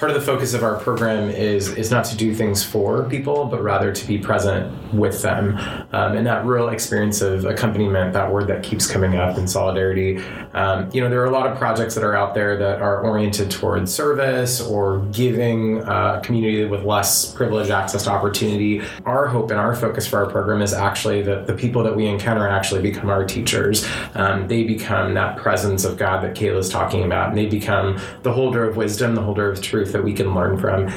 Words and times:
part 0.00 0.10
of 0.10 0.18
the 0.18 0.26
focus 0.26 0.54
of 0.54 0.62
our 0.64 0.76
program 0.76 1.28
is 1.28 1.68
is 1.76 1.90
not 1.90 2.06
to 2.06 2.16
do 2.16 2.34
things 2.34 2.64
for 2.64 3.04
people, 3.10 3.44
but 3.44 3.62
rather 3.62 3.92
to 3.92 4.06
be 4.06 4.16
present 4.16 4.94
with 4.94 5.20
them. 5.20 5.58
Um, 5.92 6.16
and 6.16 6.26
that 6.26 6.46
real 6.46 6.70
experience 6.70 7.20
of 7.20 7.44
accompaniment, 7.44 8.14
that 8.14 8.32
word 8.32 8.46
that 8.46 8.62
keeps 8.62 8.90
coming 8.90 9.16
up 9.16 9.36
in 9.36 9.46
solidarity. 9.46 10.16
Um, 10.54 10.88
you 10.94 11.02
know, 11.02 11.10
there 11.10 11.20
are 11.20 11.26
a 11.26 11.30
lot 11.30 11.46
of 11.46 11.58
projects 11.58 11.94
that 11.96 12.02
are 12.02 12.16
out 12.16 12.32
there 12.32 12.56
that 12.56 12.80
are 12.80 13.02
oriented 13.02 13.50
towards 13.50 13.92
service 13.92 14.62
or 14.62 15.00
giving 15.12 15.82
uh, 15.86 16.18
a 16.18 16.24
community 16.24 16.64
with 16.64 16.82
less 16.82 17.32
privileged 17.34 17.70
access 17.70 18.04
to 18.04 18.10
opportunity. 18.10 18.80
Our 19.04 19.26
hope 19.26 19.50
and 19.50 19.60
our 19.60 19.76
focus 19.76 20.08
for 20.08 20.24
our 20.24 20.30
program 20.30 20.62
is 20.62 20.72
actually 20.72 21.20
that 21.22 21.46
the 21.46 21.54
people 21.54 21.82
that 21.82 21.94
we 21.94 22.06
encounter 22.06 22.48
actually 22.48 22.80
become 22.80 23.10
our 23.10 23.24
teachers. 23.24 23.86
Um, 24.14 24.48
they 24.48 24.64
become 24.64 25.12
that 25.12 25.36
presence 25.36 25.84
of 25.84 25.98
God 25.98 26.24
that 26.24 26.34
Kayla's 26.34 26.70
talking 26.70 27.04
about, 27.04 27.28
and 27.28 27.36
they 27.36 27.46
become 27.46 28.00
the 28.22 28.32
holder 28.32 28.66
of 28.66 28.78
wisdom, 28.78 29.14
the 29.14 29.20
holder 29.20 29.50
of 29.50 29.60
truth 29.60 29.89
that 29.92 30.02
we 30.02 30.12
can 30.12 30.34
learn 30.34 30.58
from. 30.58 30.88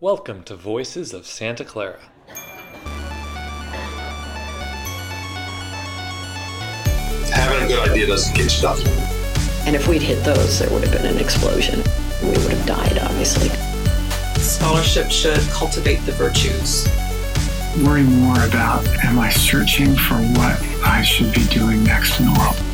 Welcome 0.00 0.42
to 0.44 0.56
Voices 0.56 1.12
of 1.12 1.26
Santa 1.26 1.64
Clara. 1.64 2.00
Having 7.32 7.64
a 7.64 7.68
good 7.68 7.88
idea 7.88 8.06
doesn't 8.06 8.34
get 8.34 8.56
you 8.56 8.62
nothing. 8.62 8.92
And 9.66 9.76
if 9.76 9.86
we'd 9.86 10.02
hit 10.02 10.24
those, 10.24 10.58
there 10.58 10.70
would 10.70 10.82
have 10.82 10.92
been 10.92 11.06
an 11.06 11.18
explosion. 11.18 11.82
We 12.22 12.30
would 12.30 12.52
have 12.52 12.66
died, 12.66 12.98
obviously. 12.98 13.48
Scholarship 14.40 15.10
should 15.10 15.40
cultivate 15.50 16.00
the 16.04 16.12
virtues. 16.12 16.88
Worry 17.86 18.02
more 18.02 18.44
about 18.44 18.86
am 19.04 19.18
I 19.18 19.30
searching 19.30 19.94
for 19.94 20.16
what 20.16 20.60
I 20.84 21.02
should 21.02 21.32
be 21.32 21.46
doing 21.46 21.84
next 21.84 22.18
in 22.18 22.26
the 22.26 22.38
world? 22.38 22.71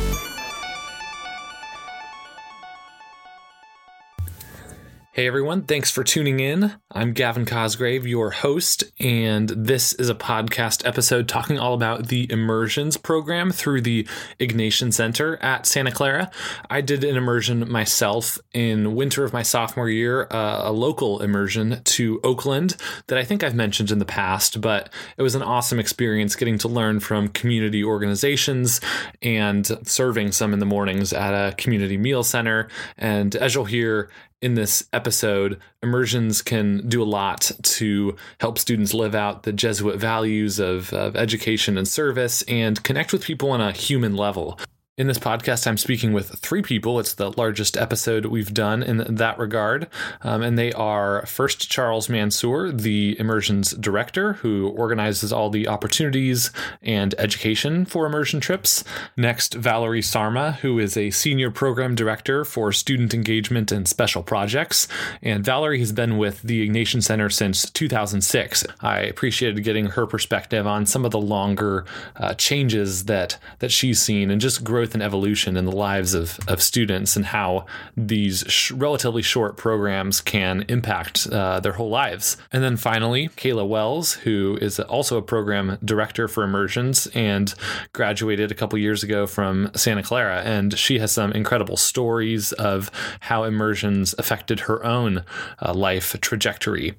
Hey 5.11 5.25
everyone, 5.25 5.63
thanks 5.63 5.89
for 5.89 6.03
tuning 6.03 6.39
in. 6.39 6.75
I'm 6.91 7.13
Gavin 7.13 7.43
Cosgrave, 7.43 8.05
your 8.05 8.29
host, 8.29 8.83
and 8.99 9.49
this 9.49 9.91
is 9.93 10.07
a 10.07 10.13
podcast 10.13 10.85
episode 10.85 11.27
talking 11.27 11.57
all 11.57 11.73
about 11.73 12.09
the 12.09 12.31
immersions 12.31 12.95
program 12.95 13.49
through 13.49 13.81
the 13.81 14.07
Ignatian 14.39 14.93
Center 14.93 15.37
at 15.37 15.65
Santa 15.65 15.89
Clara. 15.89 16.29
I 16.69 16.81
did 16.81 17.03
an 17.03 17.17
immersion 17.17 17.69
myself 17.71 18.37
in 18.53 18.93
winter 18.93 19.23
of 19.23 19.33
my 19.33 19.41
sophomore 19.41 19.89
year, 19.89 20.27
uh, 20.29 20.69
a 20.69 20.71
local 20.71 21.23
immersion 21.23 21.81
to 21.85 22.19
Oakland 22.23 22.77
that 23.07 23.17
I 23.17 23.23
think 23.23 23.43
I've 23.43 23.55
mentioned 23.55 23.89
in 23.89 23.97
the 23.97 24.05
past, 24.05 24.61
but 24.61 24.93
it 25.17 25.23
was 25.23 25.33
an 25.33 25.41
awesome 25.41 25.79
experience 25.79 26.35
getting 26.35 26.59
to 26.59 26.67
learn 26.67 26.99
from 26.99 27.29
community 27.29 27.83
organizations 27.83 28.79
and 29.23 29.65
serving 29.87 30.33
some 30.33 30.53
in 30.53 30.59
the 30.59 30.67
mornings 30.67 31.13
at 31.13 31.33
a 31.33 31.55
community 31.55 31.97
meal 31.97 32.23
center. 32.23 32.67
And 32.95 33.35
as 33.35 33.55
you'll 33.55 33.65
hear, 33.65 34.11
in 34.41 34.55
this 34.55 34.87
episode, 34.93 35.59
immersions 35.83 36.41
can 36.41 36.87
do 36.87 37.03
a 37.03 37.05
lot 37.05 37.51
to 37.61 38.15
help 38.39 38.57
students 38.57 38.93
live 38.93 39.13
out 39.13 39.43
the 39.43 39.51
Jesuit 39.51 39.99
values 39.99 40.59
of, 40.59 40.93
of 40.93 41.15
education 41.15 41.77
and 41.77 41.87
service 41.87 42.41
and 42.43 42.81
connect 42.83 43.11
with 43.11 43.23
people 43.23 43.51
on 43.51 43.61
a 43.61 43.71
human 43.71 44.15
level. 44.15 44.57
In 44.99 45.07
this 45.07 45.17
podcast, 45.17 45.65
I'm 45.65 45.77
speaking 45.77 46.11
with 46.11 46.27
three 46.39 46.61
people. 46.61 46.99
It's 46.99 47.13
the 47.13 47.31
largest 47.37 47.77
episode 47.77 48.25
we've 48.25 48.53
done 48.53 48.83
in 48.83 48.97
that 49.15 49.39
regard. 49.39 49.87
Um, 50.23 50.41
and 50.41 50.59
they 50.59 50.73
are 50.73 51.25
first 51.25 51.71
Charles 51.71 52.09
Mansour, 52.09 52.69
the 52.73 53.17
immersions 53.17 53.71
director, 53.71 54.33
who 54.33 54.67
organizes 54.67 55.31
all 55.31 55.49
the 55.49 55.69
opportunities 55.69 56.51
and 56.81 57.15
education 57.17 57.85
for 57.85 58.05
immersion 58.05 58.41
trips. 58.41 58.83
Next, 59.15 59.53
Valerie 59.53 60.01
Sarma, 60.01 60.57
who 60.63 60.77
is 60.79 60.97
a 60.97 61.11
senior 61.11 61.49
program 61.49 61.95
director 61.95 62.43
for 62.43 62.73
student 62.73 63.13
engagement 63.13 63.71
and 63.71 63.87
special 63.87 64.21
projects. 64.21 64.89
And 65.21 65.45
Valerie 65.45 65.79
has 65.79 65.93
been 65.93 66.17
with 66.17 66.41
the 66.41 66.67
Ignatian 66.67 67.01
Center 67.01 67.29
since 67.29 67.69
2006. 67.69 68.65
I 68.81 68.99
appreciated 68.99 69.63
getting 69.63 69.85
her 69.85 70.05
perspective 70.05 70.67
on 70.67 70.85
some 70.85 71.05
of 71.05 71.11
the 71.11 71.21
longer 71.21 71.85
uh, 72.17 72.33
changes 72.33 73.05
that, 73.05 73.37
that 73.59 73.71
she's 73.71 74.01
seen 74.01 74.29
and 74.29 74.41
just 74.41 74.61
growth 74.61 74.88
growth 74.89 74.95
and 74.95 75.03
evolution 75.03 75.55
in 75.55 75.65
the 75.65 75.75
lives 75.75 76.15
of, 76.15 76.39
of 76.47 76.61
students 76.61 77.15
and 77.15 77.25
how 77.25 77.65
these 77.95 78.43
sh- 78.47 78.71
relatively 78.71 79.21
short 79.21 79.55
programs 79.55 80.21
can 80.21 80.65
impact 80.67 81.27
uh, 81.31 81.59
their 81.59 81.73
whole 81.73 81.89
lives. 81.89 82.37
And 82.51 82.63
then 82.63 82.75
finally, 82.75 83.29
Kayla 83.29 83.67
Wells, 83.67 84.13
who 84.25 84.57
is 84.61 84.79
also 84.79 85.17
a 85.17 85.21
program 85.21 85.77
director 85.83 86.27
for 86.27 86.43
immersions 86.43 87.07
and 87.13 87.53
graduated 87.93 88.51
a 88.51 88.55
couple 88.55 88.79
years 88.79 89.03
ago 89.03 89.27
from 89.27 89.69
Santa 89.75 90.01
Clara. 90.01 90.41
And 90.41 90.77
she 90.77 90.97
has 90.99 91.11
some 91.11 91.33
incredible 91.33 91.77
stories 91.77 92.51
of 92.53 92.89
how 93.19 93.43
immersions 93.43 94.15
affected 94.17 94.61
her 94.61 94.83
own 94.83 95.23
uh, 95.61 95.73
life 95.73 96.15
trajectory. 96.19 96.95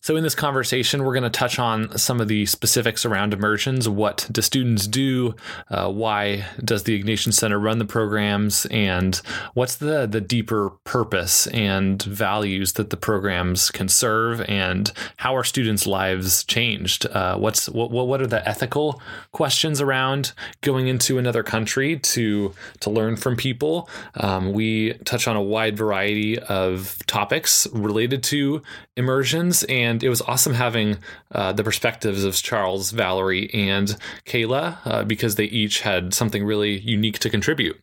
So, 0.00 0.16
in 0.16 0.22
this 0.22 0.34
conversation, 0.34 1.04
we're 1.04 1.12
going 1.12 1.24
to 1.24 1.30
touch 1.30 1.58
on 1.58 1.96
some 1.98 2.20
of 2.20 2.28
the 2.28 2.46
specifics 2.46 3.04
around 3.04 3.34
immersions. 3.34 3.88
What 3.88 4.28
do 4.30 4.40
students 4.40 4.86
do? 4.86 5.34
Uh, 5.70 5.90
why 5.90 6.46
does 6.64 6.84
the 6.84 7.00
Ignatian 7.00 7.32
Center 7.32 7.58
run 7.58 7.78
the 7.78 7.84
programs? 7.84 8.66
And 8.66 9.16
what's 9.54 9.76
the, 9.76 10.06
the 10.06 10.20
deeper 10.20 10.70
purpose 10.84 11.46
and 11.48 12.02
values 12.02 12.72
that 12.74 12.90
the 12.90 12.96
programs 12.96 13.70
can 13.70 13.88
serve? 13.88 14.40
And 14.42 14.90
how 15.18 15.36
are 15.36 15.44
students' 15.44 15.86
lives 15.86 16.44
changed? 16.44 17.06
Uh, 17.06 17.36
what's 17.36 17.68
what, 17.68 17.90
what 17.90 18.20
are 18.20 18.26
the 18.26 18.46
ethical 18.48 19.02
questions 19.32 19.80
around 19.80 20.32
going 20.60 20.88
into 20.88 21.18
another 21.18 21.42
country 21.42 21.98
to 21.98 22.54
to 22.80 22.90
learn 22.90 23.16
from 23.16 23.36
people? 23.36 23.88
Um, 24.14 24.52
we 24.52 24.94
touch 25.04 25.28
on 25.28 25.36
a 25.36 25.42
wide 25.42 25.76
variety 25.76 26.38
of 26.38 26.96
topics 27.06 27.66
related 27.72 28.22
to 28.24 28.62
immersions 28.96 29.57
and 29.64 30.02
it 30.02 30.08
was 30.08 30.22
awesome 30.22 30.54
having 30.54 30.98
uh, 31.32 31.52
the 31.52 31.64
perspectives 31.64 32.24
of 32.24 32.34
Charles, 32.34 32.90
Valerie, 32.90 33.50
and 33.52 33.96
Kayla 34.26 34.78
uh, 34.84 35.04
because 35.04 35.34
they 35.34 35.44
each 35.44 35.80
had 35.80 36.14
something 36.14 36.44
really 36.44 36.78
unique 36.78 37.18
to 37.20 37.30
contribute. 37.30 37.80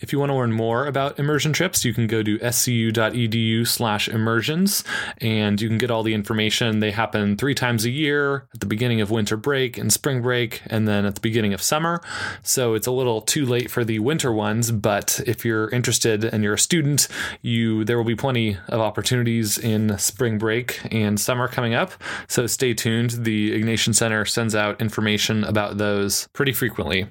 If 0.00 0.12
you 0.12 0.20
want 0.20 0.30
to 0.30 0.36
learn 0.36 0.52
more 0.52 0.86
about 0.86 1.18
immersion 1.18 1.52
trips, 1.52 1.84
you 1.84 1.92
can 1.92 2.06
go 2.06 2.22
to 2.22 2.38
scu.edu 2.38 3.66
slash 3.66 4.08
immersions 4.08 4.84
and 5.20 5.60
you 5.60 5.68
can 5.68 5.78
get 5.78 5.90
all 5.90 6.04
the 6.04 6.14
information. 6.14 6.78
They 6.78 6.92
happen 6.92 7.36
three 7.36 7.54
times 7.54 7.84
a 7.84 7.90
year 7.90 8.48
at 8.54 8.60
the 8.60 8.66
beginning 8.66 9.00
of 9.00 9.10
winter 9.10 9.36
break 9.36 9.76
and 9.76 9.92
spring 9.92 10.22
break, 10.22 10.62
and 10.66 10.86
then 10.86 11.04
at 11.04 11.16
the 11.16 11.20
beginning 11.20 11.52
of 11.52 11.60
summer. 11.60 12.00
So 12.42 12.74
it's 12.74 12.86
a 12.86 12.92
little 12.92 13.20
too 13.20 13.44
late 13.44 13.70
for 13.70 13.84
the 13.84 13.98
winter 13.98 14.32
ones, 14.32 14.70
but 14.70 15.20
if 15.26 15.44
you're 15.44 15.68
interested 15.70 16.24
and 16.24 16.44
you're 16.44 16.54
a 16.54 16.58
student, 16.58 17.08
you 17.42 17.84
there 17.84 17.96
will 17.96 18.04
be 18.04 18.14
plenty 18.14 18.56
of 18.68 18.80
opportunities 18.80 19.58
in 19.58 19.98
spring 19.98 20.38
break 20.38 20.80
and 20.92 21.18
summer 21.18 21.48
coming 21.48 21.74
up. 21.74 21.92
So 22.28 22.46
stay 22.46 22.72
tuned. 22.72 23.10
The 23.10 23.60
Ignatian 23.60 23.94
Center 23.94 24.24
sends 24.24 24.54
out 24.54 24.80
information 24.80 25.42
about 25.42 25.78
those 25.78 26.28
pretty 26.34 26.52
frequently. 26.52 27.08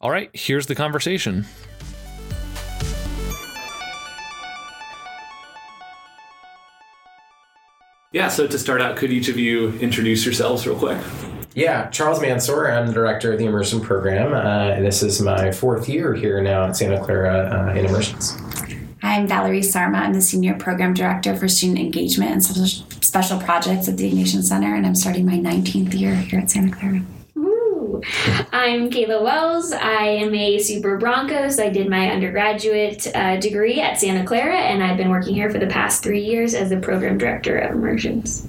All 0.00 0.10
right, 0.10 0.30
here's 0.34 0.66
the 0.66 0.74
conversation. 0.74 1.46
Yeah, 8.12 8.28
so 8.28 8.46
to 8.46 8.58
start 8.58 8.80
out, 8.80 8.96
could 8.96 9.10
each 9.10 9.28
of 9.28 9.38
you 9.38 9.70
introduce 9.78 10.24
yourselves 10.24 10.66
real 10.66 10.78
quick? 10.78 10.98
Yeah, 11.54 11.88
Charles 11.88 12.20
Mansour. 12.20 12.70
I'm 12.70 12.86
the 12.86 12.92
director 12.92 13.32
of 13.32 13.38
the 13.38 13.46
immersion 13.46 13.80
program. 13.80 14.34
Uh, 14.34 14.80
this 14.80 15.02
is 15.02 15.20
my 15.22 15.50
fourth 15.50 15.88
year 15.88 16.14
here 16.14 16.42
now 16.42 16.66
at 16.66 16.76
Santa 16.76 17.02
Clara 17.02 17.50
uh, 17.50 17.78
in 17.78 17.86
immersions. 17.86 18.36
I'm 19.02 19.26
Valerie 19.26 19.62
Sarma. 19.62 19.98
I'm 19.98 20.12
the 20.12 20.20
Senior 20.20 20.54
Program 20.54 20.92
Director 20.92 21.34
for 21.36 21.48
Student 21.48 21.78
Engagement 21.78 22.32
and 22.32 22.44
Special 22.44 23.38
Projects 23.38 23.88
at 23.88 23.96
the 23.96 24.12
Ignatian 24.12 24.42
Center, 24.42 24.74
and 24.74 24.86
I'm 24.86 24.94
starting 24.94 25.24
my 25.24 25.38
19th 25.38 25.98
year 25.98 26.14
here 26.14 26.40
at 26.40 26.50
Santa 26.50 26.76
Clara. 26.76 27.00
I'm 28.52 28.90
Kayla 28.90 29.22
Wells. 29.22 29.72
I 29.72 30.02
am 30.02 30.34
a 30.34 30.58
Super 30.58 30.98
Broncos. 30.98 31.58
I 31.58 31.68
did 31.68 31.88
my 31.88 32.10
undergraduate 32.10 33.06
uh, 33.14 33.36
degree 33.38 33.80
at 33.80 33.98
Santa 33.98 34.24
Clara, 34.24 34.56
and 34.56 34.82
I've 34.82 34.96
been 34.96 35.10
working 35.10 35.34
here 35.34 35.50
for 35.50 35.58
the 35.58 35.66
past 35.66 36.02
three 36.02 36.24
years 36.24 36.54
as 36.54 36.70
the 36.70 36.78
program 36.78 37.18
director 37.18 37.58
of 37.58 37.74
immersions. 37.74 38.46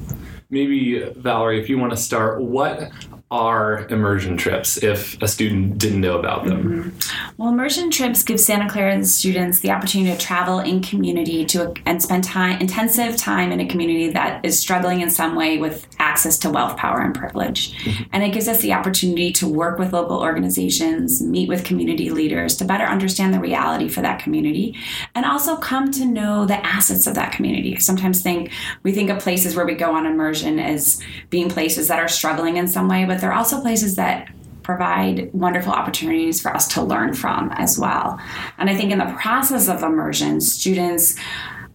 Maybe, 0.50 1.00
Valerie, 1.18 1.60
if 1.62 1.70
you 1.70 1.78
want 1.78 1.92
to 1.92 1.98
start, 1.98 2.42
what 2.42 2.92
are 3.30 3.86
immersion 3.90 4.38
trips 4.38 4.82
if 4.82 5.22
a 5.22 5.28
student 5.28 5.78
didn't 5.78 6.00
know 6.00 6.18
about 6.18 6.46
them? 6.46 6.64
Mm-hmm. 6.64 7.32
Well, 7.38 7.50
immersion 7.50 7.92
trips 7.92 8.24
give 8.24 8.40
Santa 8.40 8.70
Clara 8.70 9.04
students 9.04 9.60
the 9.60 9.72
opportunity 9.72 10.16
to 10.16 10.18
travel 10.18 10.60
in 10.60 10.82
community 10.82 11.46
to 11.48 11.74
and 11.86 12.02
spend 12.02 12.24
time 12.24 12.62
intensive 12.62 13.18
time 13.18 13.52
in 13.52 13.60
a 13.60 13.68
community 13.68 14.10
that 14.12 14.46
is 14.46 14.60
struggling 14.60 15.02
in 15.02 15.10
some 15.10 15.36
way 15.36 15.58
with 15.58 15.88
access 16.00 16.38
to 16.40 16.50
wealth, 16.50 16.78
power, 16.78 17.02
and 17.02 17.14
privilege. 17.14 17.78
Mm-hmm. 17.84 18.04
And 18.14 18.24
it 18.24 18.30
gives 18.30 18.48
us 18.48 18.62
the 18.62 18.72
opportunity 18.72 19.34
to 19.34 19.48
work 19.48 19.78
with 19.78 19.92
local 19.92 20.22
organizations, 20.22 21.22
meet 21.22 21.50
with 21.50 21.66
community 21.66 22.10
leaders 22.10 22.56
to 22.58 22.66
better 22.66 22.86
understand 22.86 23.34
the 23.34 23.42
reality 23.42 23.90
for 23.90 24.02
that 24.02 24.22
community, 24.22 24.76
and 25.16 25.26
also 25.26 25.58
come 25.58 25.92
to 25.92 26.06
know 26.06 26.46
the 26.46 26.66
assets 26.66 27.08
of 27.08 27.16
that 27.16 27.34
community. 27.34 27.76
I 27.76 27.80
sometimes 27.80 28.22
think 28.22 28.52
we 28.84 28.94
think 28.94 29.10
of 29.10 29.20
places 29.20 29.56
where 29.56 29.66
we 29.66 29.76
go 29.76 29.94
on 29.94 30.06
immersion 30.06 30.60
as 30.60 31.02
being 31.30 31.50
places 31.50 31.90
that 31.90 32.00
are 32.00 32.08
struggling 32.08 32.56
in 32.56 32.70
some 32.70 32.88
way, 32.88 33.04
but 33.04 33.17
but 33.18 33.22
they're 33.22 33.34
also 33.34 33.60
places 33.62 33.96
that 33.96 34.30
provide 34.62 35.34
wonderful 35.34 35.74
opportunities 35.74 36.40
for 36.40 36.54
us 36.54 36.68
to 36.68 36.84
learn 36.84 37.16
from 37.16 37.52
as 37.54 37.80
well. 37.80 38.20
And 38.60 38.70
I 38.70 38.76
think 38.76 38.92
in 38.92 39.00
the 39.00 39.12
process 39.20 39.68
of 39.68 39.82
immersion, 39.82 40.40
students 40.40 41.16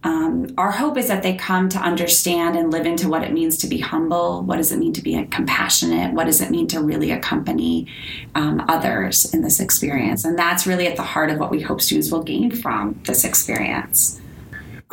um, 0.05 0.47
our 0.57 0.71
hope 0.71 0.97
is 0.97 1.07
that 1.07 1.23
they 1.23 1.33
come 1.35 1.69
to 1.69 1.79
understand 1.79 2.57
and 2.57 2.71
live 2.71 2.85
into 2.85 3.07
what 3.07 3.23
it 3.23 3.31
means 3.31 3.57
to 3.59 3.67
be 3.67 3.79
humble. 3.79 4.43
What 4.43 4.57
does 4.57 4.73
it 4.73 4.77
mean 4.77 4.91
to 4.93 5.01
be 5.01 5.21
compassionate? 5.27 6.13
What 6.13 6.25
does 6.25 6.41
it 6.41 6.51
mean 6.51 6.67
to 6.67 6.81
really 6.81 7.11
accompany 7.11 7.87
um, 8.35 8.65
others 8.67 9.33
in 9.33 9.41
this 9.41 9.61
experience? 9.61 10.25
And 10.25 10.37
that's 10.37 10.67
really 10.67 10.87
at 10.87 10.97
the 10.97 11.03
heart 11.03 11.29
of 11.29 11.39
what 11.39 11.51
we 11.51 11.61
hope 11.61 11.79
students 11.79 12.11
will 12.11 12.23
gain 12.23 12.51
from 12.51 12.99
this 13.05 13.23
experience. 13.23 14.19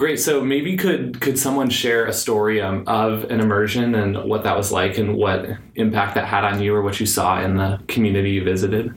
Great. 0.00 0.18
So 0.18 0.40
maybe 0.40 0.78
could 0.78 1.20
could 1.20 1.38
someone 1.38 1.68
share 1.68 2.06
a 2.06 2.12
story 2.14 2.62
um, 2.62 2.84
of 2.86 3.24
an 3.24 3.38
immersion 3.38 3.94
and 3.94 4.16
what 4.24 4.44
that 4.44 4.56
was 4.56 4.72
like 4.72 4.96
and 4.96 5.14
what 5.14 5.44
impact 5.74 6.14
that 6.14 6.24
had 6.24 6.42
on 6.42 6.62
you 6.62 6.74
or 6.74 6.80
what 6.80 6.98
you 7.00 7.04
saw 7.04 7.38
in 7.42 7.56
the 7.56 7.78
community 7.86 8.30
you 8.30 8.42
visited? 8.42 8.94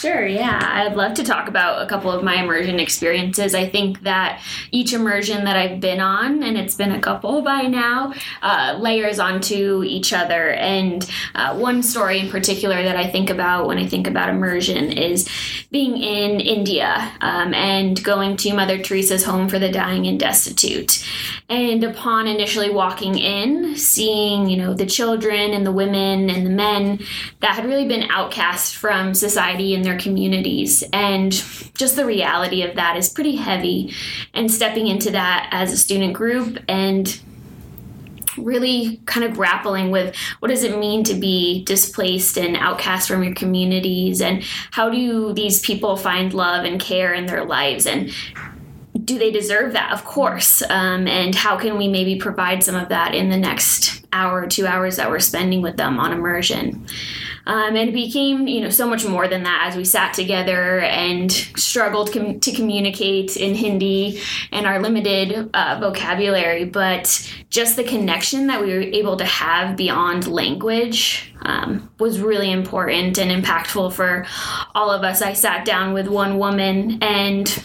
Sure, 0.00 0.26
yeah. 0.26 0.60
I'd 0.62 0.94
love 0.94 1.14
to 1.14 1.24
talk 1.24 1.48
about 1.48 1.80
a 1.80 1.86
couple 1.86 2.10
of 2.12 2.22
my 2.22 2.42
immersion 2.42 2.78
experiences. 2.78 3.54
I 3.54 3.66
think 3.66 4.02
that 4.02 4.42
each 4.70 4.92
immersion 4.92 5.44
that 5.44 5.56
I've 5.56 5.80
been 5.80 6.00
on, 6.00 6.42
and 6.42 6.58
it's 6.58 6.74
been 6.74 6.92
a 6.92 7.00
couple 7.00 7.40
by 7.40 7.62
now, 7.62 8.12
uh, 8.42 8.76
layers 8.78 9.18
onto 9.18 9.82
each 9.84 10.12
other. 10.12 10.50
And 10.50 11.10
uh, 11.34 11.56
one 11.56 11.82
story 11.82 12.18
in 12.18 12.28
particular 12.28 12.82
that 12.82 12.96
I 12.96 13.06
think 13.06 13.30
about 13.30 13.68
when 13.68 13.78
I 13.78 13.86
think 13.86 14.06
about 14.06 14.28
immersion 14.28 14.92
is 14.92 15.26
being 15.70 15.96
in 15.96 16.40
India 16.40 17.12
um, 17.22 17.54
and 17.54 18.02
going 18.04 18.36
to 18.38 18.52
Mother 18.52 18.78
Teresa's 18.78 19.24
home 19.24 19.48
for 19.48 19.58
the 19.58 19.72
dying 19.72 20.06
and 20.06 20.20
destitute. 20.20 21.02
And 21.48 21.82
upon 21.84 22.26
initially 22.26 22.70
walking 22.70 23.16
in, 23.16 23.76
seeing, 23.76 24.50
you 24.50 24.58
know, 24.58 24.74
the 24.74 24.84
children 24.84 25.52
and 25.52 25.64
the 25.64 25.72
women 25.72 26.28
and 26.28 26.44
the 26.44 26.50
men 26.50 26.98
that 27.40 27.54
had 27.54 27.64
really 27.64 27.86
been 27.88 28.10
outcast 28.10 28.76
from 28.76 29.14
society 29.14 29.74
and 29.74 29.85
their 29.86 29.98
communities. 29.98 30.84
And 30.92 31.32
just 31.74 31.96
the 31.96 32.04
reality 32.04 32.62
of 32.62 32.76
that 32.76 32.96
is 32.96 33.08
pretty 33.08 33.36
heavy. 33.36 33.94
And 34.34 34.50
stepping 34.50 34.86
into 34.86 35.10
that 35.12 35.48
as 35.52 35.72
a 35.72 35.76
student 35.76 36.12
group 36.12 36.58
and 36.68 37.18
really 38.36 39.00
kind 39.06 39.24
of 39.24 39.34
grappling 39.34 39.90
with 39.90 40.14
what 40.40 40.48
does 40.48 40.62
it 40.62 40.78
mean 40.78 41.02
to 41.04 41.14
be 41.14 41.64
displaced 41.64 42.36
and 42.36 42.56
outcast 42.56 43.08
from 43.08 43.22
your 43.22 43.34
communities? 43.34 44.20
And 44.20 44.42
how 44.70 44.90
do 44.90 45.32
these 45.32 45.60
people 45.60 45.96
find 45.96 46.34
love 46.34 46.64
and 46.64 46.80
care 46.80 47.14
in 47.14 47.26
their 47.26 47.44
lives? 47.44 47.86
And 47.86 48.12
do 49.04 49.18
they 49.18 49.30
deserve 49.30 49.72
that? 49.72 49.92
Of 49.92 50.04
course. 50.04 50.62
Um, 50.62 51.06
and 51.06 51.34
how 51.34 51.56
can 51.56 51.78
we 51.78 51.88
maybe 51.88 52.16
provide 52.16 52.62
some 52.62 52.74
of 52.74 52.88
that 52.88 53.14
in 53.14 53.28
the 53.28 53.36
next 53.36 54.04
hour 54.12 54.42
or 54.42 54.46
two 54.46 54.66
hours 54.66 54.96
that 54.96 55.10
we're 55.10 55.20
spending 55.20 55.62
with 55.62 55.76
them 55.76 55.98
on 56.00 56.12
immersion 56.12 56.86
um, 57.46 57.76
and 57.76 57.92
became, 57.92 58.48
you 58.48 58.60
know, 58.60 58.70
so 58.70 58.88
much 58.88 59.06
more 59.06 59.28
than 59.28 59.44
that 59.44 59.66
as 59.68 59.76
we 59.76 59.84
sat 59.84 60.14
together 60.14 60.80
and 60.80 61.30
struggled 61.30 62.12
com- 62.12 62.40
to 62.40 62.52
communicate 62.52 63.36
in 63.36 63.54
Hindi 63.54 64.20
and 64.50 64.66
our 64.66 64.80
limited 64.80 65.50
uh, 65.54 65.78
vocabulary. 65.80 66.64
But 66.64 67.32
just 67.48 67.76
the 67.76 67.84
connection 67.84 68.48
that 68.48 68.60
we 68.60 68.72
were 68.72 68.80
able 68.80 69.16
to 69.16 69.24
have 69.24 69.76
beyond 69.76 70.26
language 70.26 71.32
um, 71.42 71.90
was 71.98 72.20
really 72.20 72.50
important 72.50 73.18
and 73.18 73.30
impactful 73.30 73.92
for 73.92 74.26
all 74.74 74.90
of 74.90 75.04
us. 75.04 75.22
I 75.22 75.32
sat 75.34 75.64
down 75.64 75.94
with 75.94 76.08
one 76.08 76.38
woman 76.38 76.98
and, 77.02 77.64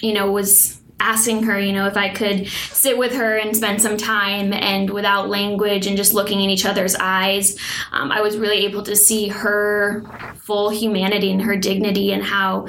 you 0.00 0.12
know, 0.12 0.30
was 0.30 0.79
asking 1.00 1.42
her, 1.44 1.58
you 1.58 1.72
know, 1.72 1.86
if 1.86 1.96
I 1.96 2.08
could 2.10 2.46
sit 2.48 2.96
with 2.96 3.14
her 3.14 3.36
and 3.36 3.56
spend 3.56 3.82
some 3.82 3.96
time 3.96 4.52
and 4.52 4.90
without 4.90 5.28
language 5.28 5.86
and 5.86 5.96
just 5.96 6.14
looking 6.14 6.40
in 6.40 6.50
each 6.50 6.66
other's 6.66 6.94
eyes, 6.94 7.58
um, 7.92 8.12
I 8.12 8.20
was 8.20 8.36
really 8.36 8.64
able 8.66 8.82
to 8.84 8.94
see 8.94 9.28
her 9.28 10.04
full 10.38 10.70
humanity 10.70 11.32
and 11.32 11.42
her 11.42 11.56
dignity 11.56 12.12
and 12.12 12.22
how 12.22 12.68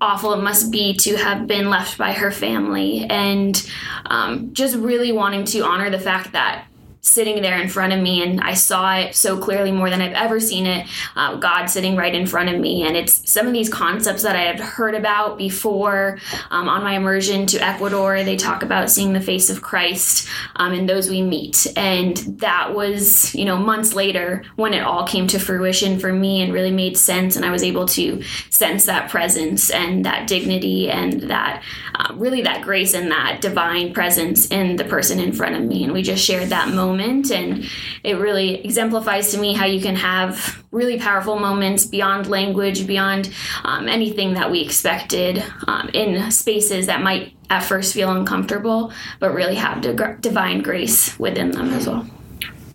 awful 0.00 0.32
it 0.32 0.42
must 0.42 0.70
be 0.70 0.94
to 0.94 1.16
have 1.16 1.46
been 1.46 1.70
left 1.70 1.98
by 1.98 2.12
her 2.12 2.30
family. 2.30 3.06
And 3.08 3.70
um, 4.06 4.52
just 4.52 4.76
really 4.76 5.12
wanting 5.12 5.44
to 5.46 5.60
honor 5.60 5.90
the 5.90 5.98
fact 5.98 6.32
that 6.32 6.66
sitting 7.04 7.42
there 7.42 7.60
in 7.60 7.68
front 7.68 7.92
of 7.92 8.00
me 8.00 8.22
and 8.22 8.40
i 8.40 8.54
saw 8.54 8.96
it 8.96 9.14
so 9.14 9.38
clearly 9.38 9.70
more 9.70 9.90
than 9.90 10.00
i've 10.00 10.14
ever 10.14 10.40
seen 10.40 10.66
it 10.66 10.86
uh, 11.16 11.36
god 11.36 11.66
sitting 11.66 11.96
right 11.96 12.14
in 12.14 12.26
front 12.26 12.48
of 12.48 12.60
me. 12.60 12.86
And 12.86 12.96
it's 12.96 13.30
some 13.30 13.46
of 13.46 13.52
these 13.52 13.68
concepts 13.68 14.22
that 14.22 14.36
i 14.36 14.40
had 14.40 14.58
heard 14.58 14.94
about 14.94 15.36
before 15.36 16.18
um, 16.50 16.68
on 16.68 16.82
my 16.82 16.94
immersion 16.94 17.46
to 17.46 17.58
ecuador. 17.62 18.22
They 18.24 18.36
talk 18.36 18.62
about 18.62 18.90
seeing 18.90 19.12
the 19.12 19.20
face 19.20 19.50
of 19.50 19.60
christ 19.60 20.28
um, 20.56 20.72
in 20.72 20.86
those 20.86 21.10
we 21.10 21.20
meet. 21.20 21.66
And 21.76 22.16
that 22.40 22.74
was 22.74 23.34
you 23.34 23.44
know 23.44 23.56
months 23.56 23.94
later 23.94 24.44
when 24.56 24.72
it 24.72 24.82
all 24.82 25.06
came 25.06 25.26
to 25.28 25.38
fruition 25.38 25.98
for 25.98 26.12
me 26.12 26.42
and 26.42 26.52
really 26.52 26.70
made 26.70 26.96
sense 26.96 27.36
and 27.36 27.44
i 27.44 27.50
was 27.50 27.62
able 27.62 27.86
to 27.86 28.22
sense 28.50 28.86
that 28.86 29.10
presence 29.10 29.70
and 29.70 30.04
that 30.04 30.26
dignity 30.26 30.88
and 30.90 31.22
that 31.22 31.62
uh, 31.94 32.14
really 32.14 32.42
that 32.42 32.62
grace 32.62 32.94
and 32.94 33.10
that 33.10 33.40
divine 33.40 33.92
presence 33.92 34.46
in 34.46 34.76
the 34.76 34.84
person 34.84 35.20
in 35.20 35.32
front 35.32 35.54
of 35.54 35.62
me. 35.62 35.84
And 35.84 35.92
we 35.92 36.02
just 36.02 36.24
shared 36.24 36.48
that 36.48 36.68
moment 36.68 36.93
moment. 36.94 37.30
And 37.30 37.68
it 38.02 38.14
really 38.14 38.64
exemplifies 38.64 39.30
to 39.32 39.38
me 39.38 39.54
how 39.54 39.66
you 39.66 39.80
can 39.80 39.96
have 39.96 40.64
really 40.70 40.98
powerful 40.98 41.38
moments 41.38 41.86
beyond 41.86 42.28
language, 42.28 42.86
beyond 42.86 43.32
um, 43.64 43.88
anything 43.88 44.34
that 44.34 44.50
we 44.50 44.60
expected 44.60 45.42
um, 45.66 45.88
in 45.92 46.30
spaces 46.30 46.86
that 46.86 47.02
might 47.02 47.36
at 47.50 47.60
first 47.60 47.94
feel 47.94 48.10
uncomfortable, 48.10 48.92
but 49.20 49.32
really 49.32 49.54
have 49.54 49.80
divine 50.20 50.62
grace 50.62 51.18
within 51.18 51.50
them 51.50 51.70
as 51.70 51.86
well. 51.86 52.06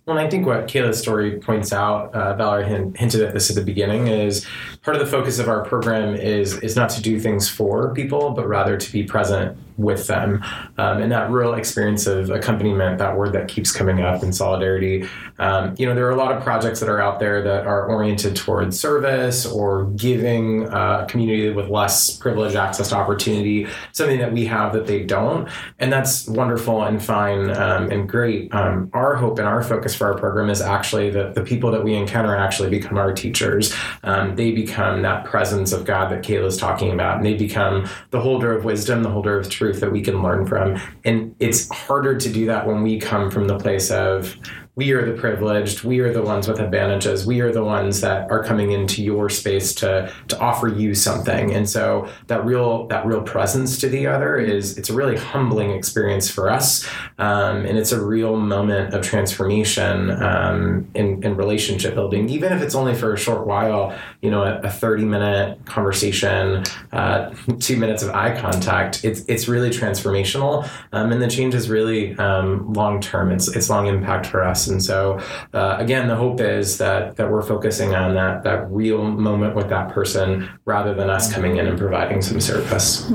Well, 0.05 0.17
I 0.17 0.27
think 0.27 0.47
what 0.47 0.67
Kayla's 0.67 0.99
story 0.99 1.37
points 1.37 1.71
out, 1.71 2.13
uh, 2.15 2.35
Valerie 2.35 2.65
hinted 2.95 3.21
at 3.21 3.33
this 3.33 3.51
at 3.51 3.55
the 3.55 3.61
beginning, 3.61 4.07
is 4.07 4.43
part 4.81 4.97
of 4.97 5.05
the 5.05 5.11
focus 5.11 5.37
of 5.37 5.47
our 5.47 5.63
program 5.63 6.15
is 6.15 6.57
is 6.59 6.75
not 6.75 6.89
to 6.91 7.01
do 7.01 7.19
things 7.19 7.47
for 7.47 7.93
people, 7.93 8.31
but 8.31 8.47
rather 8.47 8.75
to 8.75 8.91
be 8.91 9.03
present 9.03 9.55
with 9.79 10.07
them. 10.07 10.43
Um, 10.77 11.01
and 11.01 11.11
that 11.11 11.31
real 11.31 11.53
experience 11.53 12.05
of 12.05 12.29
accompaniment, 12.29 12.99
that 12.99 13.17
word 13.17 13.33
that 13.33 13.47
keeps 13.47 13.71
coming 13.71 14.01
up 14.01 14.21
in 14.21 14.33
solidarity. 14.33 15.07
Um, 15.39 15.73
you 15.77 15.85
know, 15.85 15.95
there 15.95 16.05
are 16.05 16.11
a 16.11 16.17
lot 16.17 16.35
of 16.35 16.43
projects 16.43 16.81
that 16.81 16.89
are 16.89 17.01
out 17.01 17.19
there 17.19 17.41
that 17.41 17.65
are 17.65 17.87
oriented 17.87 18.35
towards 18.35 18.77
service 18.79 19.45
or 19.45 19.85
giving 19.91 20.67
uh, 20.69 21.05
a 21.05 21.09
community 21.09 21.49
with 21.49 21.69
less 21.69 22.09
privileged 22.17 22.57
access 22.57 22.89
to 22.89 22.95
opportunity 22.95 23.67
something 23.93 24.19
that 24.19 24.33
we 24.33 24.45
have 24.45 24.73
that 24.73 24.85
they 24.85 25.03
don't. 25.03 25.47
And 25.79 25.91
that's 25.91 26.27
wonderful 26.27 26.83
and 26.83 27.01
fine 27.01 27.49
um, 27.51 27.89
and 27.89 28.07
great. 28.07 28.53
Um, 28.53 28.89
our 28.93 29.15
hope 29.15 29.39
and 29.39 29.47
our 29.47 29.63
focus 29.63 29.95
for 29.95 30.11
our 30.11 30.17
program 30.17 30.49
is 30.49 30.61
actually 30.61 31.09
that 31.11 31.35
the 31.35 31.43
people 31.43 31.71
that 31.71 31.83
we 31.83 31.95
encounter 31.95 32.35
actually 32.35 32.69
become 32.69 32.97
our 32.97 33.13
teachers. 33.13 33.73
Um, 34.03 34.35
they 34.35 34.51
become 34.51 35.03
that 35.03 35.23
presence 35.23 35.71
of 35.71 35.85
God 35.85 36.11
that 36.11 36.21
Kayla's 36.21 36.57
talking 36.57 36.91
about, 36.91 37.17
and 37.17 37.25
they 37.25 37.35
become 37.35 37.87
the 38.09 38.19
holder 38.19 38.55
of 38.55 38.65
wisdom, 38.65 39.03
the 39.03 39.09
holder 39.09 39.39
of 39.39 39.49
truth 39.49 39.68
truth 39.69 39.81
that 39.81 39.91
we 39.91 40.01
can 40.01 40.21
learn 40.21 40.45
from. 40.45 40.79
And 41.05 41.35
it's 41.39 41.69
harder 41.69 42.17
to 42.17 42.29
do 42.29 42.45
that 42.47 42.65
when 42.65 42.81
we 42.81 42.99
come 42.99 43.29
from 43.29 43.47
the 43.47 43.57
place 43.57 43.91
of 43.91 44.35
we 44.75 44.91
are 44.91 45.05
the 45.05 45.19
privileged. 45.19 45.83
We 45.83 45.99
are 45.99 46.13
the 46.13 46.21
ones 46.21 46.47
with 46.47 46.59
advantages. 46.59 47.25
We 47.25 47.41
are 47.41 47.51
the 47.51 47.63
ones 47.63 47.99
that 47.99 48.31
are 48.31 48.43
coming 48.43 48.71
into 48.71 49.03
your 49.03 49.29
space 49.29 49.73
to 49.75 50.13
to 50.29 50.39
offer 50.39 50.69
you 50.69 50.95
something. 50.95 51.51
And 51.51 51.69
so 51.69 52.07
that 52.27 52.45
real 52.45 52.87
that 52.87 53.05
real 53.05 53.21
presence 53.21 53.77
to 53.79 53.89
the 53.89 54.07
other 54.07 54.37
is 54.37 54.77
it's 54.77 54.89
a 54.89 54.93
really 54.93 55.17
humbling 55.17 55.71
experience 55.71 56.29
for 56.29 56.49
us. 56.49 56.87
Um, 57.17 57.65
and 57.65 57.77
it's 57.77 57.91
a 57.91 58.01
real 58.01 58.37
moment 58.37 58.93
of 58.93 59.03
transformation 59.03 60.11
um, 60.11 60.87
in, 60.93 61.21
in 61.23 61.35
relationship 61.35 61.93
building. 61.93 62.29
Even 62.29 62.53
if 62.53 62.61
it's 62.61 62.75
only 62.75 62.95
for 62.95 63.13
a 63.13 63.17
short 63.17 63.45
while 63.45 63.93
you 64.21 64.31
know 64.31 64.43
a, 64.43 64.61
a 64.61 64.69
30 64.69 65.03
minute 65.03 65.65
conversation 65.65 66.63
uh, 66.93 67.33
two 67.59 67.75
minutes 67.75 68.01
of 68.01 68.11
eye 68.11 68.39
contact 68.39 69.03
it's 69.03 69.25
it's 69.27 69.49
really 69.49 69.71
transformational. 69.71 70.69
Um, 70.93 71.11
and 71.11 71.21
the 71.21 71.27
change 71.27 71.53
is 71.53 71.69
really 71.69 72.15
um, 72.17 72.71
long 72.71 73.01
term. 73.01 73.31
It's 73.31 73.53
it's 73.53 73.69
long 73.69 73.87
impact 73.87 74.25
for 74.25 74.41
us 74.41 74.68
and 74.69 74.83
so, 74.83 75.19
uh, 75.53 75.75
again, 75.79 76.07
the 76.07 76.15
hope 76.15 76.41
is 76.41 76.77
that 76.77 77.15
that 77.17 77.31
we're 77.31 77.41
focusing 77.41 77.95
on 77.95 78.15
that 78.15 78.43
that 78.43 78.69
real 78.71 79.03
moment 79.03 79.55
with 79.55 79.69
that 79.69 79.89
person 79.89 80.49
rather 80.65 80.93
than 80.93 81.09
us 81.09 81.31
coming 81.33 81.57
in 81.57 81.67
and 81.67 81.77
providing 81.77 82.21
some 82.21 82.39
service. 82.39 83.05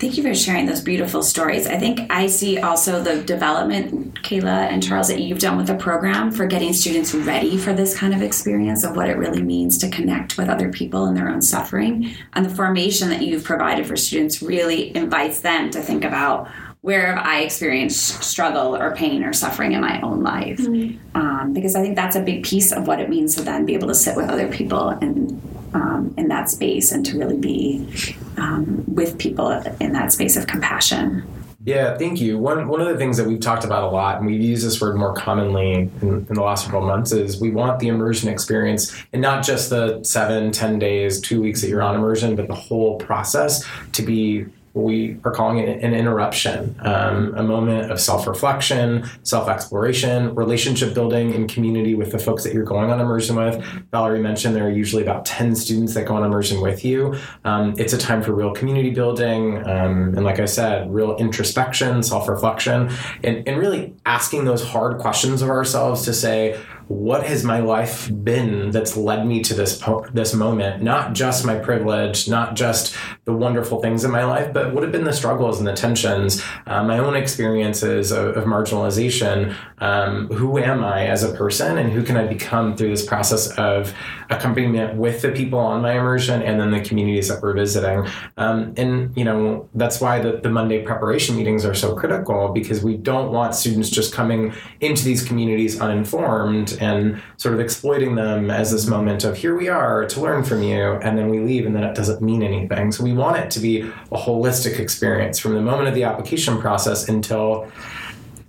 Thank 0.00 0.16
you 0.16 0.22
for 0.22 0.34
sharing 0.34 0.66
those 0.66 0.80
beautiful 0.80 1.22
stories. 1.22 1.66
I 1.66 1.78
think 1.78 2.00
I 2.10 2.26
see 2.26 2.58
also 2.58 3.02
the 3.02 3.22
development, 3.22 4.22
Kayla 4.22 4.68
and 4.70 4.82
Charles, 4.82 5.08
that 5.08 5.20
you've 5.20 5.38
done 5.38 5.56
with 5.56 5.66
the 5.66 5.74
program 5.74 6.30
for 6.32 6.46
getting 6.46 6.72
students 6.72 7.14
ready 7.14 7.56
for 7.56 7.72
this 7.72 7.96
kind 7.96 8.14
of 8.14 8.22
experience 8.22 8.84
of 8.84 8.96
what 8.96 9.08
it 9.08 9.16
really 9.16 9.42
means 9.42 9.78
to 9.78 9.88
connect 9.90 10.36
with 10.36 10.48
other 10.48 10.70
people 10.70 11.06
in 11.06 11.14
their 11.14 11.28
own 11.28 11.42
suffering. 11.42 12.14
And 12.32 12.44
the 12.44 12.54
formation 12.54 13.08
that 13.10 13.22
you've 13.22 13.44
provided 13.44 13.86
for 13.86 13.96
students 13.96 14.42
really 14.42 14.94
invites 14.96 15.40
them 15.40 15.70
to 15.70 15.80
think 15.80 16.04
about 16.04 16.48
where 16.82 17.14
have 17.14 17.24
I 17.24 17.42
experienced 17.42 18.24
struggle 18.24 18.76
or 18.76 18.94
pain 18.94 19.22
or 19.22 19.32
suffering 19.32 19.72
in 19.72 19.80
my 19.80 20.00
own 20.00 20.22
life? 20.22 20.58
Mm-hmm. 20.58 21.16
Um, 21.16 21.52
because 21.52 21.76
I 21.76 21.80
think 21.80 21.94
that's 21.94 22.16
a 22.16 22.20
big 22.20 22.44
piece 22.44 22.72
of 22.72 22.88
what 22.88 23.00
it 23.00 23.08
means 23.08 23.36
to 23.36 23.42
then 23.42 23.64
be 23.64 23.74
able 23.74 23.88
to 23.88 23.94
sit 23.94 24.16
with 24.16 24.28
other 24.28 24.48
people 24.48 24.88
and 24.88 25.40
um, 25.74 26.12
in 26.18 26.28
that 26.28 26.50
space 26.50 26.90
and 26.90 27.06
to 27.06 27.16
really 27.16 27.38
be 27.38 27.88
um, 28.36 28.84
with 28.86 29.16
people 29.16 29.50
in 29.80 29.92
that 29.92 30.12
space 30.12 30.36
of 30.36 30.48
compassion. 30.48 31.22
Yeah, 31.64 31.96
thank 31.96 32.20
you. 32.20 32.38
One 32.38 32.66
one 32.66 32.80
of 32.80 32.88
the 32.88 32.96
things 32.98 33.16
that 33.18 33.28
we've 33.28 33.40
talked 33.40 33.64
about 33.64 33.84
a 33.84 33.86
lot, 33.86 34.16
and 34.16 34.26
we've 34.26 34.40
used 34.40 34.66
this 34.66 34.80
word 34.80 34.96
more 34.96 35.14
commonly 35.14 35.72
in, 35.72 36.26
in, 36.28 36.34
the 36.34 36.42
last 36.42 36.64
several 36.64 36.84
months, 36.84 37.12
is 37.12 37.40
we 37.40 37.52
want 37.52 37.78
the 37.78 37.86
immersion 37.86 38.28
experience, 38.28 38.92
and 39.12 39.22
not 39.22 39.44
just 39.44 39.70
the 39.70 40.02
seven, 40.02 40.50
ten 40.50 40.80
days, 40.80 41.20
two 41.20 41.40
weeks 41.40 41.60
that 41.60 41.68
you're 41.68 41.82
on 41.82 41.94
immersion, 41.94 42.34
but 42.34 42.48
the 42.48 42.54
whole 42.54 42.98
process 42.98 43.64
to 43.92 44.02
be 44.02 44.44
we 44.74 45.18
are 45.24 45.30
calling 45.30 45.58
it 45.58 45.82
an 45.82 45.94
interruption, 45.94 46.76
um, 46.80 47.34
a 47.36 47.42
moment 47.42 47.90
of 47.90 48.00
self 48.00 48.26
reflection, 48.26 49.04
self 49.22 49.48
exploration, 49.48 50.34
relationship 50.34 50.94
building 50.94 51.34
in 51.34 51.46
community 51.46 51.94
with 51.94 52.12
the 52.12 52.18
folks 52.18 52.42
that 52.44 52.54
you're 52.54 52.64
going 52.64 52.90
on 52.90 53.00
immersion 53.00 53.36
with. 53.36 53.62
Valerie 53.90 54.20
mentioned 54.20 54.56
there 54.56 54.66
are 54.66 54.70
usually 54.70 55.02
about 55.02 55.24
10 55.26 55.54
students 55.56 55.94
that 55.94 56.06
go 56.06 56.16
on 56.16 56.24
immersion 56.24 56.60
with 56.60 56.84
you. 56.84 57.14
Um, 57.44 57.74
it's 57.76 57.92
a 57.92 57.98
time 57.98 58.22
for 58.22 58.32
real 58.32 58.52
community 58.52 58.90
building. 58.90 59.58
Um, 59.58 60.14
and 60.14 60.24
like 60.24 60.40
I 60.40 60.46
said, 60.46 60.92
real 60.92 61.16
introspection, 61.16 62.02
self 62.02 62.28
reflection, 62.28 62.90
and, 63.22 63.46
and 63.46 63.58
really 63.58 63.94
asking 64.06 64.44
those 64.46 64.64
hard 64.64 64.98
questions 64.98 65.42
of 65.42 65.50
ourselves 65.50 66.04
to 66.06 66.14
say, 66.14 66.58
what 66.88 67.24
has 67.26 67.44
my 67.44 67.60
life 67.60 68.10
been 68.24 68.70
that's 68.70 68.96
led 68.96 69.26
me 69.26 69.42
to 69.42 69.54
this 69.54 69.78
po- 69.78 70.06
this 70.12 70.34
moment? 70.34 70.82
Not 70.82 71.12
just 71.12 71.44
my 71.44 71.56
privilege, 71.58 72.28
not 72.28 72.54
just 72.54 72.94
the 73.24 73.32
wonderful 73.32 73.80
things 73.80 74.04
in 74.04 74.10
my 74.10 74.24
life, 74.24 74.52
but 74.52 74.74
what 74.74 74.82
have 74.82 74.92
been 74.92 75.04
the 75.04 75.12
struggles 75.12 75.58
and 75.58 75.66
the 75.66 75.74
tensions, 75.74 76.42
uh, 76.66 76.82
my 76.84 76.98
own 76.98 77.14
experiences 77.14 78.10
of, 78.10 78.36
of 78.36 78.44
marginalization. 78.44 79.54
Um, 79.78 80.28
who 80.28 80.58
am 80.58 80.84
I 80.84 81.06
as 81.06 81.24
a 81.24 81.34
person, 81.34 81.78
and 81.78 81.90
who 81.92 82.02
can 82.02 82.16
I 82.16 82.26
become 82.26 82.76
through 82.76 82.90
this 82.90 83.04
process 83.04 83.50
of 83.58 83.92
accompaniment 84.30 84.96
with 84.96 85.22
the 85.22 85.32
people 85.32 85.58
on 85.58 85.82
my 85.82 85.92
immersion 85.98 86.40
and 86.42 86.60
then 86.60 86.70
the 86.70 86.80
communities 86.80 87.28
that 87.28 87.42
we're 87.42 87.54
visiting? 87.54 88.06
Um, 88.36 88.74
and 88.76 89.16
you 89.16 89.24
know 89.24 89.68
that's 89.74 90.00
why 90.00 90.20
the, 90.20 90.40
the 90.40 90.50
Monday 90.50 90.82
preparation 90.82 91.36
meetings 91.36 91.64
are 91.64 91.74
so 91.74 91.94
critical 91.94 92.48
because 92.48 92.82
we 92.82 92.96
don't 92.96 93.32
want 93.32 93.54
students 93.54 93.90
just 93.90 94.12
coming 94.12 94.52
into 94.80 95.04
these 95.04 95.24
communities 95.24 95.80
uninformed 95.80 96.71
and 96.78 97.20
sort 97.36 97.54
of 97.54 97.60
exploiting 97.60 98.14
them 98.14 98.50
as 98.50 98.70
this 98.70 98.86
moment 98.86 99.24
of 99.24 99.36
here 99.36 99.56
we 99.56 99.68
are 99.68 100.06
to 100.06 100.20
learn 100.20 100.44
from 100.44 100.62
you 100.62 100.94
and 100.94 101.16
then 101.18 101.28
we 101.28 101.40
leave 101.40 101.66
and 101.66 101.74
then 101.74 101.84
it 101.84 101.94
doesn't 101.94 102.22
mean 102.22 102.42
anything. 102.42 102.92
So 102.92 103.04
we 103.04 103.12
want 103.12 103.36
it 103.38 103.50
to 103.52 103.60
be 103.60 103.80
a 103.80 104.16
holistic 104.16 104.78
experience 104.78 105.38
from 105.38 105.54
the 105.54 105.60
moment 105.60 105.88
of 105.88 105.94
the 105.94 106.04
application 106.04 106.60
process 106.60 107.08
until 107.08 107.70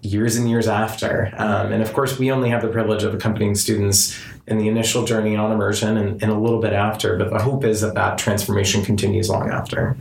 years 0.02 0.36
and 0.36 0.50
years 0.50 0.68
after. 0.68 1.34
Um, 1.38 1.72
and 1.72 1.82
of 1.82 1.94
course 1.94 2.20
we 2.20 2.32
only 2.32 2.50
have 2.50 2.62
the 2.62 2.68
privilege 2.68 3.04
of 3.04 3.14
accompanying 3.14 3.56
students 3.56 4.20
in 4.46 4.58
the 4.58 4.68
initial 4.68 5.06
journey 5.06 5.38
on 5.38 5.54
immersion 5.54 5.96
and, 5.96 6.22
and, 6.22 6.30
a 6.30 6.38
little 6.38 6.60
bit 6.60 6.74
after 6.74 7.18
but 7.18 7.30
the 7.30 7.40
hope 7.40 7.64
is 7.64 7.80
that 7.80 7.94
that 7.94 8.18
transformation 8.18 8.84
continues 8.84 9.30
long 9.30 9.50
after. 9.50 9.96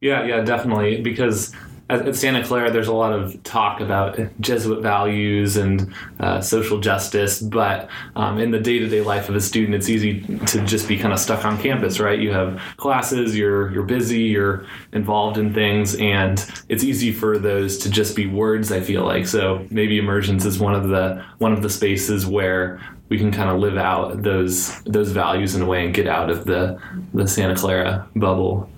Yeah 0.00 0.24
yeah 0.24 0.40
definitely 0.40 1.02
because 1.02 1.52
at, 1.88 2.16
Santa 2.16 2.42
Clara, 2.42 2.70
there's 2.70 2.88
a 2.88 2.92
lot 2.92 3.12
of 3.12 3.42
talk 3.44 3.80
about 3.80 4.18
Jesuit 4.40 4.82
values 4.82 5.56
and 5.56 5.92
uh, 6.18 6.40
social 6.40 6.80
justice, 6.80 7.40
but 7.40 7.88
um, 8.16 8.38
in 8.38 8.50
the 8.50 8.58
day 8.58 8.78
to 8.78 8.88
day 8.88 9.02
life 9.02 9.28
of 9.28 9.36
a 9.36 9.40
student, 9.40 9.74
it's 9.74 9.88
easy 9.88 10.20
to 10.46 10.64
just 10.64 10.88
be 10.88 10.98
kind 10.98 11.12
of 11.12 11.20
stuck 11.20 11.44
on 11.44 11.60
campus, 11.60 12.00
right? 12.00 12.18
You 12.18 12.32
have 12.32 12.60
classes, 12.76 13.36
you're 13.36 13.72
you're 13.72 13.84
busy, 13.84 14.22
you're 14.22 14.66
involved 14.92 15.38
in 15.38 15.54
things, 15.54 15.94
and 15.96 16.44
it's 16.68 16.82
easy 16.82 17.12
for 17.12 17.38
those 17.38 17.78
to 17.78 17.90
just 17.90 18.16
be 18.16 18.26
words. 18.26 18.72
I 18.72 18.80
feel 18.80 19.04
like 19.04 19.26
so 19.26 19.66
maybe 19.70 19.98
immersions 19.98 20.44
is 20.44 20.58
one 20.58 20.74
of 20.74 20.88
the 20.88 21.24
one 21.38 21.52
of 21.52 21.62
the 21.62 21.70
spaces 21.70 22.26
where 22.26 22.80
we 23.08 23.18
can 23.18 23.30
kind 23.30 23.48
of 23.48 23.60
live 23.60 23.76
out 23.76 24.22
those 24.22 24.82
those 24.82 25.12
values 25.12 25.54
in 25.54 25.62
a 25.62 25.66
way 25.66 25.84
and 25.84 25.94
get 25.94 26.08
out 26.08 26.30
of 26.30 26.44
the 26.44 26.80
the 27.14 27.28
Santa 27.28 27.54
Clara 27.54 28.08
bubble. 28.16 28.68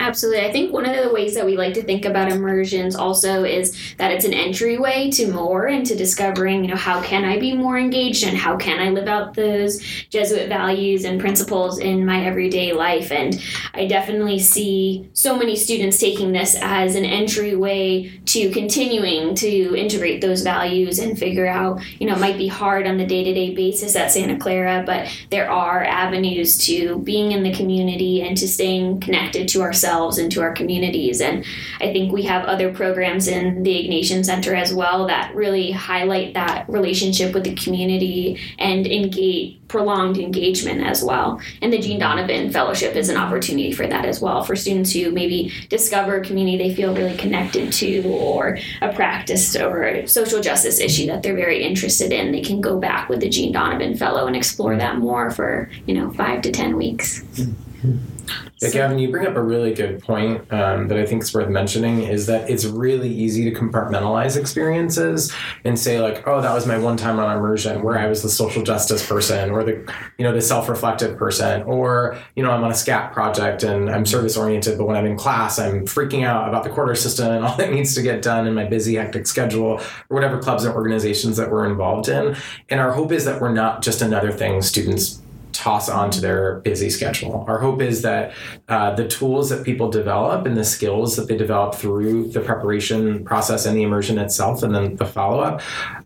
Absolutely. 0.00 0.46
I 0.46 0.50
think 0.50 0.72
one 0.72 0.88
of 0.88 0.96
the 0.96 1.12
ways 1.12 1.34
that 1.34 1.44
we 1.44 1.58
like 1.58 1.74
to 1.74 1.82
think 1.82 2.06
about 2.06 2.32
immersions 2.32 2.96
also 2.96 3.44
is 3.44 3.94
that 3.98 4.10
it's 4.10 4.24
an 4.24 4.32
entryway 4.32 5.10
to 5.10 5.30
more 5.30 5.66
and 5.66 5.84
to 5.84 5.94
discovering, 5.94 6.64
you 6.64 6.70
know, 6.70 6.76
how 6.76 7.02
can 7.02 7.26
I 7.26 7.38
be 7.38 7.54
more 7.54 7.78
engaged 7.78 8.24
and 8.24 8.34
how 8.34 8.56
can 8.56 8.80
I 8.80 8.88
live 8.88 9.08
out 9.08 9.34
those 9.34 9.78
Jesuit 10.08 10.48
values 10.48 11.04
and 11.04 11.20
principles 11.20 11.78
in 11.78 12.06
my 12.06 12.24
everyday 12.24 12.72
life. 12.72 13.12
And 13.12 13.44
I 13.74 13.86
definitely 13.86 14.38
see 14.38 15.10
so 15.12 15.36
many 15.36 15.54
students 15.54 15.98
taking 15.98 16.32
this 16.32 16.56
as 16.62 16.94
an 16.94 17.04
entryway 17.04 18.10
to 18.24 18.50
continuing 18.52 19.34
to 19.34 19.76
integrate 19.76 20.22
those 20.22 20.40
values 20.40 20.98
and 20.98 21.18
figure 21.18 21.46
out, 21.46 21.78
you 22.00 22.06
know, 22.06 22.14
it 22.14 22.20
might 22.20 22.38
be 22.38 22.48
hard 22.48 22.86
on 22.86 22.96
the 22.96 23.06
day 23.06 23.22
to 23.22 23.34
day 23.34 23.54
basis 23.54 23.94
at 23.96 24.10
Santa 24.10 24.38
Clara, 24.38 24.82
but 24.86 25.14
there 25.28 25.50
are 25.50 25.84
avenues 25.84 26.56
to 26.64 27.00
being 27.00 27.32
in 27.32 27.42
the 27.42 27.52
community 27.52 28.22
and 28.22 28.34
to 28.38 28.48
staying 28.48 28.98
connected 29.00 29.46
to 29.48 29.60
ourselves 29.60 29.89
ourselves 29.90 30.18
and 30.18 30.30
to 30.32 30.40
our 30.40 30.52
communities. 30.52 31.20
And 31.20 31.44
I 31.80 31.92
think 31.92 32.12
we 32.12 32.22
have 32.22 32.44
other 32.44 32.72
programs 32.72 33.28
in 33.28 33.62
the 33.62 33.70
Ignatian 33.70 34.24
Center 34.24 34.54
as 34.54 34.72
well 34.72 35.06
that 35.06 35.34
really 35.34 35.72
highlight 35.72 36.34
that 36.34 36.68
relationship 36.68 37.34
with 37.34 37.44
the 37.44 37.54
community 37.54 38.38
and 38.58 38.86
engage 38.86 39.56
prolonged 39.68 40.18
engagement 40.18 40.80
as 40.80 41.00
well. 41.00 41.40
And 41.62 41.72
the 41.72 41.78
Jean 41.78 42.00
Donovan 42.00 42.50
Fellowship 42.50 42.96
is 42.96 43.08
an 43.08 43.16
opportunity 43.16 43.70
for 43.70 43.86
that 43.86 44.04
as 44.04 44.20
well 44.20 44.42
for 44.42 44.56
students 44.56 44.92
who 44.92 45.12
maybe 45.12 45.52
discover 45.68 46.16
a 46.16 46.24
community 46.24 46.58
they 46.58 46.74
feel 46.74 46.92
really 46.92 47.16
connected 47.16 47.72
to 47.74 48.02
or 48.08 48.58
a 48.82 48.92
practice 48.92 49.54
or 49.54 49.84
a 49.84 50.08
social 50.08 50.40
justice 50.40 50.80
issue 50.80 51.06
that 51.06 51.22
they're 51.22 51.36
very 51.36 51.62
interested 51.62 52.12
in. 52.12 52.32
They 52.32 52.40
can 52.40 52.60
go 52.60 52.80
back 52.80 53.08
with 53.08 53.20
the 53.20 53.28
Jean 53.28 53.52
Donovan 53.52 53.96
Fellow 53.96 54.26
and 54.26 54.34
explore 54.34 54.76
that 54.76 54.98
more 54.98 55.30
for, 55.30 55.70
you 55.86 55.94
know, 55.94 56.10
five 56.14 56.42
to 56.42 56.50
10 56.50 56.76
weeks. 56.76 57.20
Mm-hmm. 57.20 58.19
Yeah, 58.60 58.70
Gavin, 58.70 58.98
you 58.98 59.10
bring 59.10 59.26
up 59.26 59.36
a 59.36 59.42
really 59.42 59.72
good 59.72 60.02
point 60.02 60.40
um, 60.52 60.88
that 60.88 60.98
I 60.98 61.06
think 61.06 61.22
is 61.22 61.32
worth 61.32 61.48
mentioning 61.48 62.02
is 62.02 62.26
that 62.26 62.50
it's 62.50 62.64
really 62.64 63.08
easy 63.08 63.50
to 63.50 63.58
compartmentalize 63.58 64.36
experiences 64.36 65.32
and 65.64 65.78
say 65.78 66.00
like, 66.00 66.26
oh, 66.26 66.40
that 66.42 66.52
was 66.52 66.66
my 66.66 66.76
one 66.76 66.96
time 66.96 67.18
on 67.18 67.36
immersion 67.36 67.82
where 67.82 67.98
I 67.98 68.06
was 68.06 68.22
the 68.22 68.28
social 68.28 68.62
justice 68.62 69.06
person 69.06 69.50
or 69.50 69.64
the, 69.64 69.92
you 70.18 70.24
know, 70.24 70.32
the 70.32 70.42
self-reflective 70.42 71.16
person, 71.16 71.62
or 71.62 72.18
you 72.36 72.42
know, 72.42 72.50
I'm 72.50 72.62
on 72.62 72.70
a 72.70 72.74
SCAP 72.74 73.12
project 73.12 73.62
and 73.62 73.88
I'm 73.88 74.04
service 74.04 74.36
oriented, 74.36 74.76
but 74.76 74.86
when 74.86 74.96
I'm 74.96 75.06
in 75.06 75.16
class, 75.16 75.58
I'm 75.58 75.86
freaking 75.86 76.24
out 76.24 76.48
about 76.48 76.64
the 76.64 76.70
quarter 76.70 76.94
system 76.94 77.32
and 77.32 77.44
all 77.46 77.56
that 77.56 77.72
needs 77.72 77.94
to 77.94 78.02
get 78.02 78.20
done 78.20 78.46
in 78.46 78.54
my 78.54 78.64
busy, 78.64 78.96
hectic 78.96 79.26
schedule 79.26 79.80
or 79.80 79.80
whatever 80.08 80.38
clubs 80.38 80.64
and 80.64 80.74
organizations 80.74 81.36
that 81.38 81.50
we're 81.50 81.66
involved 81.66 82.08
in. 82.08 82.36
And 82.68 82.80
our 82.80 82.92
hope 82.92 83.12
is 83.12 83.24
that 83.24 83.40
we're 83.40 83.52
not 83.52 83.82
just 83.82 84.02
another 84.02 84.30
thing 84.30 84.60
students 84.60 85.19
toss 85.52 85.88
onto 85.88 86.20
their 86.20 86.60
busy 86.60 86.90
schedule. 86.90 87.44
Our 87.48 87.58
hope 87.58 87.82
is 87.82 88.02
that 88.02 88.32
uh, 88.68 88.94
the 88.94 89.06
tools 89.08 89.50
that 89.50 89.64
people 89.64 89.90
develop 89.90 90.46
and 90.46 90.56
the 90.56 90.64
skills 90.64 91.16
that 91.16 91.28
they 91.28 91.36
develop 91.36 91.74
through 91.74 92.28
the 92.28 92.40
preparation 92.40 93.24
process 93.24 93.66
and 93.66 93.76
the 93.76 93.82
immersion 93.82 94.18
itself, 94.18 94.62
and 94.62 94.74
then 94.74 94.96
the 94.96 95.06
follow 95.06 95.40
up, 95.40 95.60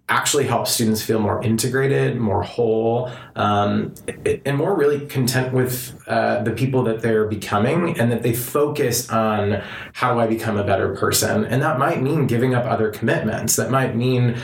actually 0.09 0.45
help 0.45 0.67
students 0.67 1.03
feel 1.03 1.19
more 1.19 1.43
integrated, 1.43 2.19
more 2.19 2.43
whole, 2.43 3.11
um, 3.37 3.95
and 4.45 4.57
more 4.57 4.77
really 4.77 5.07
content 5.07 5.53
with 5.53 5.99
uh, 6.07 6.43
the 6.43 6.53
people 6.53 6.83
that 6.83 7.01
they're 7.01 7.27
becoming, 7.27 7.99
and 7.99 8.13
that 8.13 8.23
they 8.23 8.33
focus 8.33 9.09
on 9.11 9.63
how 9.93 10.15
do 10.15 10.21
I 10.21 10.27
become 10.27 10.57
a 10.59 10.65
better 10.65 10.95
person. 10.95 11.45
And 11.45 11.63
that 11.63 11.79
might 11.79 12.03
mean 12.03 12.27
giving 12.27 12.55
up 12.55 12.65
other 12.65 12.91
commitments. 12.91 13.57
That 13.57 13.71
might 13.71 13.97
mean 13.97 14.37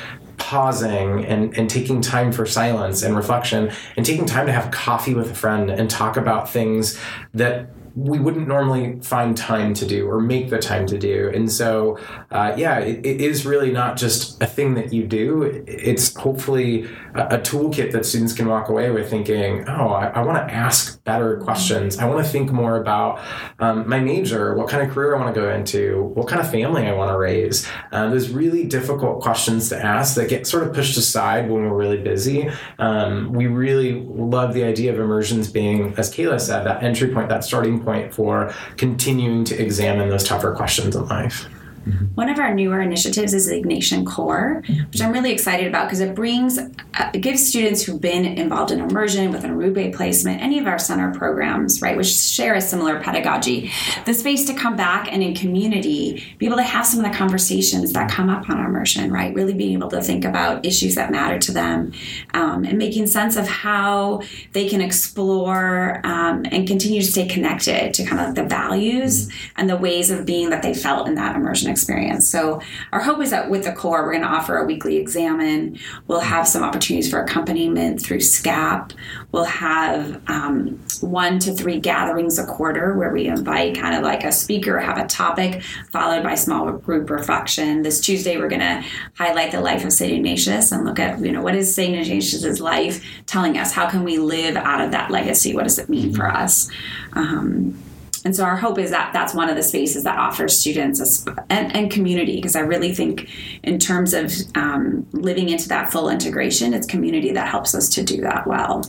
pausing 0.50 1.24
and, 1.26 1.56
and 1.56 1.70
taking 1.70 2.00
time 2.00 2.32
for 2.32 2.44
silence 2.44 3.04
and 3.04 3.14
reflection 3.14 3.70
and 3.96 4.04
taking 4.04 4.26
time 4.26 4.46
to 4.46 4.52
have 4.52 4.68
coffee 4.72 5.14
with 5.14 5.30
a 5.30 5.34
friend 5.34 5.70
and 5.70 5.88
talk 5.88 6.16
about 6.16 6.50
things 6.50 6.98
that 7.32 7.70
we 7.94 8.18
wouldn't 8.18 8.48
normally 8.48 9.00
find 9.00 9.36
time 9.36 9.74
to 9.74 9.86
do 9.86 10.08
or 10.08 10.20
make 10.20 10.50
the 10.50 10.58
time 10.58 10.86
to 10.86 10.98
do. 10.98 11.30
And 11.34 11.50
so, 11.50 11.98
uh, 12.30 12.54
yeah, 12.56 12.78
it, 12.78 13.04
it 13.04 13.20
is 13.20 13.44
really 13.44 13.70
not 13.70 13.96
just 13.96 14.42
a 14.42 14.46
thing 14.46 14.74
that 14.74 14.92
you 14.92 15.06
do. 15.06 15.42
It's 15.66 16.14
hopefully 16.14 16.88
a, 17.14 17.36
a 17.36 17.38
toolkit 17.38 17.92
that 17.92 18.06
students 18.06 18.32
can 18.32 18.48
walk 18.48 18.68
away 18.68 18.90
with 18.90 19.10
thinking, 19.10 19.68
oh, 19.68 19.88
I, 19.88 20.06
I 20.08 20.22
want 20.22 20.36
to 20.38 20.54
ask 20.54 21.02
better 21.04 21.38
questions. 21.38 21.98
I 21.98 22.06
want 22.06 22.24
to 22.24 22.30
think 22.30 22.52
more 22.52 22.76
about 22.76 23.20
um, 23.58 23.88
my 23.88 24.00
major, 24.00 24.54
what 24.54 24.68
kind 24.68 24.86
of 24.86 24.94
career 24.94 25.16
I 25.16 25.20
want 25.20 25.34
to 25.34 25.40
go 25.40 25.50
into, 25.50 26.04
what 26.14 26.28
kind 26.28 26.40
of 26.40 26.50
family 26.50 26.86
I 26.86 26.92
want 26.92 27.10
to 27.10 27.18
raise. 27.18 27.66
Uh, 27.92 28.08
there's 28.08 28.30
really 28.30 28.64
difficult 28.66 29.20
questions 29.20 29.68
to 29.70 29.84
ask 29.84 30.14
that 30.14 30.28
get 30.28 30.46
sort 30.46 30.66
of 30.66 30.72
pushed 30.72 30.96
aside 30.96 31.50
when 31.50 31.62
we're 31.62 31.76
really 31.76 32.02
busy. 32.02 32.48
Um, 32.78 33.32
we 33.32 33.46
really 33.46 34.04
love 34.06 34.54
the 34.54 34.64
idea 34.64 34.92
of 34.92 35.00
immersions 35.00 35.50
being, 35.50 35.94
as 35.96 36.14
Kayla 36.14 36.40
said, 36.40 36.64
that 36.64 36.82
entry 36.82 37.12
point, 37.12 37.28
that 37.28 37.44
starting 37.44 37.82
point 37.82 37.89
for 38.12 38.54
continuing 38.76 39.44
to 39.44 39.60
examine 39.60 40.08
those 40.08 40.24
tougher 40.24 40.54
questions 40.54 40.96
in 40.96 41.06
life. 41.06 41.46
Mm-hmm. 41.86 42.06
One 42.14 42.28
of 42.28 42.38
our 42.38 42.54
newer 42.54 42.80
initiatives 42.80 43.32
is 43.32 43.46
the 43.46 43.54
Ignatian 43.54 44.06
Core, 44.06 44.62
which 44.90 45.00
I'm 45.00 45.12
really 45.12 45.32
excited 45.32 45.66
about 45.66 45.86
because 45.86 46.00
it 46.00 46.14
brings, 46.14 46.58
uh, 46.58 47.10
it 47.14 47.20
gives 47.20 47.46
students 47.46 47.82
who've 47.82 48.00
been 48.00 48.26
involved 48.26 48.70
in 48.70 48.80
immersion 48.80 49.32
with 49.32 49.44
an 49.44 49.50
Arrupe 49.50 49.94
placement, 49.94 50.42
any 50.42 50.58
of 50.58 50.66
our 50.66 50.78
center 50.78 51.12
programs, 51.12 51.80
right, 51.80 51.96
which 51.96 52.14
share 52.14 52.54
a 52.54 52.60
similar 52.60 53.00
pedagogy, 53.00 53.70
the 54.04 54.12
space 54.12 54.44
to 54.46 54.54
come 54.54 54.76
back 54.76 55.10
and 55.10 55.22
in 55.22 55.34
community 55.34 56.34
be 56.38 56.46
able 56.46 56.56
to 56.56 56.62
have 56.62 56.84
some 56.84 57.02
of 57.02 57.10
the 57.10 57.16
conversations 57.16 57.92
that 57.94 58.10
come 58.10 58.28
up 58.28 58.48
on 58.50 58.64
immersion, 58.64 59.10
right, 59.10 59.34
really 59.34 59.54
being 59.54 59.72
able 59.72 59.88
to 59.88 60.02
think 60.02 60.24
about 60.24 60.64
issues 60.66 60.94
that 60.96 61.10
matter 61.10 61.38
to 61.38 61.52
them 61.52 61.92
um, 62.34 62.64
and 62.64 62.76
making 62.76 63.06
sense 63.06 63.36
of 63.36 63.48
how 63.48 64.20
they 64.52 64.68
can 64.68 64.82
explore 64.82 66.00
um, 66.04 66.44
and 66.50 66.66
continue 66.66 67.00
to 67.00 67.06
stay 67.06 67.26
connected 67.26 67.94
to 67.94 68.04
kind 68.04 68.20
of 68.20 68.34
the 68.34 68.44
values 68.44 69.30
and 69.56 69.70
the 69.70 69.76
ways 69.76 70.10
of 70.10 70.26
being 70.26 70.50
that 70.50 70.62
they 70.62 70.74
felt 70.74 71.08
in 71.08 71.14
that 71.14 71.36
immersion 71.36 71.69
experience. 71.70 72.28
So 72.28 72.60
our 72.92 73.00
hope 73.00 73.20
is 73.22 73.30
that 73.30 73.50
with 73.50 73.64
the 73.64 73.72
core, 73.72 74.04
we're 74.04 74.12
going 74.12 74.24
to 74.24 74.28
offer 74.28 74.58
a 74.58 74.64
weekly 74.64 74.96
examen. 74.96 75.78
We'll 76.06 76.20
have 76.20 76.46
some 76.46 76.62
opportunities 76.62 77.10
for 77.10 77.22
accompaniment 77.22 78.02
through 78.02 78.20
SCAP. 78.20 78.92
We'll 79.32 79.44
have 79.44 80.20
um, 80.28 80.80
one 81.00 81.38
to 81.40 81.52
three 81.52 81.80
gatherings 81.80 82.38
a 82.38 82.46
quarter 82.46 82.96
where 82.96 83.12
we 83.12 83.26
invite 83.26 83.76
kind 83.76 83.94
of 83.94 84.02
like 84.02 84.24
a 84.24 84.32
speaker, 84.32 84.78
have 84.78 84.98
a 84.98 85.06
topic, 85.06 85.62
followed 85.90 86.22
by 86.22 86.34
small 86.34 86.72
group 86.72 87.10
reflection. 87.10 87.82
This 87.82 88.00
Tuesday, 88.00 88.36
we're 88.36 88.48
going 88.48 88.60
to 88.60 88.84
highlight 89.14 89.52
the 89.52 89.60
life 89.60 89.84
of 89.84 89.92
St. 89.92 90.12
Ignatius 90.12 90.72
and 90.72 90.84
look 90.84 90.98
at, 90.98 91.20
you 91.20 91.32
know, 91.32 91.42
what 91.42 91.54
is 91.54 91.74
St. 91.74 91.94
Ignatius's 91.94 92.60
life 92.60 93.04
telling 93.26 93.56
us? 93.56 93.72
How 93.72 93.88
can 93.88 94.04
we 94.04 94.18
live 94.18 94.56
out 94.56 94.80
of 94.80 94.90
that 94.92 95.10
legacy? 95.10 95.54
What 95.54 95.64
does 95.64 95.78
it 95.78 95.88
mean 95.88 96.12
for 96.12 96.28
us? 96.28 96.70
Um, 97.12 97.80
and 98.24 98.34
so 98.36 98.44
our 98.44 98.56
hope 98.56 98.78
is 98.78 98.90
that 98.90 99.12
that's 99.12 99.34
one 99.34 99.48
of 99.48 99.56
the 99.56 99.62
spaces 99.62 100.04
that 100.04 100.18
offers 100.18 100.58
students 100.58 101.26
a, 101.26 101.44
and, 101.50 101.74
and, 101.74 101.90
community 101.90 102.36
because 102.36 102.56
i 102.56 102.60
really 102.60 102.94
think 102.94 103.28
in 103.62 103.78
terms 103.78 104.14
of 104.14 104.32
um, 104.54 105.06
living 105.12 105.48
into 105.48 105.68
that 105.68 105.90
full 105.90 106.08
integration 106.08 106.74
it's 106.74 106.86
community 106.86 107.32
that 107.32 107.48
helps 107.48 107.74
us 107.74 107.88
to 107.88 108.02
do 108.02 108.20
that 108.20 108.46
well 108.46 108.84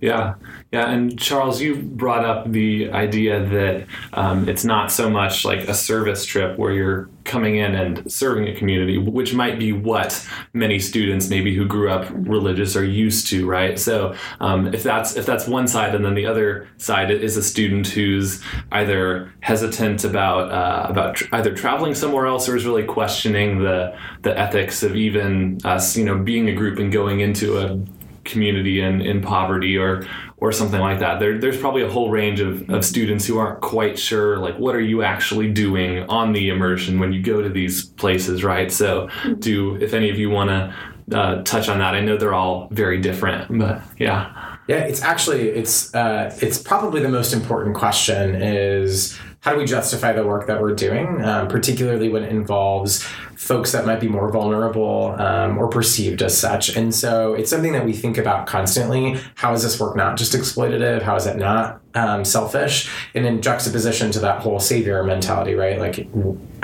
yeah 0.00 0.34
yeah, 0.70 0.90
and 0.90 1.18
Charles, 1.18 1.62
you 1.62 1.76
brought 1.76 2.26
up 2.26 2.52
the 2.52 2.90
idea 2.90 3.42
that 3.42 3.86
um, 4.12 4.46
it's 4.50 4.66
not 4.66 4.92
so 4.92 5.08
much 5.08 5.42
like 5.42 5.60
a 5.60 5.72
service 5.72 6.26
trip 6.26 6.58
where 6.58 6.72
you're 6.72 7.08
coming 7.24 7.56
in 7.56 7.74
and 7.74 8.10
serving 8.12 8.48
a 8.48 8.54
community, 8.54 8.98
which 8.98 9.32
might 9.32 9.58
be 9.58 9.72
what 9.72 10.26
many 10.52 10.78
students 10.78 11.30
maybe 11.30 11.56
who 11.56 11.64
grew 11.64 11.90
up 11.90 12.06
religious 12.10 12.76
are 12.76 12.84
used 12.84 13.28
to, 13.28 13.46
right? 13.46 13.78
So 13.78 14.14
um, 14.40 14.74
if 14.74 14.82
that's 14.82 15.16
if 15.16 15.24
that's 15.24 15.48
one 15.48 15.66
side, 15.66 15.94
and 15.94 16.04
then 16.04 16.14
the 16.14 16.26
other 16.26 16.68
side 16.76 17.10
is 17.10 17.38
a 17.38 17.42
student 17.42 17.86
who's 17.86 18.42
either 18.72 19.32
hesitant 19.40 20.04
about 20.04 20.52
uh, 20.52 20.86
about 20.90 21.16
tr- 21.16 21.34
either 21.34 21.54
traveling 21.54 21.94
somewhere 21.94 22.26
else 22.26 22.46
or 22.46 22.56
is 22.56 22.66
really 22.66 22.84
questioning 22.84 23.60
the 23.60 23.96
the 24.20 24.38
ethics 24.38 24.82
of 24.82 24.94
even 24.94 25.60
us, 25.64 25.96
you 25.96 26.04
know, 26.04 26.18
being 26.18 26.46
a 26.50 26.54
group 26.54 26.78
and 26.78 26.92
going 26.92 27.20
into 27.20 27.56
a 27.56 27.78
community 28.28 28.80
in, 28.80 29.00
in 29.00 29.20
poverty 29.20 29.76
or 29.76 30.06
or 30.40 30.52
something 30.52 30.80
like 30.80 31.00
that. 31.00 31.18
There, 31.18 31.36
there's 31.36 31.58
probably 31.58 31.82
a 31.82 31.90
whole 31.90 32.10
range 32.10 32.38
of, 32.38 32.70
of 32.70 32.84
students 32.84 33.26
who 33.26 33.38
aren't 33.38 33.60
quite 33.60 33.98
sure, 33.98 34.38
like, 34.38 34.56
what 34.56 34.76
are 34.76 34.80
you 34.80 35.02
actually 35.02 35.50
doing 35.50 36.04
on 36.04 36.32
the 36.32 36.48
immersion 36.48 37.00
when 37.00 37.12
you 37.12 37.20
go 37.20 37.42
to 37.42 37.48
these 37.48 37.86
places, 37.86 38.44
right? 38.44 38.70
So, 38.70 39.08
do 39.40 39.74
if 39.82 39.94
any 39.94 40.10
of 40.10 40.18
you 40.18 40.30
want 40.30 40.50
to 40.50 41.18
uh, 41.18 41.42
touch 41.42 41.68
on 41.68 41.78
that, 41.78 41.94
I 41.94 42.00
know 42.00 42.16
they're 42.16 42.34
all 42.34 42.68
very 42.70 43.00
different, 43.00 43.58
but 43.58 43.82
yeah. 43.98 44.56
Yeah, 44.68 44.80
it's 44.80 45.02
actually 45.02 45.48
it's 45.48 45.94
uh, 45.94 46.36
it's 46.42 46.58
probably 46.58 47.00
the 47.00 47.08
most 47.08 47.32
important 47.32 47.74
question 47.74 48.34
is 48.34 49.18
how 49.40 49.52
do 49.52 49.58
we 49.58 49.64
justify 49.64 50.12
the 50.12 50.26
work 50.26 50.46
that 50.46 50.60
we're 50.60 50.74
doing, 50.74 51.24
um, 51.24 51.48
particularly 51.48 52.10
when 52.10 52.22
it 52.22 52.30
involves 52.30 53.08
folks 53.38 53.70
that 53.70 53.86
might 53.86 54.00
be 54.00 54.08
more 54.08 54.28
vulnerable 54.32 55.14
um, 55.20 55.58
or 55.58 55.68
perceived 55.68 56.22
as 56.22 56.36
such. 56.36 56.76
And 56.76 56.92
so 56.92 57.34
it's 57.34 57.48
something 57.48 57.72
that 57.72 57.84
we 57.84 57.92
think 57.92 58.18
about 58.18 58.48
constantly. 58.48 59.16
How 59.36 59.52
is 59.52 59.62
this 59.62 59.78
work 59.78 59.94
not 59.94 60.18
just 60.18 60.32
exploitative? 60.32 61.02
How 61.02 61.14
is 61.14 61.24
it 61.26 61.36
not 61.36 61.80
um, 61.94 62.24
selfish? 62.24 62.90
And 63.14 63.24
in 63.24 63.40
juxtaposition 63.40 64.10
to 64.10 64.18
that 64.20 64.40
whole 64.40 64.58
savior 64.58 65.04
mentality, 65.04 65.54
right? 65.54 65.78
Like, 65.78 66.08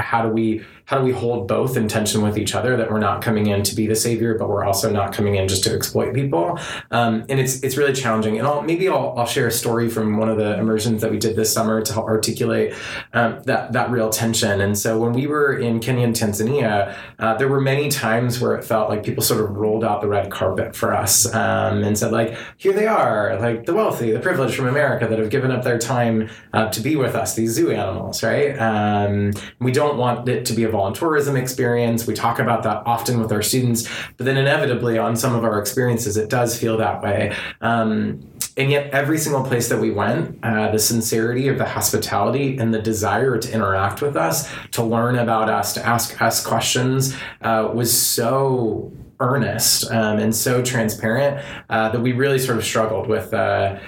how 0.01 0.23
do 0.23 0.31
we 0.31 0.65
how 0.87 0.99
do 0.99 1.05
we 1.05 1.13
hold 1.13 1.49
both 1.49 1.77
in 1.77 1.89
tension 1.89 2.23
with 2.23 2.37
each 2.37 2.55
other 2.55 2.77
that 2.77 2.91
we're 2.91 2.99
not 2.99 3.23
coming 3.23 3.47
in 3.47 3.63
to 3.63 3.75
be 3.75 3.87
the 3.87 3.97
savior, 3.97 4.37
but 4.37 4.49
we're 4.49 4.65
also 4.65 4.91
not 4.91 5.13
coming 5.13 5.37
in 5.37 5.49
just 5.49 5.65
to 5.65 5.75
exploit 5.75 6.15
people? 6.15 6.59
Um, 6.91 7.25
and 7.29 7.41
it's 7.41 7.63
it's 7.63 7.77
really 7.77 7.93
challenging. 7.95 8.39
And 8.39 8.47
I'll, 8.47 8.63
maybe 8.63 8.89
I'll, 8.89 9.15
I'll 9.17 9.27
share 9.27 9.47
a 9.47 9.53
story 9.53 9.89
from 9.89 10.19
one 10.19 10.29
of 10.29 10.37
the 10.37 10.59
immersions 10.59 11.01
that 11.03 11.11
we 11.11 11.19
did 11.19 11.37
this 11.37 11.53
summer 11.53 11.81
to 11.83 11.93
help 11.93 12.07
articulate 12.07 12.75
um, 13.13 13.43
that 13.45 13.73
that 13.73 13.91
real 13.91 14.11
tension. 14.11 14.61
And 14.61 14.77
so 14.77 14.99
when 14.99 15.13
we 15.13 15.27
were 15.27 15.57
in 15.57 15.81
Kenya 15.81 16.05
and 16.05 16.15
Tanzania, 16.15 16.95
uh, 17.19 17.35
there 17.37 17.49
were 17.49 17.61
many 17.61 17.89
times 17.89 18.41
where 18.41 18.55
it 18.55 18.65
felt 18.65 18.91
like 18.91 19.05
people 19.05 19.23
sort 19.23 19.41
of 19.41 19.51
rolled 19.57 19.85
out 19.85 20.01
the 20.01 20.09
red 20.09 20.31
carpet 20.31 20.77
for 20.77 20.95
us 20.95 21.33
um, 21.35 21.83
and 21.83 21.99
said 21.99 22.13
like, 22.13 22.37
here 22.57 22.73
they 22.73 22.87
are, 22.87 23.39
like 23.41 23.67
the 23.67 23.75
wealthy, 23.75 24.11
the 24.11 24.21
privileged 24.21 24.55
from 24.55 24.67
America 24.67 25.07
that 25.07 25.19
have 25.19 25.31
given 25.31 25.51
up 25.51 25.65
their 25.65 25.79
time 25.79 26.29
uh, 26.53 26.69
to 26.71 26.81
be 26.81 26.97
with 26.97 27.15
us, 27.15 27.35
these 27.35 27.51
zoo 27.53 27.71
animals, 27.71 28.23
right? 28.23 28.57
Um, 28.59 29.33
we 29.61 29.73
don't 29.73 29.97
want 29.97 30.29
it 30.29 30.45
to 30.47 30.53
be 30.53 30.65
a 30.65 30.74
voluntourism 30.75 31.41
experience. 31.41 32.07
We 32.07 32.15
talk 32.15 32.39
about 32.39 32.63
that 32.65 32.83
often 32.87 33.21
with 33.21 33.33
our 33.33 33.43
students, 33.43 33.89
but 34.17 34.27
then 34.27 34.37
inevitably 34.37 34.99
on 34.99 35.17
some 35.17 35.35
of 35.35 35.45
our 35.45 35.59
experiences, 35.59 36.17
it 36.17 36.29
does 36.29 36.59
feel 36.59 36.77
that 36.79 37.03
way. 37.03 37.35
Um, 37.61 38.29
and 38.57 38.71
yet, 38.71 38.91
every 38.93 39.19
single 39.19 39.43
place 39.43 39.69
that 39.69 39.81
we 39.81 39.91
went, 39.91 40.39
uh, 40.45 40.71
the 40.71 40.79
sincerity 40.79 41.49
of 41.49 41.59
the 41.59 41.65
hospitality 41.65 42.57
and 42.59 42.73
the 42.73 42.81
desire 42.81 43.37
to 43.37 43.53
interact 43.53 44.01
with 44.01 44.17
us, 44.17 44.49
to 44.73 44.83
learn 44.83 45.17
about 45.17 45.49
us, 45.51 45.73
to 45.75 45.85
ask 45.85 46.21
us 46.23 46.45
questions, 46.45 47.17
uh, 47.43 47.69
was 47.75 47.91
so 47.93 48.93
earnest 49.21 49.91
um, 49.91 50.19
and 50.19 50.35
so 50.35 50.63
transparent 50.63 51.45
uh, 51.71 51.89
that 51.89 52.01
we 52.01 52.13
really 52.13 52.39
sort 52.39 52.59
of 52.59 52.65
struggled 52.65 53.09
with 53.09 53.33
uh, 53.33 53.79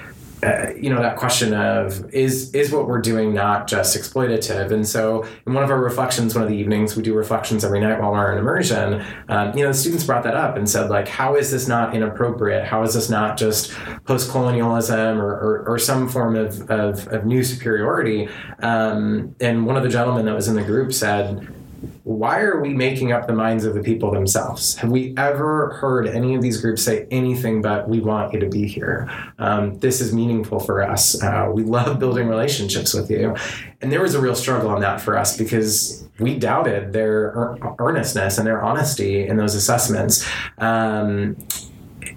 uh, 0.47 0.73
you 0.81 0.89
know 0.89 1.03
that 1.03 1.17
question 1.17 1.53
of 1.55 2.09
is 2.15 2.55
is 2.55 2.71
what 2.71 2.87
we're 2.87 3.01
doing 3.01 3.35
not 3.35 3.67
just 3.67 3.97
exploitative? 3.97 4.71
And 4.71 4.87
so 4.87 5.25
in 5.47 5.55
one 5.55 5.65
of 5.65 5.71
our 5.71 5.81
reflections 5.81 6.35
one 6.35 6.45
of 6.45 6.49
the 6.49 6.57
evenings 6.57 6.97
we 6.97 7.03
do 7.03 7.15
reflections 7.15 7.65
every 7.65 7.81
night 7.81 8.01
while 8.01 8.13
we're 8.13 8.33
in 8.33 8.39
immersion 8.39 9.05
um, 9.29 9.57
you 9.57 9.63
know 9.63 9.69
the 9.69 9.75
students 9.75 10.05
brought 10.05 10.23
that 10.25 10.35
up 10.35 10.57
and 10.57 10.69
said 10.69 10.89
like 10.91 11.09
how 11.09 11.35
is 11.35 11.51
this 11.51 11.67
not 11.67 11.95
inappropriate? 11.95 12.65
How 12.65 12.83
is 12.83 12.95
this 12.95 13.09
not 13.09 13.37
just 13.37 13.73
post-colonialism 14.05 15.19
or, 15.19 15.31
or, 15.31 15.65
or 15.67 15.79
some 15.79 16.09
form 16.09 16.37
of, 16.37 16.71
of, 16.71 17.09
of 17.09 17.25
new 17.25 17.43
superiority? 17.43 18.29
Um, 18.61 19.35
and 19.41 19.67
one 19.67 19.77
of 19.77 19.83
the 19.83 19.89
gentlemen 19.89 20.27
that 20.27 20.35
was 20.35 20.49
in 20.49 20.55
the 20.55 20.63
group 20.63 20.93
said 20.93 21.56
why 22.05 22.41
are 22.41 22.61
we 22.61 22.71
making 22.71 23.13
up 23.13 23.27
the 23.27 23.33
minds 23.33 23.65
of 23.65 23.75
the 23.75 23.83
people 23.83 24.11
themselves? 24.11 24.77
Have 24.77 24.91
we 24.91 25.15
ever 25.17 25.71
heard 25.75 26.07
any 26.07 26.35
of 26.35 26.43
these 26.43 26.61
groups 26.61 26.83
say 26.83 27.07
anything 27.11 27.63
but 27.63 27.89
"We 27.89 28.01
want 28.01 28.33
you 28.33 28.41
to 28.41 28.49
be 28.49 28.67
here"? 28.67 29.11
Um, 29.39 29.79
this 29.79 30.01
is 30.01 30.13
meaningful 30.13 30.61
for 30.61 30.83
us. 30.83 31.23
Uh, 31.23 31.51
we 31.53 31.63
love 31.65 31.99
building 31.99 32.29
relationships 32.29 32.95
with 32.95 33.11
you, 33.11 33.35
and 33.81 33.93
there 33.93 34.01
was 34.01 34.15
a 34.15 34.21
real 34.21 34.35
struggle 34.35 34.71
on 34.71 34.81
that 34.81 35.01
for 35.01 35.17
us 35.17 35.37
because 35.37 36.07
we 36.19 36.39
doubted 36.39 36.93
their 36.93 37.57
earnestness 37.79 38.39
and 38.39 38.47
their 38.47 38.63
honesty 38.63 39.27
in 39.27 39.37
those 39.37 39.55
assessments. 39.55 40.27
Um, 40.59 41.37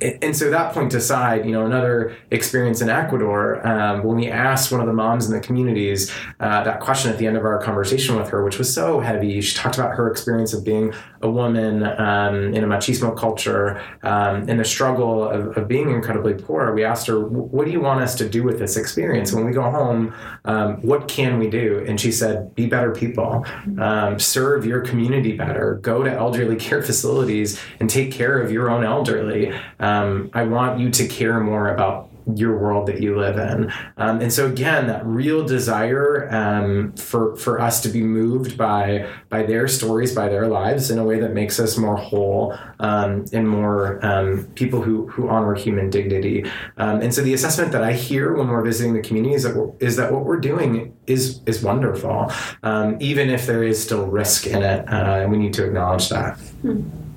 and 0.02 0.36
so 0.36 0.50
that 0.50 0.74
point 0.74 0.94
aside, 0.94 1.46
you 1.46 1.52
know, 1.52 1.66
another 1.66 2.16
experience 2.32 2.82
in 2.82 2.90
Ecuador, 2.90 3.66
um, 3.68 4.04
when 4.04 4.18
we 4.18 4.30
asked 4.30 4.72
one 4.72 4.82
of 4.82 4.88
the 4.88 4.94
moms 4.94 5.28
in 5.28 5.34
the 5.34 5.40
communities 5.40 6.12
uh, 6.40 6.64
that 6.64 6.80
question 6.80 7.12
at 7.12 7.18
the 7.18 7.28
end 7.28 7.38
of 7.38 7.46
our 7.46 7.62
conversation 7.62 8.16
with 8.16 8.30
her, 8.30 8.44
which 8.44 8.58
was 8.58 8.74
so 8.74 9.00
heavy, 9.00 9.40
she 9.42 9.56
talked 9.56 9.78
about 9.78 9.96
her 9.96 10.10
experience 10.10 10.54
of 10.54 10.64
being 10.64 10.94
a 11.22 11.30
woman 11.30 11.84
um, 11.84 12.54
in 12.54 12.64
a 12.64 12.68
machismo 12.68 13.16
culture 13.16 13.82
um, 14.04 14.48
and 14.48 14.60
the 14.60 14.66
struggle 14.66 15.24
of, 15.24 15.58
of, 15.58 15.68
being 15.68 15.90
incredibly 15.90 16.34
poor. 16.34 16.74
We 16.74 16.84
asked 16.84 17.08
her, 17.08 17.20
"What 17.20 17.66
do 17.66 17.72
you 17.72 17.82
want 17.82 18.02
us 18.02 18.16
to 18.16 18.30
do 18.30 18.44
with 18.44 18.60
this 18.60 18.78
experience 18.78 19.34
when 19.34 19.46
we 19.46 19.52
go 19.52 19.64
home? 19.64 20.14
Um, 20.46 20.82
what 20.82 21.08
can 21.08 21.40
we 21.40 21.50
do?" 21.50 21.84
And 21.88 22.00
she 22.00 22.12
said, 22.12 22.56
"Be 22.56 22.68
better 22.68 22.92
people, 22.92 23.46
um, 23.80 24.20
serve 24.20 24.66
your 24.66 24.82
community 24.82 25.36
better, 25.36 25.80
go 25.82 26.04
to 26.04 26.12
elderly 26.12 26.56
care 26.68 26.82
facilities 26.82 27.60
and 27.80 27.90
take 27.90 28.12
care 28.12 28.42
of 28.42 28.52
your 28.52 28.70
own 28.70 28.84
elderly." 28.84 29.54
Um, 29.80 30.30
I 30.34 30.44
want 30.44 30.80
you 30.80 30.90
to 30.90 31.08
care 31.08 31.40
more 31.40 31.70
about 31.70 32.09
your 32.36 32.58
world 32.58 32.88
that 32.88 33.02
you 33.02 33.18
live 33.18 33.38
in. 33.38 33.72
Um, 33.98 34.22
and 34.22 34.32
so 34.32 34.48
again, 34.48 34.88
that 34.88 35.06
real 35.06 35.46
desire 35.46 36.28
um, 36.34 36.94
for 36.94 37.36
for 37.36 37.60
us 37.60 37.82
to 37.82 37.90
be 37.90 38.02
moved 38.02 38.58
by 38.58 39.08
by 39.30 39.44
their 39.44 39.68
stories, 39.68 40.14
by 40.14 40.30
their 40.30 40.48
lives, 40.48 40.92
in 40.92 41.00
a 41.00 41.04
way 41.04 41.20
that 41.20 41.34
makes 41.34 41.60
us 41.60 41.78
more 41.78 41.98
whole 41.98 42.58
um, 42.80 43.26
and 43.34 43.48
more 43.48 44.04
um, 44.06 44.46
people 44.56 44.82
who 44.82 45.08
who 45.08 45.30
honor 45.30 45.56
human 45.56 45.90
dignity. 45.90 46.46
Um, 46.78 47.02
and 47.02 47.14
so 47.14 47.22
the 47.22 47.34
assessment 47.34 47.72
that 47.72 47.84
I 47.84 47.94
hear 47.94 48.34
when 48.34 48.48
we're 48.48 48.64
visiting 48.64 48.94
the 48.94 49.02
community 49.02 49.36
is 49.36 49.44
that, 49.44 50.12
what 50.12 50.26
we're 50.26 50.40
doing 50.40 50.96
is 51.08 51.42
is 51.46 51.64
wonderful, 51.64 52.32
um, 52.64 52.98
even 53.00 53.30
if 53.30 53.46
there 53.46 53.64
is 53.64 53.82
still 53.82 54.08
risk 54.08 54.48
in 54.48 54.62
it, 54.64 54.88
uh, 54.88 55.22
and 55.22 55.32
we 55.32 55.38
need 55.38 55.54
to 55.54 55.66
acknowledge 55.66 56.10
that. 56.10 56.38
Hmm. 56.62 57.09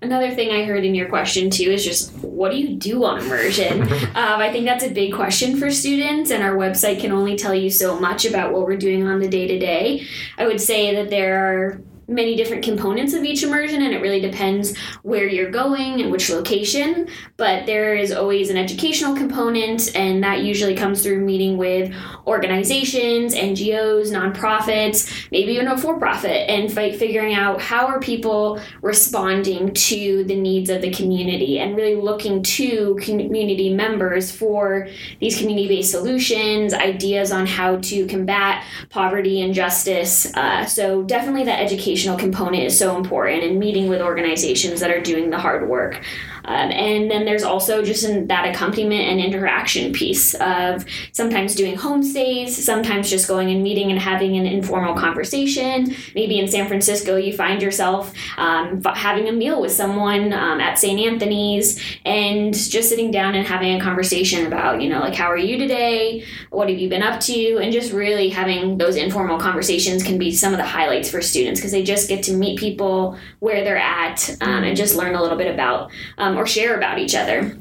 Another 0.00 0.32
thing 0.32 0.50
I 0.50 0.64
heard 0.64 0.84
in 0.84 0.94
your 0.94 1.08
question 1.08 1.50
too 1.50 1.64
is 1.64 1.84
just 1.84 2.12
what 2.18 2.52
do 2.52 2.58
you 2.58 2.76
do 2.76 3.04
on 3.04 3.18
immersion? 3.20 3.82
um, 4.14 4.40
I 4.40 4.52
think 4.52 4.64
that's 4.64 4.84
a 4.84 4.90
big 4.90 5.12
question 5.12 5.58
for 5.58 5.70
students, 5.70 6.30
and 6.30 6.42
our 6.42 6.54
website 6.54 7.00
can 7.00 7.10
only 7.10 7.36
tell 7.36 7.54
you 7.54 7.68
so 7.68 7.98
much 7.98 8.24
about 8.24 8.52
what 8.52 8.62
we're 8.66 8.76
doing 8.76 9.08
on 9.08 9.18
the 9.18 9.28
day 9.28 9.48
to 9.48 9.58
day. 9.58 10.06
I 10.36 10.46
would 10.46 10.60
say 10.60 10.94
that 10.94 11.10
there 11.10 11.36
are 11.36 11.80
many 12.08 12.34
different 12.34 12.64
components 12.64 13.12
of 13.12 13.22
each 13.22 13.42
immersion, 13.42 13.82
and 13.82 13.92
it 13.92 14.00
really 14.00 14.20
depends 14.20 14.76
where 15.02 15.28
you're 15.28 15.50
going 15.50 16.00
and 16.00 16.10
which 16.10 16.30
location. 16.30 17.06
But 17.36 17.66
there 17.66 17.94
is 17.94 18.12
always 18.12 18.48
an 18.48 18.56
educational 18.56 19.14
component, 19.14 19.94
and 19.94 20.24
that 20.24 20.40
usually 20.42 20.74
comes 20.74 21.02
through 21.02 21.20
meeting 21.20 21.58
with 21.58 21.94
organizations, 22.26 23.34
NGOs, 23.34 24.10
nonprofits, 24.10 25.28
maybe 25.30 25.52
even 25.52 25.68
a 25.68 25.76
for 25.76 25.98
profit, 25.98 26.48
and 26.48 26.72
fight 26.72 26.96
figuring 26.96 27.34
out 27.34 27.60
how 27.60 27.86
are 27.86 28.00
people 28.00 28.58
responding 28.80 29.74
to 29.74 30.24
the 30.24 30.34
needs 30.34 30.70
of 30.70 30.80
the 30.80 30.90
community 30.90 31.58
and 31.58 31.76
really 31.76 31.94
looking 31.94 32.42
to 32.42 32.96
community 33.02 33.72
members 33.72 34.32
for 34.32 34.88
these 35.20 35.36
community 35.38 35.68
based 35.68 35.90
solutions, 35.90 36.72
ideas 36.72 37.30
on 37.30 37.46
how 37.46 37.76
to 37.76 38.06
combat 38.06 38.64
poverty 38.88 39.42
and 39.42 39.52
justice. 39.52 40.34
Uh, 40.34 40.64
so, 40.64 41.02
definitely 41.02 41.44
that 41.44 41.60
educational 41.98 42.16
component 42.18 42.62
is 42.62 42.78
so 42.78 42.96
important 42.96 43.42
and 43.42 43.58
meeting 43.58 43.88
with 43.88 44.00
organizations 44.00 44.78
that 44.78 44.90
are 44.90 45.00
doing 45.00 45.30
the 45.30 45.38
hard 45.38 45.68
work. 45.68 46.00
Um, 46.48 46.70
and 46.72 47.10
then 47.10 47.26
there's 47.26 47.42
also 47.42 47.84
just 47.84 48.04
in 48.04 48.26
that 48.28 48.48
accompaniment 48.48 49.02
and 49.02 49.20
interaction 49.20 49.92
piece 49.92 50.32
of 50.34 50.86
sometimes 51.12 51.54
doing 51.54 51.76
homestays, 51.76 52.48
sometimes 52.48 53.10
just 53.10 53.28
going 53.28 53.50
and 53.50 53.62
meeting 53.62 53.90
and 53.90 54.00
having 54.00 54.38
an 54.38 54.46
informal 54.46 54.94
conversation. 54.94 55.94
Maybe 56.14 56.38
in 56.38 56.48
San 56.48 56.66
Francisco, 56.66 57.16
you 57.16 57.36
find 57.36 57.60
yourself 57.60 58.14
um, 58.38 58.82
having 58.94 59.28
a 59.28 59.32
meal 59.32 59.60
with 59.60 59.72
someone 59.72 60.32
um, 60.32 60.58
at 60.58 60.78
St. 60.78 60.98
Anthony's 60.98 61.84
and 62.06 62.54
just 62.54 62.88
sitting 62.88 63.10
down 63.10 63.34
and 63.34 63.46
having 63.46 63.78
a 63.78 63.84
conversation 63.84 64.46
about, 64.46 64.80
you 64.80 64.88
know, 64.88 65.00
like, 65.00 65.14
how 65.14 65.26
are 65.26 65.36
you 65.36 65.58
today? 65.58 66.24
What 66.48 66.70
have 66.70 66.78
you 66.78 66.88
been 66.88 67.02
up 67.02 67.20
to? 67.20 67.58
And 67.58 67.74
just 67.74 67.92
really 67.92 68.30
having 68.30 68.78
those 68.78 68.96
informal 68.96 69.38
conversations 69.38 70.02
can 70.02 70.16
be 70.16 70.32
some 70.32 70.54
of 70.54 70.58
the 70.58 70.64
highlights 70.64 71.10
for 71.10 71.20
students 71.20 71.60
because 71.60 71.72
they 71.72 71.82
just 71.82 72.08
get 72.08 72.22
to 72.24 72.32
meet 72.32 72.58
people 72.58 73.18
where 73.40 73.62
they're 73.64 73.76
at 73.76 74.34
um, 74.40 74.64
and 74.64 74.74
just 74.74 74.96
learn 74.96 75.14
a 75.14 75.20
little 75.20 75.36
bit 75.36 75.52
about 75.52 75.90
um, 76.16 76.37
or 76.38 76.46
share 76.46 76.76
about 76.76 77.00
each 77.00 77.16
other. 77.16 77.58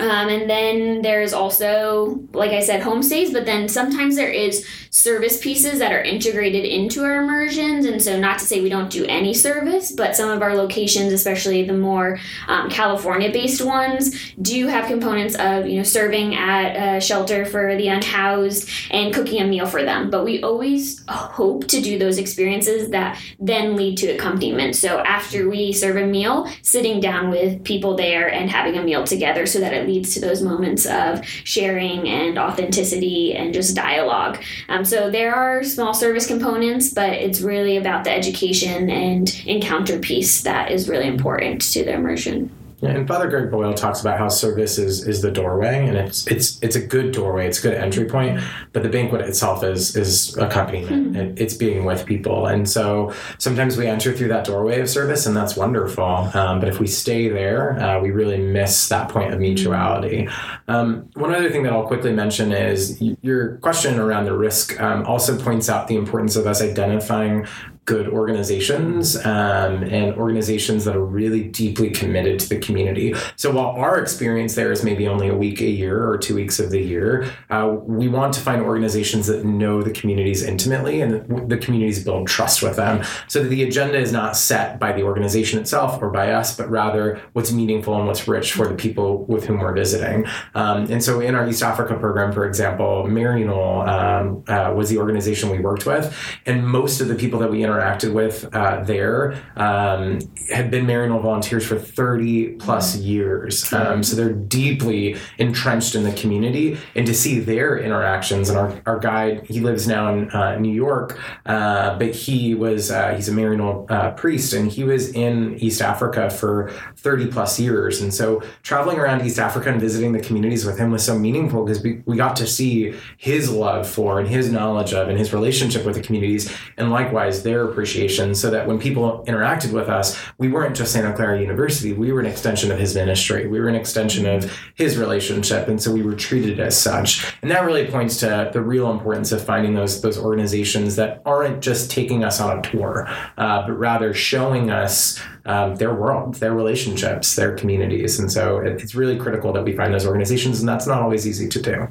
Um, 0.00 0.28
and 0.28 0.48
then 0.48 1.02
there's 1.02 1.32
also, 1.32 2.20
like 2.32 2.52
I 2.52 2.60
said, 2.60 2.82
homestays, 2.82 3.32
but 3.32 3.46
then 3.46 3.68
sometimes 3.68 4.14
there 4.14 4.30
is 4.30 4.66
service 4.90 5.38
pieces 5.40 5.80
that 5.80 5.92
are 5.92 6.02
integrated 6.02 6.64
into 6.64 7.02
our 7.02 7.22
immersions. 7.22 7.84
And 7.84 8.00
so, 8.02 8.18
not 8.18 8.38
to 8.38 8.44
say 8.44 8.60
we 8.60 8.68
don't 8.68 8.90
do 8.90 9.04
any 9.06 9.34
service, 9.34 9.92
but 9.92 10.14
some 10.14 10.30
of 10.30 10.40
our 10.40 10.56
locations, 10.56 11.12
especially 11.12 11.64
the 11.64 11.72
more 11.72 12.18
um, 12.46 12.70
California 12.70 13.32
based 13.32 13.64
ones, 13.64 14.32
do 14.40 14.68
have 14.68 14.86
components 14.86 15.34
of, 15.36 15.66
you 15.66 15.78
know, 15.78 15.82
serving 15.82 16.34
at 16.34 16.96
a 16.96 17.00
shelter 17.00 17.44
for 17.44 17.76
the 17.76 17.88
unhoused 17.88 18.68
and 18.90 19.12
cooking 19.12 19.42
a 19.42 19.46
meal 19.46 19.66
for 19.66 19.82
them. 19.82 20.10
But 20.10 20.24
we 20.24 20.42
always 20.42 21.02
hope 21.08 21.66
to 21.68 21.80
do 21.80 21.98
those 21.98 22.18
experiences 22.18 22.90
that 22.90 23.20
then 23.40 23.76
lead 23.76 23.98
to 23.98 24.08
accompaniment. 24.08 24.76
So, 24.76 25.00
after 25.00 25.48
we 25.48 25.72
serve 25.72 25.96
a 25.96 26.06
meal, 26.06 26.48
sitting 26.62 27.00
down 27.00 27.30
with 27.30 27.64
people 27.64 27.96
there 27.96 28.32
and 28.32 28.48
having 28.48 28.76
a 28.76 28.82
meal 28.82 29.02
together 29.04 29.46
so 29.46 29.58
that 29.60 29.72
it 29.72 29.87
leads 29.88 30.14
to 30.14 30.20
those 30.20 30.42
moments 30.42 30.86
of 30.86 31.24
sharing 31.44 32.08
and 32.08 32.38
authenticity 32.38 33.34
and 33.34 33.54
just 33.54 33.74
dialogue. 33.74 34.42
Um, 34.68 34.84
so 34.84 35.10
there 35.10 35.34
are 35.34 35.64
small 35.64 35.94
service 35.94 36.26
components, 36.26 36.92
but 36.92 37.14
it's 37.14 37.40
really 37.40 37.76
about 37.76 38.04
the 38.04 38.12
education 38.12 38.90
and 38.90 39.34
encounter 39.46 39.98
piece 39.98 40.42
that 40.42 40.70
is 40.70 40.88
really 40.88 41.08
important 41.08 41.62
to 41.72 41.84
the 41.84 41.94
immersion. 41.94 42.50
Yeah, 42.80 42.90
and 42.90 43.08
Father 43.08 43.28
Greg 43.28 43.50
Boyle 43.50 43.74
talks 43.74 44.00
about 44.00 44.18
how 44.18 44.28
service 44.28 44.78
is, 44.78 45.06
is 45.06 45.20
the 45.20 45.32
doorway, 45.32 45.84
and 45.88 45.96
it's 45.96 46.28
it's 46.28 46.62
it's 46.62 46.76
a 46.76 46.80
good 46.80 47.10
doorway. 47.10 47.48
It's 47.48 47.58
a 47.58 47.62
good 47.62 47.74
entry 47.74 48.04
point, 48.04 48.40
but 48.72 48.84
the 48.84 48.88
banquet 48.88 49.22
itself 49.22 49.64
is 49.64 49.96
is 49.96 50.36
accompaniment. 50.36 51.08
Mm-hmm. 51.08 51.16
It, 51.16 51.40
it's 51.40 51.54
being 51.54 51.84
with 51.84 52.06
people, 52.06 52.46
and 52.46 52.68
so 52.68 53.12
sometimes 53.38 53.76
we 53.76 53.88
enter 53.88 54.12
through 54.12 54.28
that 54.28 54.44
doorway 54.44 54.80
of 54.80 54.88
service, 54.88 55.26
and 55.26 55.36
that's 55.36 55.56
wonderful. 55.56 56.04
Um, 56.04 56.60
but 56.60 56.68
if 56.68 56.78
we 56.78 56.86
stay 56.86 57.28
there, 57.28 57.80
uh, 57.80 58.00
we 58.00 58.12
really 58.12 58.38
miss 58.38 58.88
that 58.90 59.08
point 59.08 59.34
of 59.34 59.40
mutuality. 59.40 60.28
Um, 60.68 61.10
one 61.14 61.34
other 61.34 61.50
thing 61.50 61.64
that 61.64 61.72
I'll 61.72 61.86
quickly 61.86 62.12
mention 62.12 62.52
is 62.52 63.02
your 63.22 63.56
question 63.56 63.98
around 63.98 64.26
the 64.26 64.36
risk 64.36 64.80
um, 64.80 65.04
also 65.04 65.36
points 65.36 65.68
out 65.68 65.88
the 65.88 65.96
importance 65.96 66.36
of 66.36 66.46
us 66.46 66.62
identifying 66.62 67.44
good 67.88 68.06
organizations 68.06 69.16
um, 69.24 69.82
and 69.82 70.14
organizations 70.16 70.84
that 70.84 70.94
are 70.94 71.08
really 71.20 71.42
deeply 71.42 71.88
committed 71.88 72.38
to 72.38 72.46
the 72.46 72.58
community. 72.58 73.14
So 73.36 73.50
while 73.50 73.68
our 73.68 73.98
experience 73.98 74.54
there 74.56 74.70
is 74.70 74.84
maybe 74.84 75.08
only 75.08 75.28
a 75.28 75.34
week 75.34 75.62
a 75.62 75.70
year 75.70 76.06
or 76.06 76.18
two 76.18 76.34
weeks 76.34 76.58
of 76.58 76.70
the 76.70 76.82
year, 76.82 77.32
uh, 77.48 77.74
we 77.82 78.06
want 78.06 78.34
to 78.34 78.40
find 78.40 78.60
organizations 78.60 79.26
that 79.28 79.46
know 79.46 79.80
the 79.82 79.90
communities 79.90 80.42
intimately 80.42 81.00
and 81.00 81.48
the 81.48 81.56
communities 81.56 82.04
build 82.04 82.28
trust 82.28 82.62
with 82.62 82.76
them 82.76 83.02
so 83.26 83.42
that 83.42 83.48
the 83.48 83.62
agenda 83.62 83.96
is 83.96 84.12
not 84.12 84.36
set 84.36 84.78
by 84.78 84.92
the 84.92 85.02
organization 85.02 85.58
itself 85.58 86.02
or 86.02 86.10
by 86.10 86.32
us, 86.32 86.54
but 86.54 86.68
rather 86.68 87.18
what's 87.32 87.52
meaningful 87.52 87.96
and 87.96 88.06
what's 88.06 88.28
rich 88.28 88.52
for 88.52 88.68
the 88.68 88.74
people 88.74 89.24
with 89.24 89.46
whom 89.46 89.60
we're 89.60 89.72
visiting. 89.72 90.26
Um, 90.54 90.84
and 90.92 91.02
so 91.02 91.20
in 91.20 91.34
our 91.34 91.48
East 91.48 91.62
Africa 91.62 91.94
program, 91.94 92.32
for 92.32 92.44
example, 92.46 93.04
Maryknoll 93.08 93.88
um, 93.88 94.44
uh, 94.46 94.74
was 94.74 94.90
the 94.90 94.98
organization 94.98 95.48
we 95.48 95.58
worked 95.58 95.86
with, 95.86 96.14
and 96.44 96.66
most 96.66 97.00
of 97.00 97.08
the 97.08 97.14
people 97.14 97.38
that 97.40 97.50
we 97.50 97.64
interact 97.64 97.77
interacted 97.78 98.12
with 98.12 98.48
uh, 98.54 98.82
there 98.84 99.40
um, 99.56 100.20
had 100.50 100.70
been 100.70 100.86
Maryknoll 100.86 101.22
volunteers 101.22 101.66
for 101.66 101.78
30 101.78 102.52
plus 102.54 102.96
years. 102.96 103.72
Um, 103.72 104.02
so 104.02 104.16
they're 104.16 104.32
deeply 104.32 105.16
entrenched 105.38 105.94
in 105.94 106.04
the 106.04 106.12
community. 106.12 106.78
And 106.94 107.06
to 107.06 107.14
see 107.14 107.38
their 107.40 107.78
interactions, 107.78 108.48
and 108.48 108.58
our, 108.58 108.80
our 108.86 108.98
guide, 108.98 109.46
he 109.46 109.60
lives 109.60 109.86
now 109.86 110.12
in 110.12 110.30
uh, 110.30 110.56
New 110.58 110.72
York, 110.72 111.18
uh, 111.46 111.98
but 111.98 112.14
he 112.14 112.54
was, 112.54 112.90
uh, 112.90 113.14
he's 113.14 113.28
a 113.28 113.32
Maryknoll 113.32 113.90
uh, 113.90 114.10
priest, 114.12 114.52
and 114.52 114.70
he 114.70 114.84
was 114.84 115.12
in 115.12 115.58
East 115.58 115.80
Africa 115.80 116.30
for 116.30 116.70
30 116.96 117.28
plus 117.28 117.58
years. 117.60 118.00
And 118.00 118.12
so 118.12 118.42
traveling 118.62 118.98
around 118.98 119.24
East 119.24 119.38
Africa 119.38 119.70
and 119.70 119.80
visiting 119.80 120.12
the 120.12 120.20
communities 120.20 120.64
with 120.64 120.78
him 120.78 120.90
was 120.90 121.04
so 121.04 121.18
meaningful 121.18 121.64
because 121.64 121.82
we, 121.82 122.02
we 122.06 122.16
got 122.16 122.36
to 122.36 122.46
see 122.46 122.94
his 123.16 123.50
love 123.50 123.88
for 123.88 124.18
and 124.18 124.28
his 124.28 124.50
knowledge 124.50 124.92
of 124.92 125.08
and 125.08 125.18
his 125.18 125.32
relationship 125.32 125.84
with 125.84 125.94
the 125.94 126.02
communities, 126.02 126.54
and 126.76 126.90
likewise 126.90 127.42
their 127.42 127.67
appreciation 127.70 128.34
so 128.34 128.50
that 128.50 128.66
when 128.66 128.78
people 128.78 129.24
interacted 129.26 129.72
with 129.72 129.88
us, 129.88 130.18
we 130.38 130.48
weren't 130.48 130.76
just 130.76 130.92
Santa 130.92 131.14
Clara 131.14 131.40
University, 131.40 131.92
we 131.92 132.12
were 132.12 132.20
an 132.20 132.26
extension 132.26 132.70
of 132.70 132.78
his 132.78 132.94
ministry, 132.94 133.46
we 133.46 133.60
were 133.60 133.68
an 133.68 133.74
extension 133.74 134.26
of 134.26 134.50
his 134.74 134.96
relationship, 134.96 135.68
and 135.68 135.80
so 135.80 135.92
we 135.92 136.02
were 136.02 136.14
treated 136.14 136.60
as 136.60 136.80
such. 136.80 137.34
And 137.42 137.50
that 137.50 137.64
really 137.64 137.86
points 137.86 138.18
to 138.18 138.50
the 138.52 138.62
real 138.62 138.90
importance 138.90 139.32
of 139.32 139.44
finding 139.44 139.74
those 139.74 140.00
those 140.00 140.18
organizations 140.18 140.96
that 140.96 141.22
aren't 141.24 141.62
just 141.62 141.90
taking 141.90 142.24
us 142.24 142.40
on 142.40 142.58
a 142.58 142.62
tour, 142.62 143.06
uh, 143.36 143.66
but 143.66 143.72
rather 143.72 144.14
showing 144.14 144.70
us 144.70 145.20
um, 145.46 145.76
their 145.76 145.94
world, 145.94 146.34
their 146.34 146.54
relationships, 146.54 147.34
their 147.36 147.54
communities. 147.54 148.18
And 148.18 148.30
so 148.30 148.58
it, 148.58 148.80
it's 148.82 148.94
really 148.94 149.16
critical 149.16 149.52
that 149.52 149.64
we 149.64 149.74
find 149.76 149.92
those 149.94 150.06
organizations, 150.06 150.60
and 150.60 150.68
that's 150.68 150.86
not 150.86 151.00
always 151.00 151.26
easy 151.26 151.48
to 151.48 151.62
do. 151.62 151.88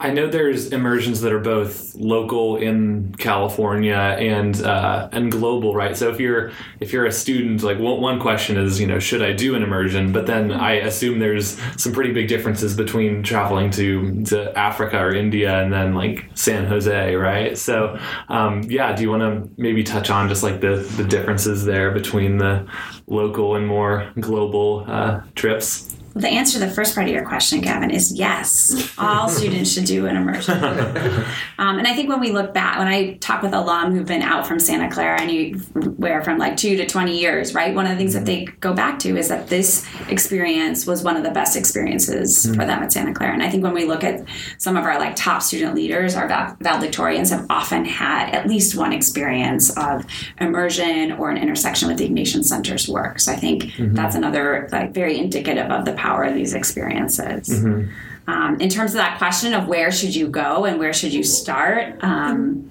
I 0.00 0.10
know 0.10 0.26
there's 0.26 0.72
immersions 0.72 1.20
that 1.20 1.32
are 1.32 1.40
both 1.40 1.94
local 1.94 2.56
in 2.56 3.14
California 3.14 3.94
and 3.94 4.60
uh, 4.60 5.08
and 5.12 5.30
global, 5.30 5.74
right? 5.74 5.96
So 5.96 6.10
if 6.10 6.18
you're 6.18 6.50
if 6.80 6.92
you're 6.92 7.06
a 7.06 7.12
student, 7.12 7.62
like 7.62 7.78
one, 7.78 8.00
one 8.00 8.20
question 8.20 8.58
is, 8.58 8.80
you 8.80 8.86
know, 8.86 8.98
should 8.98 9.22
I 9.22 9.32
do 9.32 9.54
an 9.54 9.62
immersion? 9.62 10.12
But 10.12 10.26
then 10.26 10.50
I 10.52 10.72
assume 10.72 11.20
there's 11.20 11.58
some 11.80 11.92
pretty 11.92 12.12
big 12.12 12.28
differences 12.28 12.76
between 12.76 13.22
traveling 13.22 13.70
to 13.72 14.24
to 14.24 14.58
Africa 14.58 14.98
or 14.98 15.14
India 15.14 15.62
and 15.62 15.72
then 15.72 15.94
like 15.94 16.28
San 16.34 16.66
Jose, 16.66 17.14
right? 17.14 17.56
So 17.56 17.98
um, 18.28 18.64
yeah, 18.64 18.94
do 18.94 19.02
you 19.02 19.10
want 19.10 19.22
to 19.22 19.48
maybe 19.56 19.84
touch 19.84 20.10
on 20.10 20.28
just 20.28 20.42
like 20.42 20.60
the 20.60 20.76
the 20.96 21.04
differences 21.04 21.64
there 21.64 21.92
between 21.92 22.36
the 22.36 22.66
local 23.06 23.54
and 23.54 23.66
more 23.66 24.12
global 24.18 24.84
uh, 24.88 25.20
trips? 25.36 25.96
The 26.14 26.28
answer 26.28 26.60
to 26.60 26.64
the 26.64 26.70
first 26.70 26.94
part 26.94 27.08
of 27.08 27.12
your 27.12 27.26
question, 27.26 27.60
Gavin, 27.60 27.90
is 27.90 28.12
yes. 28.12 28.92
All 28.96 29.28
students 29.28 29.72
should 29.72 29.84
do 29.84 30.06
an 30.06 30.16
immersion. 30.16 30.62
um, 31.58 31.78
and 31.78 31.88
I 31.88 31.94
think 31.94 32.08
when 32.08 32.20
we 32.20 32.30
look 32.30 32.54
back, 32.54 32.78
when 32.78 32.86
I 32.86 33.14
talk 33.14 33.42
with 33.42 33.52
alum 33.52 33.92
who've 33.92 34.06
been 34.06 34.22
out 34.22 34.46
from 34.46 34.60
Santa 34.60 34.88
Clara 34.88 35.20
anywhere 35.20 36.22
from 36.22 36.38
like 36.38 36.56
two 36.56 36.76
to 36.76 36.86
20 36.86 37.18
years, 37.18 37.52
right? 37.52 37.74
One 37.74 37.86
of 37.86 37.90
the 37.90 37.96
things 37.96 38.14
that 38.14 38.26
they 38.26 38.44
go 38.44 38.72
back 38.72 39.00
to 39.00 39.16
is 39.16 39.28
that 39.28 39.48
this 39.48 39.84
experience 40.08 40.86
was 40.86 41.02
one 41.02 41.16
of 41.16 41.24
the 41.24 41.32
best 41.32 41.56
experiences 41.56 42.46
mm-hmm. 42.46 42.60
for 42.60 42.64
them 42.64 42.82
at 42.82 42.92
Santa 42.92 43.12
Clara. 43.12 43.32
And 43.32 43.42
I 43.42 43.50
think 43.50 43.64
when 43.64 43.74
we 43.74 43.84
look 43.84 44.04
at 44.04 44.24
some 44.58 44.76
of 44.76 44.84
our 44.84 44.98
like 45.00 45.16
top 45.16 45.42
student 45.42 45.74
leaders, 45.74 46.14
our 46.14 46.28
valedictorians 46.28 47.30
have 47.30 47.44
often 47.50 47.84
had 47.84 48.30
at 48.30 48.46
least 48.46 48.76
one 48.76 48.92
experience 48.92 49.76
of 49.76 50.04
immersion 50.40 51.10
or 51.12 51.30
an 51.30 51.38
intersection 51.38 51.88
with 51.88 51.98
the 51.98 52.08
Ignatian 52.08 52.44
Center's 52.44 52.88
work. 52.88 53.18
So 53.18 53.32
I 53.32 53.36
think 53.36 53.64
mm-hmm. 53.64 53.94
that's 53.94 54.14
another 54.14 54.68
like 54.70 54.94
very 54.94 55.18
indicative 55.18 55.70
of 55.72 55.84
the 55.84 56.03
power 56.04 56.24
of 56.24 56.34
these 56.34 56.52
experiences. 56.54 57.48
Mm-hmm. 57.48 58.30
Um, 58.30 58.60
in 58.60 58.68
terms 58.68 58.92
of 58.92 58.98
that 58.98 59.18
question 59.18 59.54
of 59.54 59.68
where 59.68 59.90
should 59.90 60.14
you 60.14 60.28
go 60.28 60.64
and 60.64 60.78
where 60.78 60.92
should 60.92 61.12
you 61.12 61.24
start, 61.24 62.02
um, 62.02 62.70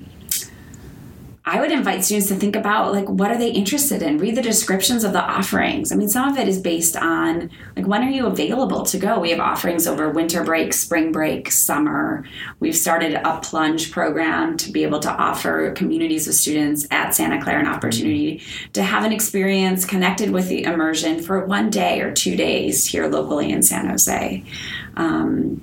I 1.46 1.60
would 1.60 1.74
invite 1.74 2.06
students 2.06 2.30
to 2.30 2.36
think 2.36 2.56
about 2.56 2.94
like 2.94 3.10
what 3.10 3.30
are 3.30 3.38
they 3.38 3.52
interested 3.52 4.02
in? 4.02 4.18
Read 4.18 4.36
the 4.36 4.42
descriptions 4.42 5.04
of 5.04 5.12
the 5.12 5.22
offerings. 5.22 5.92
I 5.92 5.96
mean, 5.96 6.08
some 6.08 6.30
of 6.30 6.38
it 6.38 6.48
is 6.48 6.58
based 6.58 6.96
on 6.96 7.50
like 7.76 7.86
when 7.86 8.02
are 8.02 8.10
you 8.10 8.28
available 8.28 8.84
to 8.84 8.98
go? 8.98 9.20
We 9.20 9.32
have 9.32 9.42
offerings 9.42 9.86
over 9.86 10.10
winter 10.10 10.42
break, 10.44 10.72
spring 10.72 11.12
break, 11.12 11.52
summer. 11.52 12.24
We've 12.62 12.76
started 12.76 13.16
a 13.16 13.42
plunge 13.42 13.92
program 13.92 14.56
to 14.58 14.72
be 14.72 14.84
able 14.84 15.02
to 15.02 15.12
offer 15.12 15.72
communities 15.72 16.30
of 16.30 16.34
students 16.34 16.88
at 16.92 17.14
Santa 17.14 17.42
Clara 17.42 17.60
an 17.60 17.68
opportunity 17.68 18.42
to 18.72 18.82
have 18.82 19.04
an 19.04 19.12
experience 19.12 19.84
connected 19.84 20.32
with 20.32 20.48
the 20.48 20.64
immersion 20.64 21.22
for 21.22 21.46
one 21.46 21.70
day 21.70 22.00
or 22.00 22.14
two 22.14 22.38
days 22.38 22.86
here 22.86 23.08
locally 23.08 23.52
in 23.52 23.62
San 23.64 23.90
Jose. 23.90 24.44
Um, 24.96 25.62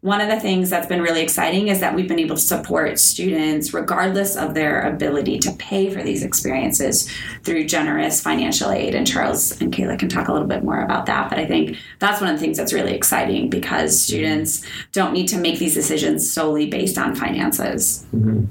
one 0.00 0.20
of 0.20 0.28
the 0.28 0.38
things 0.38 0.70
that's 0.70 0.86
been 0.86 1.02
really 1.02 1.22
exciting 1.22 1.68
is 1.68 1.80
that 1.80 1.94
we've 1.94 2.06
been 2.06 2.18
able 2.18 2.36
to 2.36 2.42
support 2.42 2.98
students 2.98 3.74
regardless 3.74 4.36
of 4.36 4.54
their 4.54 4.82
ability 4.82 5.38
to 5.38 5.52
pay 5.52 5.90
for 5.90 6.02
these 6.02 6.22
experiences 6.22 7.10
through 7.42 7.64
generous 7.64 8.20
financial 8.20 8.70
aid. 8.70 8.94
And 8.94 9.06
charles 9.06 9.60
and 9.60 9.72
kayla 9.72 9.98
can 9.98 10.08
talk 10.08 10.28
a 10.28 10.32
little 10.32 10.48
bit 10.48 10.62
more 10.64 10.80
about 10.80 11.06
that 11.06 11.28
but 11.30 11.38
i 11.38 11.46
think 11.46 11.76
that's 11.98 12.20
one 12.20 12.30
of 12.30 12.36
the 12.36 12.40
things 12.40 12.56
that's 12.56 12.72
really 12.72 12.94
exciting 12.94 13.48
because 13.48 14.00
students 14.00 14.64
don't 14.92 15.12
need 15.12 15.28
to 15.28 15.38
make 15.38 15.58
these 15.58 15.74
decisions 15.74 16.30
solely 16.30 16.68
based 16.68 16.98
on 16.98 17.14
finances 17.14 18.04
mm-hmm. 18.14 18.44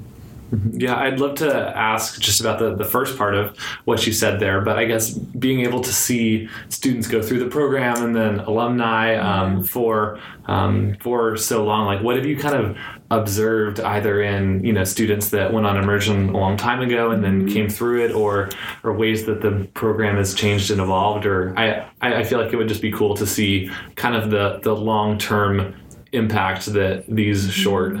Yeah, 0.72 0.96
I'd 0.96 1.18
love 1.18 1.36
to 1.36 1.76
ask 1.76 2.20
just 2.20 2.40
about 2.40 2.58
the, 2.58 2.76
the 2.76 2.84
first 2.84 3.18
part 3.18 3.34
of 3.34 3.56
what 3.84 4.06
you 4.06 4.12
said 4.12 4.38
there, 4.38 4.60
but 4.60 4.78
I 4.78 4.84
guess 4.84 5.10
being 5.10 5.60
able 5.60 5.80
to 5.80 5.92
see 5.92 6.48
students 6.68 7.08
go 7.08 7.20
through 7.20 7.40
the 7.40 7.48
program 7.48 8.02
and 8.02 8.14
then 8.14 8.40
alumni 8.40 9.16
um, 9.16 9.64
for 9.64 10.20
um, 10.46 10.96
for 11.00 11.36
so 11.36 11.64
long, 11.64 11.86
like 11.86 12.02
what 12.02 12.16
have 12.16 12.26
you 12.26 12.36
kind 12.36 12.54
of 12.54 12.76
observed 13.10 13.80
either 13.80 14.22
in 14.22 14.64
you 14.64 14.72
know 14.72 14.84
students 14.84 15.30
that 15.30 15.52
went 15.52 15.66
on 15.66 15.76
immersion 15.76 16.28
a 16.30 16.36
long 16.36 16.56
time 16.56 16.80
ago 16.80 17.10
and 17.10 17.24
then 17.24 17.48
came 17.48 17.68
through 17.68 18.04
it, 18.04 18.12
or 18.12 18.48
or 18.84 18.92
ways 18.92 19.26
that 19.26 19.40
the 19.40 19.68
program 19.74 20.16
has 20.16 20.34
changed 20.34 20.70
and 20.70 20.80
evolved, 20.80 21.26
or 21.26 21.58
I 21.58 21.88
I 22.00 22.20
I 22.20 22.24
feel 22.24 22.40
like 22.40 22.52
it 22.52 22.56
would 22.56 22.68
just 22.68 22.82
be 22.82 22.92
cool 22.92 23.16
to 23.16 23.26
see 23.26 23.70
kind 23.96 24.14
of 24.14 24.30
the 24.30 24.60
the 24.62 24.76
long 24.76 25.18
term 25.18 25.74
impact 26.16 26.66
that 26.66 27.04
these 27.06 27.52
short, 27.52 27.96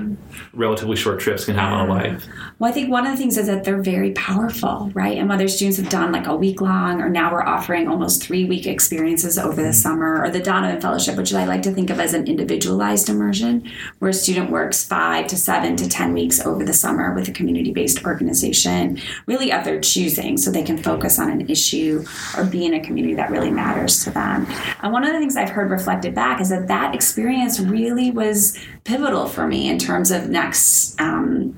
relatively 0.52 0.96
short 0.96 1.20
trips 1.20 1.44
can 1.44 1.54
have 1.54 1.72
on 1.72 1.88
life. 1.88 2.26
Well, 2.58 2.70
I 2.70 2.72
think 2.72 2.90
one 2.90 3.04
of 3.06 3.12
the 3.12 3.18
things 3.18 3.36
is 3.36 3.48
that 3.48 3.64
they're 3.64 3.82
very 3.82 4.12
powerful, 4.12 4.90
right? 4.94 5.18
And 5.18 5.28
whether 5.28 5.46
students 5.46 5.76
have 5.76 5.90
done 5.90 6.10
like 6.10 6.26
a 6.26 6.34
week 6.34 6.62
long, 6.62 7.02
or 7.02 7.10
now 7.10 7.30
we're 7.30 7.44
offering 7.44 7.86
almost 7.86 8.22
three 8.22 8.46
week 8.46 8.66
experiences 8.66 9.36
over 9.36 9.62
the 9.62 9.74
summer, 9.74 10.22
or 10.22 10.30
the 10.30 10.40
Donovan 10.40 10.80
Fellowship, 10.80 11.18
which 11.18 11.34
I 11.34 11.44
like 11.44 11.60
to 11.62 11.70
think 11.70 11.90
of 11.90 12.00
as 12.00 12.14
an 12.14 12.26
individualized 12.26 13.10
immersion, 13.10 13.70
where 13.98 14.08
a 14.08 14.14
student 14.14 14.50
works 14.50 14.82
five 14.82 15.26
to 15.26 15.36
seven 15.36 15.76
to 15.76 15.86
10 15.86 16.14
weeks 16.14 16.40
over 16.46 16.64
the 16.64 16.72
summer 16.72 17.12
with 17.14 17.28
a 17.28 17.32
community 17.32 17.72
based 17.72 18.06
organization, 18.06 19.02
really 19.26 19.52
of 19.52 19.64
their 19.64 19.78
choosing, 19.78 20.38
so 20.38 20.50
they 20.50 20.62
can 20.62 20.78
focus 20.78 21.18
on 21.18 21.30
an 21.30 21.50
issue 21.50 22.06
or 22.38 22.44
be 22.46 22.64
in 22.64 22.72
a 22.72 22.80
community 22.80 23.12
that 23.16 23.30
really 23.30 23.50
matters 23.50 24.02
to 24.04 24.10
them. 24.10 24.46
And 24.82 24.94
one 24.94 25.04
of 25.04 25.12
the 25.12 25.18
things 25.18 25.36
I've 25.36 25.50
heard 25.50 25.70
reflected 25.70 26.14
back 26.14 26.40
is 26.40 26.48
that 26.48 26.68
that 26.68 26.94
experience 26.94 27.60
really 27.60 28.10
was 28.10 28.58
pivotal 28.84 29.26
for 29.26 29.46
me 29.46 29.68
in 29.68 29.76
terms 29.76 30.10
of 30.10 30.30
next. 30.30 30.98
Um, 30.98 31.54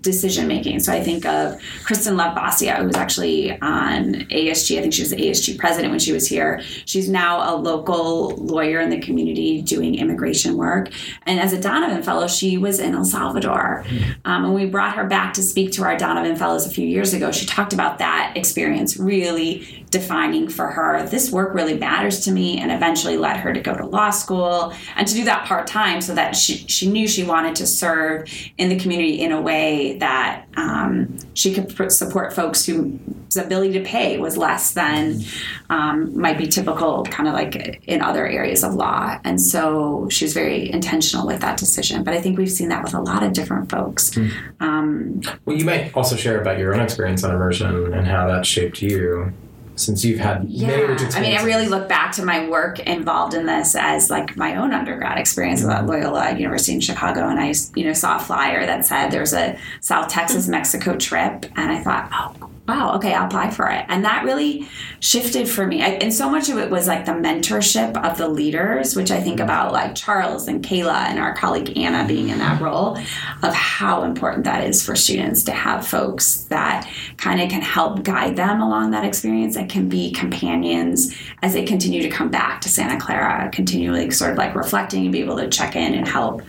decision 0.00 0.46
making. 0.46 0.80
So 0.80 0.92
I 0.92 1.02
think 1.02 1.26
of 1.26 1.60
Kristen 1.84 2.16
Love 2.16 2.34
Basia, 2.34 2.76
who 2.76 2.86
was 2.86 2.96
actually 2.96 3.52
on 3.60 4.14
ASG. 4.30 4.78
I 4.78 4.82
think 4.82 4.92
she 4.92 5.02
was 5.02 5.10
the 5.10 5.16
ASG 5.16 5.58
president 5.58 5.90
when 5.90 5.98
she 5.98 6.12
was 6.12 6.26
here. 6.26 6.60
She's 6.84 7.08
now 7.08 7.54
a 7.54 7.56
local 7.56 8.30
lawyer 8.36 8.80
in 8.80 8.90
the 8.90 9.00
community 9.00 9.62
doing 9.62 9.96
immigration 9.96 10.56
work. 10.56 10.90
And 11.26 11.40
as 11.40 11.52
a 11.52 11.60
Donovan 11.60 12.02
Fellow, 12.02 12.28
she 12.28 12.56
was 12.56 12.80
in 12.80 12.94
El 12.94 13.04
Salvador. 13.04 13.84
Um, 14.24 14.44
and 14.44 14.54
we 14.54 14.66
brought 14.66 14.94
her 14.96 15.06
back 15.06 15.34
to 15.34 15.42
speak 15.42 15.72
to 15.72 15.84
our 15.84 15.96
Donovan 15.96 16.36
Fellows 16.36 16.66
a 16.66 16.70
few 16.70 16.86
years 16.86 17.12
ago. 17.12 17.32
She 17.32 17.46
talked 17.46 17.72
about 17.72 17.98
that 17.98 18.32
experience 18.36 18.96
really 18.96 19.84
defining 19.90 20.48
for 20.48 20.68
her 20.68 21.04
this 21.08 21.30
work 21.30 21.52
really 21.52 21.76
matters 21.76 22.20
to 22.20 22.30
me 22.30 22.58
and 22.58 22.70
eventually 22.70 23.16
led 23.16 23.36
her 23.36 23.52
to 23.52 23.60
go 23.60 23.74
to 23.74 23.84
law 23.84 24.10
school 24.10 24.72
and 24.96 25.06
to 25.08 25.14
do 25.14 25.24
that 25.24 25.44
part-time 25.46 26.00
so 26.00 26.14
that 26.14 26.36
she, 26.36 26.58
she 26.68 26.88
knew 26.88 27.08
she 27.08 27.24
wanted 27.24 27.54
to 27.56 27.66
serve 27.66 28.28
in 28.56 28.68
the 28.68 28.78
community 28.78 29.20
in 29.20 29.32
a 29.32 29.40
way 29.40 29.79
that 29.98 30.46
um, 30.56 31.16
she 31.34 31.52
could 31.54 31.92
support 31.92 32.32
folks 32.32 32.64
whose 32.66 33.36
ability 33.36 33.72
to 33.74 33.84
pay 33.84 34.18
was 34.18 34.36
less 34.36 34.72
than 34.72 35.20
um, 35.68 36.18
might 36.18 36.38
be 36.38 36.46
typical 36.46 37.04
kind 37.04 37.28
of 37.28 37.34
like 37.34 37.82
in 37.86 38.00
other 38.02 38.26
areas 38.26 38.62
of 38.64 38.74
law. 38.74 39.18
And 39.24 39.40
so 39.40 40.08
she 40.10 40.24
was 40.24 40.34
very 40.34 40.70
intentional 40.70 41.26
with 41.26 41.40
that 41.40 41.56
decision. 41.58 42.04
But 42.04 42.14
i 42.14 42.20
think 42.20 42.38
we've 42.38 42.50
seen 42.50 42.68
that 42.70 42.82
with 42.84 42.94
a 42.94 43.00
lot 43.00 43.22
of 43.22 43.32
different 43.32 43.70
folks. 43.70 44.16
Um, 44.60 45.20
Well, 45.44 45.56
you 45.56 45.64
might 45.64 45.94
also 45.96 46.16
share 46.16 46.40
about 46.40 46.58
your 46.58 46.74
own 46.74 46.80
experience 46.80 47.24
on 47.24 47.30
immersion 47.34 47.92
and 47.94 48.06
how 48.06 48.26
that 48.28 48.44
shaped 48.46 48.82
you, 48.82 49.32
since 49.80 50.04
you've 50.04 50.20
had 50.20 50.44
Yeah, 50.48 50.96
I 51.14 51.20
mean, 51.20 51.36
I 51.36 51.42
really 51.42 51.68
look 51.68 51.88
back 51.88 52.12
to 52.12 52.24
my 52.24 52.48
work 52.48 52.80
involved 52.80 53.34
in 53.34 53.46
this 53.46 53.74
as 53.74 54.10
like 54.10 54.36
my 54.36 54.56
own 54.56 54.72
undergrad 54.72 55.18
experience 55.18 55.64
at 55.64 55.68
mm-hmm. 55.68 55.88
Loyola 55.88 56.36
University 56.36 56.74
in 56.74 56.80
Chicago, 56.80 57.28
and 57.28 57.40
I, 57.40 57.54
you 57.74 57.84
know, 57.84 57.92
saw 57.92 58.16
a 58.16 58.20
flyer 58.20 58.66
that 58.66 58.86
said 58.86 59.10
there's 59.10 59.32
a 59.32 59.58
South 59.80 60.08
Texas 60.08 60.48
Mexico 60.48 60.96
trip, 60.96 61.46
and 61.56 61.72
I 61.72 61.82
thought, 61.82 62.08
oh. 62.12 62.50
Wow, 62.70 62.94
okay, 62.94 63.12
I'll 63.12 63.26
apply 63.26 63.50
for 63.50 63.68
it. 63.68 63.84
And 63.88 64.04
that 64.04 64.24
really 64.24 64.68
shifted 65.00 65.48
for 65.48 65.66
me. 65.66 65.80
And 65.80 66.14
so 66.14 66.30
much 66.30 66.48
of 66.48 66.56
it 66.56 66.70
was 66.70 66.86
like 66.86 67.04
the 67.04 67.10
mentorship 67.10 68.00
of 68.08 68.16
the 68.16 68.28
leaders, 68.28 68.94
which 68.94 69.10
I 69.10 69.20
think 69.20 69.38
mm-hmm. 69.38 69.44
about 69.44 69.72
like 69.72 69.96
Charles 69.96 70.46
and 70.46 70.64
Kayla 70.64 71.08
and 71.08 71.18
our 71.18 71.34
colleague 71.34 71.76
Anna 71.76 72.06
being 72.06 72.28
in 72.28 72.38
that 72.38 72.54
mm-hmm. 72.54 72.64
role 72.66 72.96
of 73.42 73.52
how 73.52 74.04
important 74.04 74.44
that 74.44 74.62
is 74.62 74.86
for 74.86 74.94
students 74.94 75.42
to 75.44 75.52
have 75.52 75.84
folks 75.84 76.44
that 76.44 76.88
kind 77.16 77.40
of 77.40 77.50
can 77.50 77.60
help 77.60 78.04
guide 78.04 78.36
them 78.36 78.60
along 78.60 78.92
that 78.92 79.04
experience 79.04 79.56
and 79.56 79.68
can 79.68 79.88
be 79.88 80.12
companions 80.12 81.12
as 81.42 81.54
they 81.54 81.64
continue 81.64 82.00
to 82.02 82.08
come 82.08 82.30
back 82.30 82.60
to 82.60 82.68
Santa 82.68 83.00
Clara, 83.00 83.50
continually 83.52 84.12
sort 84.12 84.30
of 84.30 84.38
like 84.38 84.54
reflecting 84.54 85.02
and 85.02 85.12
be 85.12 85.18
able 85.18 85.38
to 85.38 85.48
check 85.48 85.74
in 85.74 85.92
and 85.92 86.06
help 86.06 86.40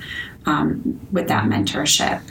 um, 0.46 1.00
with 1.12 1.28
that 1.30 1.46
mm-hmm. 1.46 1.64
mentorship. 1.64 2.22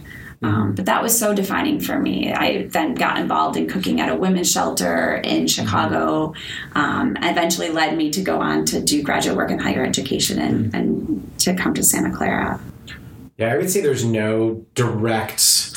Um, 0.43 0.75
but 0.75 0.87
that 0.87 1.03
was 1.03 1.19
so 1.19 1.35
defining 1.35 1.81
for 1.81 1.99
me. 1.99 2.33
I 2.33 2.67
then 2.69 2.95
got 2.95 3.19
involved 3.19 3.59
in 3.59 3.69
cooking 3.69 4.01
at 4.01 4.09
a 4.09 4.15
women's 4.15 4.51
shelter 4.51 5.17
in 5.17 5.47
Chicago, 5.47 6.33
um, 6.75 7.17
eventually 7.21 7.69
led 7.69 7.97
me 7.97 8.11
to 8.11 8.23
go 8.23 8.41
on 8.41 8.65
to 8.67 8.81
do 8.81 9.03
graduate 9.03 9.37
work 9.37 9.51
in 9.51 9.59
higher 9.59 9.85
education 9.85 10.39
and, 10.39 10.75
and 10.75 11.41
to 11.41 11.55
come 11.55 11.75
to 11.75 11.83
Santa 11.83 12.11
Clara. 12.11 12.59
Yeah, 13.37 13.53
I 13.53 13.57
would 13.59 13.71
say 13.71 13.81
there's 13.81 14.05
no 14.05 14.65
direct 14.75 15.71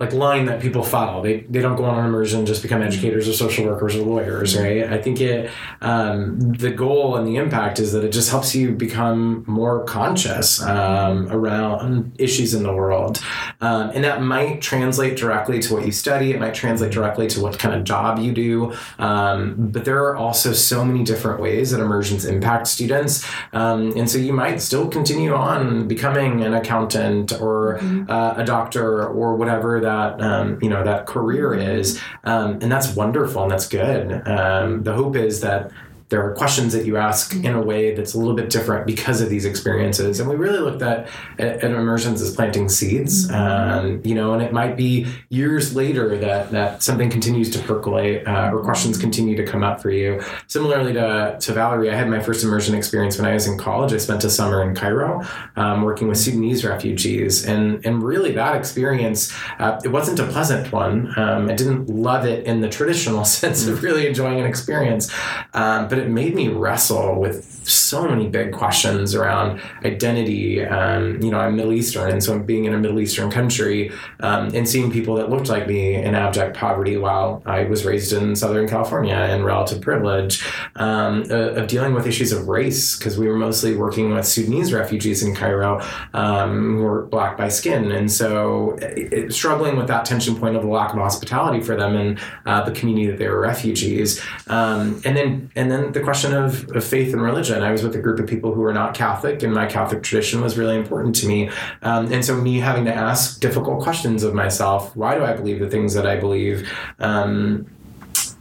like 0.00 0.12
line 0.12 0.46
that 0.46 0.60
people 0.60 0.82
follow. 0.82 1.22
They, 1.22 1.40
they 1.42 1.60
don't 1.60 1.76
go 1.76 1.84
on 1.84 1.98
an 2.00 2.06
immersion 2.06 2.44
just 2.46 2.62
become 2.62 2.82
educators 2.82 3.28
or 3.28 3.32
social 3.32 3.64
workers 3.64 3.94
or 3.94 4.02
lawyers, 4.02 4.56
right? 4.56 4.84
I 4.84 5.00
think 5.00 5.20
it 5.20 5.50
um, 5.80 6.38
the 6.52 6.70
goal 6.70 7.16
and 7.16 7.26
the 7.26 7.36
impact 7.36 7.78
is 7.78 7.92
that 7.92 8.02
it 8.02 8.10
just 8.10 8.30
helps 8.30 8.54
you 8.54 8.72
become 8.72 9.44
more 9.46 9.84
conscious 9.84 10.60
um, 10.62 11.28
around 11.30 12.12
issues 12.18 12.54
in 12.54 12.64
the 12.64 12.72
world, 12.72 13.22
um, 13.64 13.90
and 13.94 14.04
that 14.04 14.20
might 14.20 14.60
translate 14.60 15.16
directly 15.16 15.58
to 15.60 15.74
what 15.74 15.86
you 15.86 15.92
study. 15.92 16.32
It 16.32 16.40
might 16.40 16.54
translate 16.54 16.92
directly 16.92 17.26
to 17.28 17.40
what 17.40 17.58
kind 17.58 17.74
of 17.74 17.84
job 17.84 18.18
you 18.18 18.32
do. 18.32 18.74
Um, 18.98 19.54
but 19.56 19.84
there 19.84 20.04
are 20.04 20.16
also 20.16 20.52
so 20.52 20.84
many 20.84 21.02
different 21.02 21.40
ways 21.40 21.70
that 21.70 21.80
immersions 21.80 22.24
impact 22.26 22.66
students, 22.66 23.26
um, 23.52 23.96
and 23.96 24.08
so 24.10 24.18
you 24.18 24.32
might 24.32 24.60
still 24.60 24.88
continue 24.88 25.34
on 25.34 25.88
becoming 25.88 26.42
an 26.42 26.52
accountant 26.54 27.32
or 27.40 27.78
uh, 28.08 28.34
a 28.36 28.44
doctor 28.44 29.06
or 29.06 29.36
whatever 29.36 29.80
that 29.80 30.20
um, 30.20 30.58
you 30.60 30.68
know 30.68 30.84
that 30.84 31.06
career 31.06 31.54
is, 31.54 32.00
um, 32.24 32.58
and 32.60 32.70
that's 32.70 32.94
wonderful 32.94 33.42
and 33.42 33.50
that's 33.50 33.68
good. 33.68 34.26
Um, 34.28 34.82
the 34.82 34.92
hope 34.92 35.16
is 35.16 35.40
that 35.40 35.70
there 36.10 36.24
are 36.24 36.34
questions 36.34 36.72
that 36.72 36.84
you 36.84 36.96
ask 36.96 37.34
in 37.34 37.54
a 37.54 37.60
way 37.60 37.94
that's 37.94 38.14
a 38.14 38.18
little 38.18 38.34
bit 38.34 38.50
different 38.50 38.86
because 38.86 39.20
of 39.20 39.30
these 39.30 39.44
experiences. 39.44 40.20
And 40.20 40.28
we 40.28 40.36
really 40.36 40.58
looked 40.58 40.82
at, 40.82 41.08
at, 41.38 41.64
at 41.64 41.70
immersions 41.70 42.20
as 42.20 42.34
planting 42.34 42.68
seeds, 42.68 43.30
um, 43.30 44.02
you 44.04 44.14
know, 44.14 44.34
and 44.34 44.42
it 44.42 44.52
might 44.52 44.76
be 44.76 45.06
years 45.30 45.74
later 45.74 46.16
that, 46.18 46.50
that 46.50 46.82
something 46.82 47.08
continues 47.08 47.50
to 47.50 47.58
percolate 47.60 48.26
uh, 48.28 48.50
or 48.52 48.62
questions 48.62 48.98
continue 48.98 49.34
to 49.36 49.44
come 49.44 49.62
up 49.62 49.80
for 49.80 49.90
you. 49.90 50.22
Similarly 50.46 50.92
to, 50.92 51.38
to 51.40 51.52
Valerie, 51.52 51.90
I 51.90 51.96
had 51.96 52.08
my 52.08 52.20
first 52.20 52.44
immersion 52.44 52.74
experience 52.74 53.16
when 53.18 53.26
I 53.26 53.32
was 53.32 53.46
in 53.46 53.56
college. 53.56 53.92
I 53.92 53.96
spent 53.96 54.24
a 54.24 54.30
summer 54.30 54.62
in 54.62 54.74
Cairo 54.74 55.22
um, 55.56 55.82
working 55.82 56.08
with 56.08 56.18
Sudanese 56.18 56.64
refugees. 56.64 57.46
And, 57.46 57.84
and 57.86 58.02
really 58.02 58.32
that 58.32 58.56
experience, 58.56 59.34
uh, 59.58 59.80
it 59.82 59.88
wasn't 59.88 60.18
a 60.20 60.26
pleasant 60.26 60.70
one. 60.70 61.12
Um, 61.18 61.48
I 61.48 61.54
didn't 61.54 61.88
love 61.88 62.26
it 62.26 62.46
in 62.46 62.60
the 62.60 62.68
traditional 62.68 63.24
sense 63.34 63.66
of 63.66 63.82
really 63.82 64.06
enjoying 64.06 64.38
an 64.38 64.46
experience. 64.46 65.10
Um, 65.54 65.88
but 65.88 65.98
it 65.98 66.03
it 66.04 66.10
made 66.10 66.34
me 66.34 66.48
wrestle 66.48 67.18
with 67.18 67.53
so 67.64 68.06
many 68.08 68.28
big 68.28 68.52
questions 68.52 69.14
around 69.14 69.60
identity. 69.84 70.64
Um, 70.64 71.20
you 71.22 71.30
know, 71.30 71.38
I'm 71.38 71.56
Middle 71.56 71.72
Eastern, 71.72 72.10
and 72.10 72.22
so 72.22 72.38
being 72.38 72.64
in 72.64 72.74
a 72.74 72.78
Middle 72.78 73.00
Eastern 73.00 73.30
country 73.30 73.90
um, 74.20 74.54
and 74.54 74.68
seeing 74.68 74.90
people 74.90 75.16
that 75.16 75.30
looked 75.30 75.48
like 75.48 75.66
me 75.66 75.94
in 75.94 76.14
abject 76.14 76.56
poverty 76.56 76.96
while 76.96 77.42
I 77.46 77.64
was 77.64 77.84
raised 77.84 78.12
in 78.12 78.36
Southern 78.36 78.68
California 78.68 79.16
in 79.16 79.44
relative 79.44 79.80
privilege, 79.80 80.44
um, 80.76 81.24
uh, 81.30 81.60
of 81.60 81.66
dealing 81.66 81.94
with 81.94 82.06
issues 82.06 82.32
of 82.32 82.48
race, 82.48 82.96
because 82.96 83.18
we 83.18 83.28
were 83.28 83.36
mostly 83.36 83.76
working 83.76 84.12
with 84.14 84.26
Sudanese 84.26 84.72
refugees 84.72 85.22
in 85.22 85.34
Cairo 85.34 85.80
um, 86.12 86.76
who 86.76 86.82
were 86.82 87.06
black 87.06 87.36
by 87.36 87.48
skin. 87.48 87.92
And 87.92 88.10
so 88.10 88.76
it, 88.80 89.32
struggling 89.32 89.76
with 89.76 89.88
that 89.88 90.04
tension 90.04 90.36
point 90.36 90.56
of 90.56 90.62
the 90.62 90.68
lack 90.68 90.92
of 90.92 90.98
hospitality 90.98 91.60
for 91.60 91.76
them 91.76 91.96
and 91.96 92.18
uh, 92.46 92.62
the 92.62 92.72
community 92.72 93.06
that 93.10 93.18
they 93.18 93.28
were 93.28 93.40
refugees. 93.40 94.20
Um, 94.48 95.00
and 95.04 95.16
then 95.16 95.50
and 95.56 95.70
then 95.70 95.92
the 95.92 96.00
question 96.00 96.34
of, 96.34 96.70
of 96.70 96.84
faith 96.84 97.12
and 97.12 97.22
religion. 97.22 97.53
I 97.62 97.70
was 97.70 97.82
with 97.82 97.94
a 97.94 98.00
group 98.00 98.18
of 98.18 98.26
people 98.26 98.54
who 98.54 98.62
were 98.62 98.72
not 98.72 98.94
Catholic, 98.94 99.42
and 99.42 99.52
my 99.52 99.66
Catholic 99.66 100.02
tradition 100.02 100.40
was 100.40 100.56
really 100.56 100.76
important 100.76 101.14
to 101.16 101.28
me. 101.28 101.50
Um, 101.82 102.10
and 102.12 102.24
so 102.24 102.34
me 102.36 102.58
having 102.58 102.86
to 102.86 102.94
ask 102.94 103.40
difficult 103.40 103.82
questions 103.82 104.22
of 104.22 104.34
myself: 104.34 104.96
Why 104.96 105.14
do 105.14 105.24
I 105.24 105.34
believe 105.34 105.60
the 105.60 105.68
things 105.68 105.94
that 105.94 106.06
I 106.06 106.16
believe? 106.16 106.68
Um, 106.98 107.66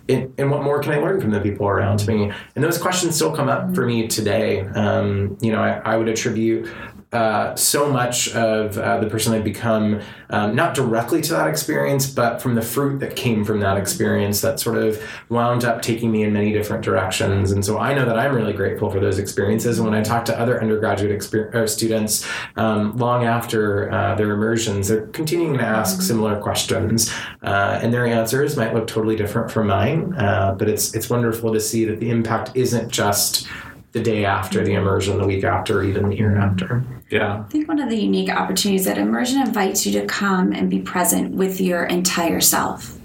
and, 0.10 0.34
and, 0.38 0.52
what 0.52 0.64
more 0.64 0.80
can 0.80 0.92
I 0.92 0.98
learn 0.98 1.22
from 1.22 1.32
the 1.32 1.40
people 1.40 1.66
around 1.66 2.06
me? 2.08 2.30
And 2.56 2.64
those 2.64 2.78
questions 2.78 3.16
still 3.16 3.34
come 3.34 3.48
up 3.48 3.74
for 3.74 3.86
me 3.86 4.08
today. 4.08 4.62
Um, 4.62 5.38
you 5.40 5.52
know, 5.52 5.62
I, 5.62 5.80
I, 5.94 5.96
would 5.96 6.10
attribute 6.10 6.70
uh, 7.14 7.56
so 7.56 7.90
much 7.90 8.34
of 8.36 8.78
uh, 8.78 9.00
the 9.00 9.08
person 9.08 9.34
I've 9.34 9.44
become, 9.44 10.02
um, 10.30 10.56
not 10.56 10.74
directly 10.74 11.22
to 11.22 11.34
that 11.34 11.48
experience, 11.48 12.10
but 12.10 12.42
from 12.42 12.56
the 12.56 12.62
fruit 12.62 13.00
that 13.00 13.16
came 13.16 13.46
from 13.46 13.60
that 13.60 13.78
experience 13.78 14.42
that 14.42 14.60
sort 14.60 14.78
of 14.78 15.02
wound 15.30 15.64
up 15.64 15.82
taking 15.82 16.12
me 16.12 16.24
in 16.24 16.34
many 16.34 16.52
different 16.52 16.84
directions. 16.84 17.52
And 17.52 17.64
so 17.64 17.78
I 17.78 17.94
know 17.94 18.06
that 18.06 18.18
I'm 18.18 18.34
really 18.34 18.54
grateful 18.54 18.90
for 18.90 19.00
those 19.00 19.20
experiences. 19.20 19.78
And 19.78 19.88
when 19.88 19.98
I 19.98 20.02
talk 20.02 20.26
to 20.26 20.40
other 20.40 20.60
undergraduate 20.60 21.18
exper- 21.18 21.70
students 21.70 22.28
um, 22.56 22.98
long 22.98 23.26
after 23.26 23.92
uh, 23.92 24.16
their 24.16 24.32
immersions, 24.32 24.88
they're 24.88 25.08
continuing 25.08 25.58
to 25.58 25.64
ask 25.64 25.96
mm-hmm. 25.96 26.04
similar 26.04 26.42
questions. 26.42 27.14
Uh, 27.44 27.80
and 27.82 27.94
their 27.94 28.08
answers 28.08 28.58
might 28.58 28.74
look 28.74 28.88
totally 28.88 29.16
different 29.16 29.52
from 29.52 29.68
mine, 29.68 30.14
uh, 30.16 30.56
but 30.58 30.68
it's, 30.68 30.96
it's 30.96 31.10
wonderful 31.10 31.54
to 31.54 31.60
see 31.60 31.86
that 31.86 32.00
the 32.00 32.10
impact 32.10 32.52
isn't 32.56 32.90
just 32.90 33.48
the 33.94 34.02
day 34.02 34.26
after 34.26 34.64
the 34.64 34.74
immersion, 34.74 35.20
the 35.20 35.26
week 35.26 35.44
after, 35.44 35.84
even 35.84 36.10
the 36.10 36.16
year 36.16 36.32
mm-hmm. 36.32 36.42
after. 36.42 36.84
Yeah. 37.10 37.42
I 37.42 37.44
think 37.44 37.68
one 37.68 37.80
of 37.80 37.90
the 37.90 37.96
unique 37.96 38.30
opportunities 38.30 38.86
that 38.86 38.98
immersion 38.98 39.40
invites 39.40 39.86
you 39.86 39.92
to 40.00 40.06
come 40.06 40.52
and 40.52 40.70
be 40.70 40.80
present 40.80 41.36
with 41.36 41.62
your 41.62 41.86
entire 41.86 42.42
self, 42.42 42.98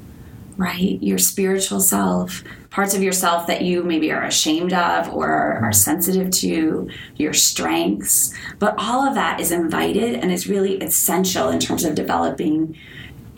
right? 0.56 1.00
Your 1.02 1.18
spiritual 1.18 1.80
self, 1.80 2.42
parts 2.70 2.94
of 2.94 3.02
yourself 3.02 3.46
that 3.48 3.62
you 3.62 3.82
maybe 3.82 4.10
are 4.10 4.24
ashamed 4.24 4.72
of 4.72 5.12
or 5.12 5.30
are 5.30 5.60
mm-hmm. 5.60 5.72
sensitive 5.72 6.30
to, 6.30 6.88
your 7.16 7.34
strengths. 7.34 8.32
But 8.58 8.74
all 8.78 9.06
of 9.06 9.14
that 9.14 9.40
is 9.40 9.52
invited 9.52 10.14
and 10.14 10.32
is 10.32 10.48
really 10.48 10.78
essential 10.78 11.50
in 11.50 11.60
terms 11.60 11.84
of 11.84 11.94
developing 11.94 12.78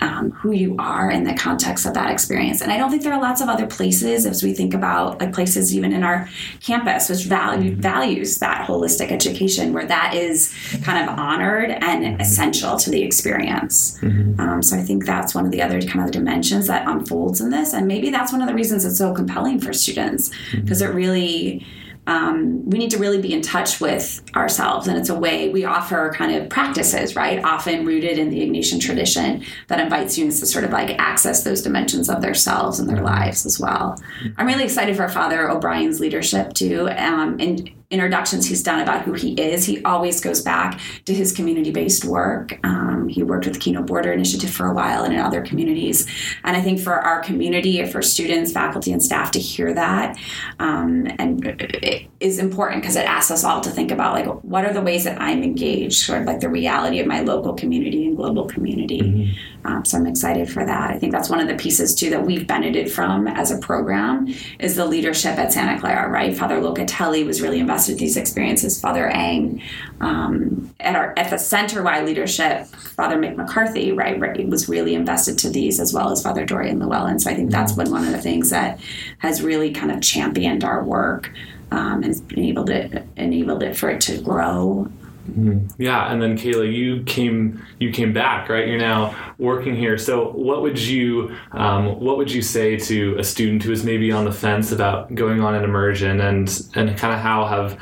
um, 0.01 0.31
who 0.33 0.53
you 0.53 0.77
are 0.79 1.11
in 1.11 1.25
the 1.25 1.35
context 1.35 1.87
of 1.87 1.95
that 1.95 2.11
experience. 2.11 2.61
And 2.61 2.73
I 2.73 2.79
don't 2.79 2.91
think 2.91 3.03
there 3.03 3.13
are 3.13 3.21
lots 3.21 3.41
of 3.41 3.49
other 3.49 3.67
places 3.67 4.27
as 4.27 4.43
we 4.43 4.53
think 4.53 4.75
about 4.75 5.21
like 5.21 5.33
places 5.33 5.75
even 5.75 5.93
in 5.93 6.03
our 6.03 6.29
campus 6.61 7.09
which 7.09 7.25
value 7.25 7.73
mm-hmm. 7.73 7.81
values 7.81 8.39
that 8.39 8.67
holistic 8.67 9.11
education 9.11 9.73
where 9.73 9.87
that 9.87 10.15
is 10.15 10.55
kind 10.83 11.09
of 11.09 11.19
honored 11.19 11.71
and 11.71 12.05
mm-hmm. 12.05 12.21
essential 12.21 12.77
to 12.77 12.91
the 12.91 13.03
experience. 13.03 13.99
Mm-hmm. 13.99 14.41
Um, 14.41 14.63
so 14.63 14.77
I 14.77 14.83
think 14.83 15.07
that's 15.07 15.35
one 15.35 15.45
of 15.45 15.51
the 15.51 15.63
other 15.63 15.81
kind 15.83 16.05
of 16.05 16.11
dimensions 16.11 16.67
that 16.67 16.89
unfolds 16.89 17.41
in 17.41 17.51
this, 17.51 17.73
and 17.73 17.87
maybe 17.87 18.11
that's 18.11 18.33
one 18.33 18.41
of 18.41 18.49
the 18.49 18.55
reasons 18.55 18.85
it's 18.85 18.99
so 18.99 19.13
compelling 19.13 19.61
for 19.61 19.73
students 19.73 20.31
because 20.53 20.81
mm-hmm. 20.81 20.93
it 20.93 20.95
really 20.95 21.67
um, 22.11 22.69
we 22.69 22.77
need 22.77 22.91
to 22.91 22.99
really 22.99 23.23
be 23.23 23.33
in 23.33 23.41
touch 23.41 23.81
with 23.81 24.21
ourselves. 24.35 24.89
And 24.89 24.99
it's 24.99 25.09
a 25.09 25.15
way 25.15 25.49
we 25.49 25.65
offer 25.65 26.13
kind 26.13 26.35
of 26.35 26.49
practices, 26.49 27.15
right? 27.15 27.43
Often 27.45 27.87
rooted 27.87 28.19
in 28.19 28.31
the 28.31 28.41
Ignatian 28.41 28.81
tradition 28.81 29.45
that 29.69 29.79
invites 29.79 30.15
students 30.15 30.41
to 30.41 30.47
sort 30.47 30.65
of 30.65 30.73
like 30.73 30.99
access 30.99 31.45
those 31.45 31.63
dimensions 31.63 32.11
of 32.11 32.21
themselves 32.21 32.81
and 32.81 32.89
their 32.89 33.01
lives 33.01 33.47
as 33.47 33.61
well. 33.61 33.97
I'm 34.37 34.49
really 34.49 34.65
excited 34.65 34.97
for 34.97 35.09
Father 35.09 35.49
O'Brien's 35.49 36.01
leadership 36.01 36.53
too. 36.53 36.89
Um, 36.91 37.39
and 37.39 37.71
introductions 37.91 38.47
he's 38.47 38.63
done 38.63 38.81
about 38.81 39.03
who 39.03 39.13
he 39.13 39.33
is, 39.33 39.65
he 39.65 39.83
always 39.85 40.21
goes 40.21 40.41
back 40.43 40.81
to 41.05 41.15
his 41.15 41.33
community 41.33 41.71
based 41.71 42.05
work. 42.05 42.59
Um, 42.65 43.09
he 43.09 43.23
worked 43.23 43.47
with 43.47 43.55
the 43.55 43.61
Kino 43.61 43.83
Border 43.83 44.13
Initiative 44.13 44.51
for 44.51 44.67
a 44.67 44.75
while 44.75 45.05
and 45.05 45.13
in 45.13 45.21
other 45.21 45.43
communities. 45.43 46.07
And 46.45 46.57
I 46.57 46.63
think 46.63 46.81
for 46.81 46.95
our 46.95 47.21
community, 47.23 47.85
for 47.87 48.03
students, 48.03 48.53
faculty, 48.53 48.93
and 48.93 49.03
staff 49.03 49.31
to 49.33 49.41
hear 49.41 49.75
that 49.75 50.17
um, 50.59 51.09
and 51.19 51.45
it 51.47 52.07
is 52.21 52.39
important 52.39 52.83
because 52.83 52.97
it 52.97 53.07
asks 53.07 53.31
us 53.31 53.45
all 53.45 53.61
to 53.61 53.71
think 53.71 53.91
about 53.91 54.15
like 54.15 54.27
what 54.45 54.65
are 54.65 54.73
the 54.73 54.83
ways 54.83 55.05
that 55.05 55.21
I'm 55.21 55.43
engaged, 55.43 56.05
sort 56.05 56.21
of 56.21 56.27
like 56.27 56.41
the 56.41 56.49
reality 56.49 57.01
of 57.01 57.07
my 57.07 57.21
local 57.21 57.55
community 57.55 58.07
and 58.07 58.17
global 58.17 58.47
community. 58.47 59.01
Mm-hmm. 59.01 59.67
Um, 59.67 59.85
so 59.85 59.99
I'm 59.99 60.07
excited 60.07 60.51
for 60.51 60.65
that. 60.65 60.91
I 60.91 60.99
think 60.99 61.13
that's 61.13 61.29
one 61.29 61.41
of 61.41 61.49
the 61.49 61.57
pieces 61.57 61.95
too 61.95 62.11
that 62.11 62.25
we've 62.25 62.47
benefited 62.47 62.93
from 62.93 63.27
as 63.27 63.51
a 63.51 63.59
program 63.59 64.33
is 64.59 64.77
the 64.77 64.87
leadership 64.87 65.39
at 65.39 65.53
Santa 65.53 65.79
Clara, 65.81 66.11
right? 66.11 66.37
Father 66.37 66.61
Locatelli 66.61 67.25
was 67.25 67.41
really 67.41 67.59
invested 67.59 67.80
in 67.89 67.97
these 67.97 68.17
experiences. 68.17 68.81
Father 68.81 69.09
Engh, 69.09 69.63
um, 70.01 70.75
at 70.81 70.97
our 70.97 71.15
at 71.17 71.31
the 71.31 71.39
center-wide 71.39 72.05
leadership, 72.05 72.67
Father 72.67 73.17
Mick 73.17 73.37
McCarthy, 73.37 73.93
right, 73.93 74.19
right, 74.19 74.49
was 74.49 74.69
really 74.69 74.95
invested 74.95 75.39
to 75.39 75.51
these 75.51 75.81
as 75.81 75.93
well 75.93 76.11
as 76.11 76.23
Father 76.23 76.45
Dorian 76.45 76.79
Llywelyn. 76.81 77.21
So 77.21 77.31
I 77.31 77.35
think 77.35 77.51
that's 77.51 77.73
been 77.73 77.91
one 77.91 78.05
of 78.05 78.13
the 78.13 78.21
things 78.21 78.51
that 78.51 78.81
has 79.19 79.43
really 79.43 79.73
kind 79.73 79.91
of 79.91 80.01
championed 80.01 80.65
our 80.65 80.85
work 80.85 81.31
um, 81.71 82.03
and 82.03 82.33
enabled 82.33 82.71
it 82.71 83.05
enabled 83.17 83.63
it 83.63 83.77
for 83.77 83.91
it 83.91 84.01
to 84.03 84.21
grow 84.21 84.91
Mm-hmm. 85.31 85.83
Yeah, 85.83 86.13
and 86.13 86.21
then 86.21 86.37
Kayla, 86.37 86.73
you 86.73 87.03
came 87.05 87.65
you 87.79 87.93
came 87.93 88.13
back, 88.13 88.49
right? 88.49 88.67
You're 88.67 88.79
now 88.79 89.15
working 89.39 89.77
here. 89.77 89.97
So, 89.97 90.31
what 90.33 90.63
would 90.63 90.79
you 90.79 91.37
um, 91.53 92.01
what 92.01 92.17
would 92.17 92.31
you 92.31 92.43
say 92.43 92.77
to 92.77 93.17
a 93.19 93.25
student 93.25 93.63
who 93.63 93.73
is 93.73 93.85
maybe 93.85 94.11
on 94.11 94.25
the 94.25 94.33
fence 94.33 94.73
about 94.73 95.15
going 95.15 95.41
on 95.41 95.55
an 95.55 95.65
immersion, 95.65 96.21
and 96.21 96.49
and 96.75 96.97
kind 96.99 97.15
of 97.15 97.21
how 97.21 97.47
have 97.47 97.79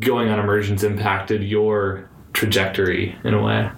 going 0.00 0.28
on 0.28 0.38
immersions 0.38 0.84
impacted 0.84 1.42
your 1.42 2.10
trajectory 2.32 3.16
in 3.24 3.34
a 3.34 3.42
way? 3.42 3.70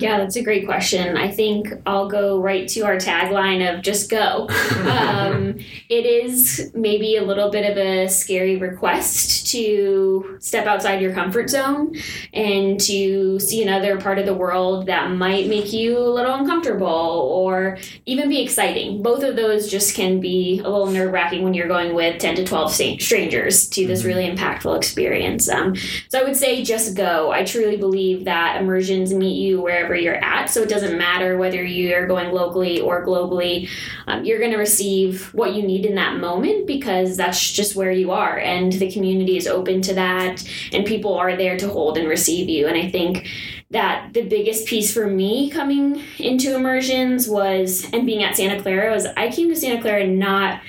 Yeah, 0.00 0.18
that's 0.18 0.36
a 0.36 0.42
great 0.42 0.66
question. 0.66 1.16
I 1.16 1.30
think 1.30 1.72
I'll 1.86 2.08
go 2.08 2.40
right 2.40 2.68
to 2.68 2.80
our 2.82 2.96
tagline 2.96 3.74
of 3.74 3.82
just 3.82 4.10
go. 4.10 4.48
um, 4.88 5.58
it 5.88 6.06
is 6.06 6.70
maybe 6.74 7.16
a 7.16 7.22
little 7.22 7.50
bit 7.50 7.70
of 7.70 7.76
a 7.76 8.08
scary 8.08 8.56
request 8.56 9.50
to 9.52 10.36
step 10.40 10.66
outside 10.66 11.00
your 11.00 11.12
comfort 11.12 11.50
zone 11.50 11.94
and 12.32 12.78
to 12.80 13.40
see 13.40 13.62
another 13.62 14.00
part 14.00 14.18
of 14.18 14.26
the 14.26 14.34
world 14.34 14.86
that 14.86 15.10
might 15.10 15.48
make 15.48 15.72
you 15.72 15.98
a 15.98 16.00
little 16.00 16.34
uncomfortable 16.34 16.86
or 16.86 17.78
even 18.06 18.28
be 18.28 18.42
exciting. 18.42 19.02
Both 19.02 19.22
of 19.22 19.36
those 19.36 19.70
just 19.70 19.94
can 19.94 20.20
be 20.20 20.60
a 20.60 20.68
little 20.68 20.86
nerve 20.86 21.12
wracking 21.12 21.42
when 21.42 21.54
you're 21.54 21.68
going 21.68 21.94
with 21.94 22.20
10 22.20 22.36
to 22.36 22.44
12 22.44 22.72
strangers 22.72 23.68
to 23.68 23.86
this 23.86 24.00
mm-hmm. 24.00 24.08
really 24.08 24.30
impactful 24.30 24.76
experience. 24.76 25.48
Um, 25.48 25.74
so 26.08 26.20
I 26.20 26.24
would 26.24 26.36
say 26.36 26.62
just 26.62 26.96
go. 26.96 27.30
I 27.30 27.44
truly 27.44 27.76
believe 27.76 28.24
that 28.24 28.60
immersions 28.60 29.14
meet 29.14 29.36
you 29.36 29.60
wherever 29.60 29.87
wherever 29.88 30.02
you're 30.02 30.22
at. 30.24 30.50
So 30.50 30.62
it 30.62 30.68
doesn't 30.68 30.98
matter 30.98 31.36
whether 31.38 31.62
you're 31.62 32.06
going 32.06 32.32
locally 32.32 32.80
or 32.80 33.04
globally, 33.04 33.68
um, 34.06 34.24
you're 34.24 34.38
going 34.38 34.50
to 34.50 34.58
receive 34.58 35.32
what 35.34 35.54
you 35.54 35.62
need 35.62 35.86
in 35.86 35.94
that 35.94 36.18
moment 36.18 36.66
because 36.66 37.16
that's 37.16 37.52
just 37.52 37.74
where 37.74 37.90
you 37.90 38.10
are. 38.10 38.38
And 38.38 38.72
the 38.72 38.90
community 38.90 39.36
is 39.36 39.46
open 39.46 39.80
to 39.82 39.94
that, 39.94 40.48
and 40.72 40.84
people 40.84 41.14
are 41.14 41.36
there 41.36 41.56
to 41.58 41.68
hold 41.68 41.96
and 41.98 42.08
receive 42.08 42.48
you. 42.48 42.66
And 42.66 42.76
I 42.76 42.90
think 42.90 43.28
that 43.70 44.12
the 44.14 44.22
biggest 44.22 44.66
piece 44.66 44.92
for 44.92 45.06
me 45.06 45.50
coming 45.50 46.02
into 46.18 46.54
immersions 46.54 47.28
was, 47.28 47.88
and 47.92 48.06
being 48.06 48.22
at 48.22 48.36
Santa 48.36 48.60
Clara, 48.60 48.92
was 48.92 49.06
I 49.16 49.30
came 49.30 49.48
to 49.48 49.56
Santa 49.56 49.80
Clara 49.80 50.06
not 50.06 50.60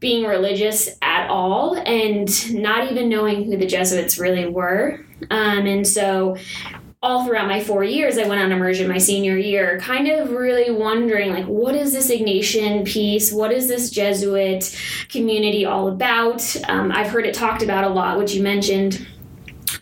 being 0.00 0.24
religious 0.24 0.88
at 1.02 1.28
all 1.28 1.76
and 1.76 2.54
not 2.54 2.90
even 2.90 3.10
knowing 3.10 3.44
who 3.44 3.58
the 3.58 3.66
Jesuits 3.66 4.18
really 4.18 4.46
were. 4.46 5.04
Um, 5.30 5.66
and 5.66 5.86
so 5.86 6.38
all 7.02 7.24
throughout 7.24 7.48
my 7.48 7.62
four 7.62 7.82
years, 7.82 8.18
I 8.18 8.28
went 8.28 8.42
on 8.42 8.52
immersion 8.52 8.86
my 8.86 8.98
senior 8.98 9.36
year, 9.36 9.80
kind 9.80 10.06
of 10.08 10.32
really 10.32 10.70
wondering, 10.70 11.32
like, 11.32 11.46
what 11.46 11.74
is 11.74 11.94
this 11.94 12.10
Ignatian 12.10 12.86
piece? 12.86 13.32
What 13.32 13.52
is 13.52 13.68
this 13.68 13.90
Jesuit 13.90 14.78
community 15.08 15.64
all 15.64 15.88
about? 15.88 16.54
Um, 16.68 16.92
I've 16.92 17.08
heard 17.08 17.24
it 17.24 17.34
talked 17.34 17.62
about 17.62 17.84
a 17.84 17.88
lot, 17.88 18.18
which 18.18 18.34
you 18.34 18.42
mentioned, 18.42 19.06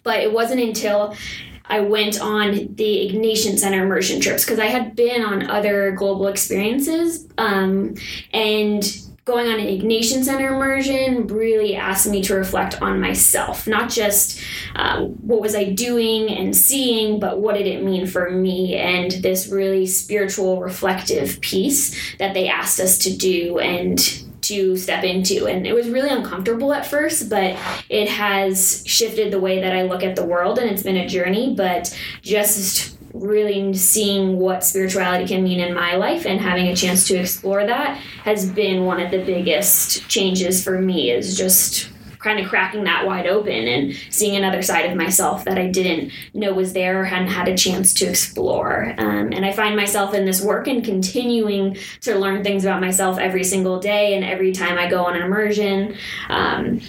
but 0.04 0.20
it 0.20 0.32
wasn't 0.32 0.60
until 0.60 1.16
I 1.64 1.80
went 1.80 2.20
on 2.20 2.52
the 2.76 3.10
Ignatian 3.10 3.58
Center 3.58 3.82
immersion 3.82 4.20
trips 4.20 4.44
because 4.44 4.60
I 4.60 4.66
had 4.66 4.94
been 4.94 5.22
on 5.22 5.50
other 5.50 5.90
global 5.90 6.28
experiences 6.28 7.26
um, 7.36 7.94
and 8.32 8.84
going 9.28 9.46
on 9.46 9.60
an 9.60 9.66
Ignatian 9.66 10.24
Center 10.24 10.54
immersion 10.54 11.26
really 11.26 11.76
asked 11.76 12.08
me 12.08 12.22
to 12.22 12.34
reflect 12.34 12.80
on 12.80 12.98
myself, 13.00 13.68
not 13.68 13.90
just 13.90 14.40
um, 14.74 15.10
what 15.20 15.40
was 15.40 15.54
I 15.54 15.64
doing 15.64 16.30
and 16.30 16.56
seeing, 16.56 17.20
but 17.20 17.38
what 17.38 17.54
did 17.54 17.66
it 17.66 17.84
mean 17.84 18.06
for 18.06 18.30
me 18.30 18.74
and 18.74 19.12
this 19.12 19.48
really 19.48 19.86
spiritual, 19.86 20.60
reflective 20.60 21.40
piece 21.42 22.16
that 22.16 22.32
they 22.32 22.48
asked 22.48 22.80
us 22.80 22.98
to 22.98 23.16
do. 23.16 23.58
And 23.58 24.24
to 24.40 24.78
step 24.78 25.04
into. 25.04 25.46
And 25.46 25.66
it 25.66 25.74
was 25.74 25.90
really 25.90 26.08
uncomfortable 26.08 26.72
at 26.72 26.86
first, 26.86 27.28
but 27.28 27.54
it 27.90 28.08
has 28.08 28.82
shifted 28.86 29.30
the 29.30 29.38
way 29.38 29.60
that 29.60 29.74
I 29.74 29.82
look 29.82 30.02
at 30.02 30.16
the 30.16 30.24
world, 30.24 30.58
and 30.58 30.70
it's 30.70 30.82
been 30.82 30.96
a 30.96 31.06
journey. 31.06 31.54
But 31.54 31.94
just 32.22 32.97
really 33.20 33.74
seeing 33.74 34.38
what 34.38 34.64
spirituality 34.64 35.26
can 35.26 35.42
mean 35.42 35.60
in 35.60 35.74
my 35.74 35.96
life 35.96 36.26
and 36.26 36.40
having 36.40 36.68
a 36.68 36.76
chance 36.76 37.06
to 37.08 37.16
explore 37.16 37.66
that 37.66 37.96
has 38.24 38.50
been 38.50 38.84
one 38.84 39.00
of 39.00 39.10
the 39.10 39.24
biggest 39.24 40.08
changes 40.08 40.62
for 40.62 40.80
me 40.80 41.10
is 41.10 41.36
just 41.36 41.90
kind 42.18 42.40
of 42.40 42.48
cracking 42.48 42.84
that 42.84 43.06
wide 43.06 43.26
open 43.26 43.68
and 43.68 43.94
seeing 44.10 44.36
another 44.36 44.60
side 44.62 44.86
of 44.90 44.96
myself 44.96 45.44
that 45.44 45.56
I 45.56 45.68
didn't 45.68 46.12
know 46.34 46.52
was 46.52 46.72
there 46.72 47.00
or 47.00 47.04
hadn't 47.04 47.28
had 47.28 47.48
a 47.48 47.56
chance 47.56 47.94
to 47.94 48.06
explore. 48.06 48.94
Um, 48.98 49.32
and 49.32 49.44
I 49.44 49.52
find 49.52 49.76
myself 49.76 50.14
in 50.14 50.24
this 50.24 50.42
work 50.42 50.66
and 50.66 50.84
continuing 50.84 51.76
to 52.02 52.16
learn 52.16 52.42
things 52.42 52.64
about 52.64 52.80
myself 52.80 53.18
every 53.18 53.44
single 53.44 53.78
day 53.78 54.14
and 54.14 54.24
every 54.24 54.52
time 54.52 54.78
I 54.78 54.88
go 54.88 55.04
on 55.04 55.16
an 55.16 55.22
immersion. 55.22 55.96
Um, 56.28 56.80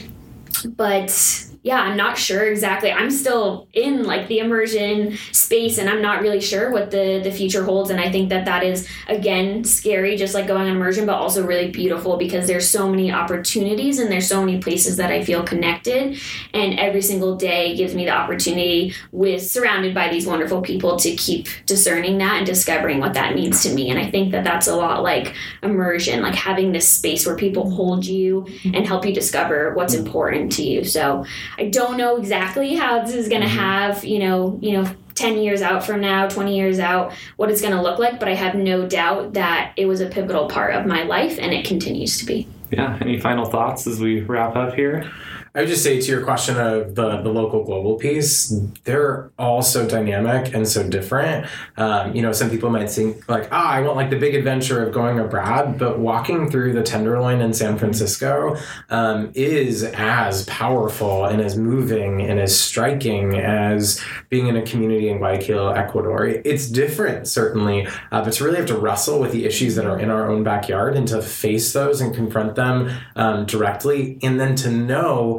but 0.66 1.49
yeah, 1.62 1.82
I'm 1.82 1.98
not 1.98 2.18
sure 2.18 2.50
exactly. 2.50 2.92
I'm 2.92 3.12
still 3.12 3.68
in 3.74 4.04
like 4.04 4.28
the 4.28 4.40
immersion 4.40 5.18
space 5.32 5.78
and 5.78 5.90
I'm 5.90 6.02
not 6.02 6.22
really 6.22 6.40
sure 6.40 6.72
what 6.72 6.92
the 6.92 7.20
the 7.22 7.32
future 7.32 7.64
holds 7.64 7.90
and 7.90 8.00
I 8.00 8.12
think 8.12 8.30
that 8.30 8.46
that 8.46 8.64
is 8.64 8.88
again 9.08 9.64
scary 9.64 10.16
just 10.16 10.34
like 10.34 10.48
going 10.48 10.68
on 10.70 10.76
immersion 10.76 11.06
but 11.06 11.16
also 11.16 11.46
really 11.46 11.70
beautiful 11.70 12.18
because 12.18 12.48
there's 12.48 12.70
so 12.70 12.90
many 12.90 13.12
opportunities 13.12 14.00
and 14.00 14.12
there's 14.12 14.28
so 14.28 14.44
many 14.44 14.60
places 14.60 14.98
that 14.98 15.12
I 15.12 15.24
feel 15.24 15.44
connected 15.44 16.20
and 16.54 16.80
every 16.80 17.02
single 17.02 17.36
day 17.36 17.76
gives 17.76 17.94
me 17.94 18.06
the 18.06 18.12
opportunity 18.12 18.94
with 19.12 19.46
surrounded 19.46 19.94
by 19.94 20.10
these 20.10 20.26
wonderful 20.26 20.62
people 20.62 20.96
to 20.98 21.16
keep 21.16 21.48
discerning 21.66 22.18
that 22.20 22.38
and 22.38 22.46
discovering 22.46 23.00
what 23.00 23.14
that 23.16 23.36
means 23.36 23.64
to 23.64 23.74
me 23.74 23.90
and 23.90 24.00
I 24.00 24.10
think 24.10 24.32
that 24.32 24.44
that's 24.44 24.68
a 24.68 24.76
lot 24.76 25.04
like 25.04 25.36
immersion 25.62 26.22
like 26.22 26.36
having 26.36 26.72
this 26.72 26.88
space 26.88 27.26
where 27.26 27.36
people 27.36 27.70
hold 27.70 28.06
you 28.06 28.42
mm-hmm. 28.42 28.76
and 28.76 28.88
help 28.88 29.06
you 29.06 29.14
discover 29.14 29.74
what's 29.74 29.94
mm-hmm. 29.94 30.06
important 30.06 30.52
to 30.54 30.64
you. 30.64 30.84
So 30.84 31.26
I 31.60 31.66
don't 31.66 31.98
know 31.98 32.16
exactly 32.16 32.76
how 32.76 33.04
this 33.04 33.14
is 33.14 33.28
going 33.28 33.42
to 33.42 33.48
mm-hmm. 33.48 33.58
have, 33.58 34.06
you 34.06 34.20
know, 34.20 34.58
you 34.62 34.72
know, 34.72 34.90
10 35.16 35.40
years 35.40 35.62
out 35.62 35.86
from 35.86 36.00
now, 36.00 36.30
20 36.30 36.56
years 36.56 36.80
out, 36.80 37.12
what 37.36 37.52
it's 37.52 37.60
going 37.60 37.74
to 37.74 37.82
look 37.82 38.00
like, 38.00 38.18
but 38.18 38.30
I 38.30 38.36
have 38.36 38.56
no 38.56 38.88
doubt 38.88 39.34
that 39.34 39.74
it 39.76 39.86
was 39.86 40.00
a 40.00 40.06
pivotal 40.06 40.48
part 40.48 40.74
of 40.74 40.86
my 40.86 41.04
life 41.04 41.38
and 41.38 41.54
it 41.54 41.66
continues 41.66 42.18
to 42.20 42.26
be. 42.26 42.48
Yeah. 42.72 42.98
Any 43.02 43.20
final 43.20 43.44
thoughts 43.44 43.86
as 43.86 44.00
we 44.00 44.22
wrap 44.22 44.56
up 44.56 44.76
here? 44.76 45.12
I 45.56 45.62
would 45.62 45.70
just 45.70 45.84
say 45.84 46.00
to 46.00 46.12
your 46.12 46.24
question 46.24 46.58
of 46.58 46.96
the, 46.96 47.22
the 47.22 47.30
local 47.30 47.64
global 47.64 47.96
piece, 47.96 48.50
they're 48.84 49.32
all 49.40 49.62
so 49.62 49.88
dynamic 49.88 50.54
and 50.54 50.68
so 50.68 50.88
different. 50.88 51.48
Um, 51.76 52.16
you 52.16 52.22
know, 52.22 52.32
some 52.32 52.50
people 52.50 52.70
might 52.70 52.90
think 52.90 53.28
like, 53.28 53.48
ah, 53.52 53.72
I 53.72 53.82
want 53.82 53.96
like 53.96 54.10
the 54.12 54.20
big 54.20 54.36
adventure 54.36 54.86
of 54.86 54.94
going 54.94 55.20
abroad, 55.20 55.80
but 55.80 56.00
walking 56.00 56.52
through 56.52 56.74
the 56.74 56.84
Tenderloin 56.84 57.42
in 57.42 57.54
San 57.54 57.78
Francisco 57.78 58.58
um, 58.90 59.32
is 59.34 59.84
as 59.84 60.46
powerful 60.46 61.26
and 61.26 61.42
as 61.42 61.58
moving 61.58 62.22
and 62.22 62.40
as 62.40 62.58
striking 62.60 63.38
as 63.40 64.00
being 64.30 64.48
in 64.48 64.56
a 64.56 64.62
community 64.62 65.10
in 65.10 65.18
Guayaquil, 65.18 65.72
Ecuador. 65.72 66.28
It's 66.28 66.70
different, 66.70 67.28
certainly, 67.28 67.88
uh, 68.12 68.24
but 68.24 68.34
to 68.34 68.44
really 68.44 68.58
have 68.58 68.68
to 68.68 68.78
wrestle 68.78 69.20
with 69.20 69.32
the 69.32 69.46
issues 69.46 69.76
that 69.76 69.86
are 69.86 70.00
in 70.00 70.12
our 70.12 70.30
own 70.30 70.44
backyard 70.44 70.96
and 70.96 71.08
to 71.08 71.22
face 71.22 71.74
those 71.74 72.02
and 72.02 72.14
confront 72.14 72.56
them 72.56 72.92
um, 73.16 73.46
directly, 73.46 74.20
and 74.22 74.40
then 74.40 74.56
to 74.58 74.70
know 74.70 75.39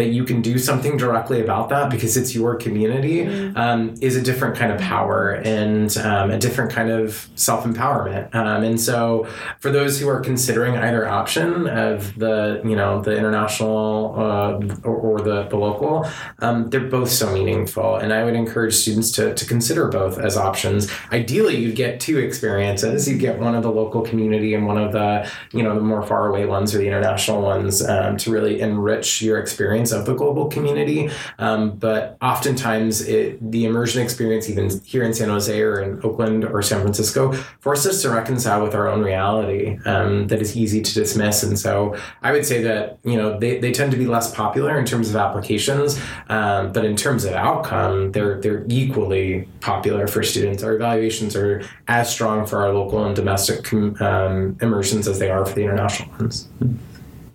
that 0.00 0.08
you 0.08 0.24
can 0.24 0.40
do 0.40 0.58
something 0.58 0.96
directly 0.96 1.42
about 1.42 1.68
that 1.68 1.90
because 1.90 2.16
it's 2.16 2.34
your 2.34 2.56
community 2.56 3.26
um, 3.54 3.94
is 4.00 4.16
a 4.16 4.22
different 4.22 4.56
kind 4.56 4.72
of 4.72 4.80
power 4.80 5.32
and 5.44 5.94
um, 5.98 6.30
a 6.30 6.38
different 6.38 6.70
kind 6.72 6.90
of 6.90 7.28
self 7.34 7.64
empowerment. 7.64 8.34
Um, 8.34 8.62
and 8.64 8.80
so, 8.80 9.28
for 9.58 9.70
those 9.70 10.00
who 10.00 10.08
are 10.08 10.20
considering 10.20 10.74
either 10.74 11.06
option 11.06 11.66
of 11.68 12.18
the 12.18 12.62
you 12.64 12.74
know 12.74 13.02
the 13.02 13.14
international 13.14 14.14
uh, 14.16 14.88
or, 14.88 14.96
or 14.96 15.20
the 15.20 15.42
the 15.44 15.56
local, 15.56 16.08
um, 16.38 16.70
they're 16.70 16.80
both 16.80 17.10
so 17.10 17.30
meaningful. 17.30 17.96
And 17.96 18.10
I 18.14 18.24
would 18.24 18.34
encourage 18.34 18.74
students 18.74 19.10
to 19.12 19.34
to 19.34 19.44
consider 19.44 19.88
both 19.88 20.18
as 20.18 20.38
options. 20.38 20.90
Ideally, 21.12 21.56
you'd 21.56 21.76
get 21.76 22.00
two 22.00 22.16
experiences. 22.18 23.06
You 23.06 23.18
get 23.18 23.38
one 23.38 23.54
of 23.54 23.62
the 23.62 23.70
local 23.70 24.00
community 24.00 24.54
and 24.54 24.66
one 24.66 24.78
of 24.78 24.92
the 24.92 25.30
you 25.52 25.62
know 25.62 25.74
the 25.74 25.82
more 25.82 26.02
far 26.02 26.28
away 26.28 26.46
ones 26.46 26.74
or 26.74 26.78
the 26.78 26.86
international 26.86 27.42
ones 27.42 27.86
um, 27.86 28.16
to 28.16 28.30
really 28.30 28.60
enrich 28.62 29.20
your 29.20 29.38
experience 29.38 29.89
of 29.92 30.06
the 30.06 30.14
global 30.14 30.46
community. 30.46 31.10
Um, 31.38 31.76
but 31.76 32.16
oftentimes, 32.20 33.02
it, 33.02 33.38
the 33.50 33.64
immersion 33.64 34.02
experience, 34.02 34.48
even 34.48 34.70
here 34.84 35.02
in 35.02 35.14
San 35.14 35.28
Jose 35.28 35.60
or 35.60 35.80
in 35.80 36.00
Oakland 36.04 36.44
or 36.44 36.62
San 36.62 36.80
Francisco, 36.80 37.32
forces 37.60 37.96
us 37.96 38.02
to 38.02 38.10
reconcile 38.10 38.62
with 38.62 38.74
our 38.74 38.88
own 38.88 39.02
reality 39.02 39.78
um, 39.86 40.28
that 40.28 40.40
is 40.40 40.56
easy 40.56 40.80
to 40.82 40.94
dismiss. 40.94 41.42
And 41.42 41.58
so 41.58 41.96
I 42.22 42.32
would 42.32 42.46
say 42.46 42.62
that, 42.62 42.98
you 43.04 43.16
know, 43.16 43.38
they, 43.38 43.58
they 43.58 43.72
tend 43.72 43.90
to 43.92 43.98
be 43.98 44.06
less 44.06 44.34
popular 44.34 44.78
in 44.78 44.84
terms 44.84 45.10
of 45.10 45.16
applications, 45.16 46.00
um, 46.28 46.72
but 46.72 46.84
in 46.84 46.96
terms 46.96 47.24
of 47.24 47.32
outcome, 47.32 48.12
they're, 48.12 48.40
they're 48.40 48.64
equally 48.68 49.48
popular 49.60 50.06
for 50.06 50.22
students. 50.22 50.62
Our 50.62 50.74
evaluations 50.74 51.36
are 51.36 51.62
as 51.88 52.10
strong 52.10 52.46
for 52.46 52.62
our 52.62 52.72
local 52.72 53.04
and 53.04 53.14
domestic 53.16 53.64
com- 53.64 53.96
um, 54.00 54.56
immersions 54.60 55.08
as 55.08 55.18
they 55.18 55.30
are 55.30 55.44
for 55.44 55.54
the 55.54 55.62
international 55.62 56.10
ones. 56.12 56.48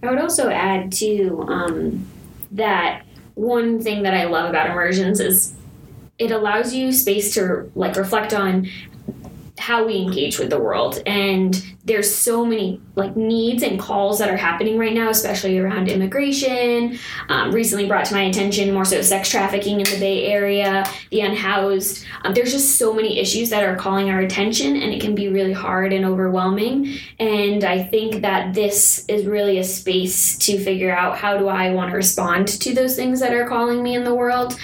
I 0.03 0.09
would 0.09 0.19
also 0.19 0.49
add 0.49 0.91
too 0.91 1.43
um, 1.47 2.05
that 2.55 3.03
one 3.35 3.81
thing 3.81 4.03
that 4.03 4.13
I 4.13 4.25
love 4.25 4.49
about 4.49 4.69
immersions 4.69 5.19
is 5.19 5.53
it 6.17 6.31
allows 6.31 6.73
you 6.73 6.91
space 6.91 7.33
to 7.35 7.69
like 7.75 7.95
reflect 7.95 8.33
on 8.33 8.69
how 9.57 9.85
we 9.85 9.97
engage 9.97 10.39
with 10.39 10.49
the 10.49 10.59
world. 10.59 11.01
And 11.05 11.61
there's 11.85 12.13
so 12.13 12.43
many 12.43 12.81
like 12.95 13.15
needs 13.15 13.63
and 13.63 13.79
calls 13.79 14.19
that 14.19 14.29
are 14.29 14.37
happening 14.37 14.77
right 14.77 14.93
now 14.93 15.09
especially 15.09 15.57
around 15.57 15.87
immigration 15.87 16.97
um, 17.29 17.51
recently 17.51 17.85
brought 17.85 18.05
to 18.05 18.13
my 18.13 18.23
attention 18.23 18.73
more 18.73 18.85
so 18.85 19.01
sex 19.01 19.29
trafficking 19.29 19.79
in 19.79 19.85
the 19.85 19.99
bay 19.99 20.25
area 20.25 20.83
the 21.11 21.21
unhoused. 21.21 22.05
Um, 22.23 22.33
there's 22.33 22.51
just 22.51 22.77
so 22.77 22.93
many 22.93 23.19
issues 23.19 23.49
that 23.51 23.63
are 23.63 23.75
calling 23.75 24.09
our 24.09 24.19
attention 24.19 24.75
and 24.75 24.93
it 24.93 25.01
can 25.01 25.15
be 25.15 25.29
really 25.29 25.53
hard 25.53 25.93
and 25.93 26.05
overwhelming. 26.05 26.97
And 27.19 27.63
i 27.63 27.83
think 27.83 28.21
that 28.21 28.53
this 28.53 29.05
is 29.07 29.25
really 29.25 29.59
a 29.59 29.63
space 29.63 30.37
to 30.39 30.57
figure 30.63 30.93
out 30.95 31.17
how 31.17 31.37
do 31.37 31.47
i 31.47 31.71
want 31.71 31.91
to 31.91 31.95
respond 31.95 32.47
to 32.47 32.73
those 32.73 32.95
things 32.95 33.19
that 33.19 33.33
are 33.33 33.47
calling 33.47 33.83
me 33.83 33.95
in 33.95 34.03
the 34.03 34.13
world 34.13 34.57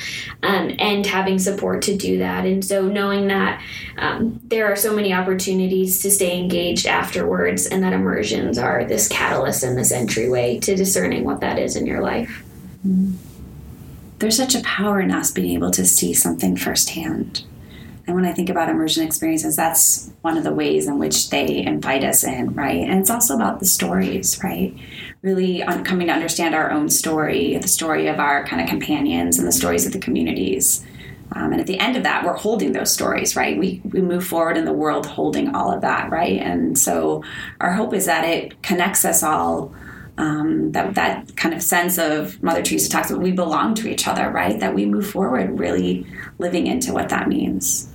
um, 0.44 0.72
and 0.80 1.06
having 1.06 1.38
support 1.40 1.82
to 1.84 1.96
do 1.96 2.18
that. 2.20 2.46
And 2.46 2.64
so 2.64 2.88
knowing 2.88 3.28
that 3.28 3.62
um, 3.98 4.40
there 4.44 4.72
are 4.72 4.76
so 4.76 4.96
many 4.96 5.14
opportunities 5.14 6.02
to 6.02 6.12
stay 6.12 6.40
engaged 6.40 6.88
afterwards, 7.12 7.66
and 7.66 7.84
that 7.84 7.92
immersions 7.92 8.58
are 8.58 8.86
this 8.86 9.10
catalyst 9.10 9.64
and 9.64 9.78
this 9.78 9.92
entryway 9.92 10.58
to 10.60 10.78
discerning 10.78 11.26
what 11.26 11.42
that 11.42 11.60
is 11.60 11.76
in 11.76 11.86
your 11.86 12.02
life. 12.02 12.42
There's 14.20 14.38
such 14.38 14.56
a 14.56 14.62
power 14.62 15.02
in 15.02 15.12
us 15.12 15.30
being 15.30 15.54
able 15.54 15.72
to 15.72 15.86
see 15.86 16.14
something 16.14 16.56
firsthand. 16.56 17.44
And 18.08 18.16
when 18.16 18.26
I 18.26 18.32
think 18.32 18.50
about 18.50 18.70
immersion 18.70 19.06
experiences, 19.06 19.58
that's 19.58 20.12
one 20.22 20.38
of 20.38 20.46
the 20.46 20.54
ways 20.54 20.88
in 20.88 21.00
which 21.00 21.30
they 21.32 21.58
invite 21.58 22.06
us 22.06 22.24
in, 22.24 22.54
right? 22.54 22.80
And 22.80 23.00
it's 23.00 23.10
also 23.10 23.36
about 23.36 23.60
the 23.60 23.66
stories, 23.66 24.42
right? 24.42 24.74
Really 25.22 25.64
coming 25.84 26.08
to 26.08 26.14
understand 26.14 26.56
our 26.56 26.72
own 26.72 26.90
story, 26.90 27.58
the 27.58 27.68
story 27.68 28.08
of 28.08 28.20
our 28.20 28.46
kind 28.46 28.62
of 28.62 28.70
companions, 28.70 29.38
and 29.38 29.46
the 29.46 29.52
stories 29.52 29.86
of 29.86 29.92
the 29.92 30.00
communities. 30.00 30.86
Um, 31.34 31.52
and 31.54 31.62
at 31.62 31.68
the 31.68 31.80
end 31.80 31.96
of 31.96 32.04
that, 32.04 32.26
we're 32.26 32.36
holding 32.36 32.74
those 32.74 32.92
stories, 32.92 33.36
right? 33.36 33.58
We, 33.58 33.82
we 33.86 34.02
move 34.02 34.26
forward 34.26 34.58
in 34.58 34.66
the 34.66 34.74
world 34.74 35.06
holding 35.06 35.56
all 35.56 35.72
of 35.72 35.82
that, 35.82 36.10
right? 36.10 36.40
And 36.40 36.78
so 36.78 37.24
our 37.60 37.74
hope 37.74 37.94
is 37.94 38.06
that 38.06 38.26
it 38.26 38.62
connects 38.62 39.06
us 39.06 39.24
all. 39.24 39.74
Um, 40.18 40.74
that 40.74 40.94
that 40.96 41.36
kind 41.38 41.56
of 41.56 41.64
sense 41.64 41.98
of 41.98 42.44
Mother 42.44 42.62
Teresa 42.62 42.90
talks 42.90 43.10
about 43.10 43.24
we 43.24 43.32
belong 43.32 43.74
to 43.76 43.90
each 43.90 44.08
other, 44.08 44.30
right? 44.30 44.60
That 44.60 44.76
we 44.76 44.86
move 44.86 45.10
forward, 45.10 45.58
really 45.58 46.06
living 46.38 46.68
into 46.68 46.94
what 46.94 47.10
that 47.10 47.28
means. 47.28 47.91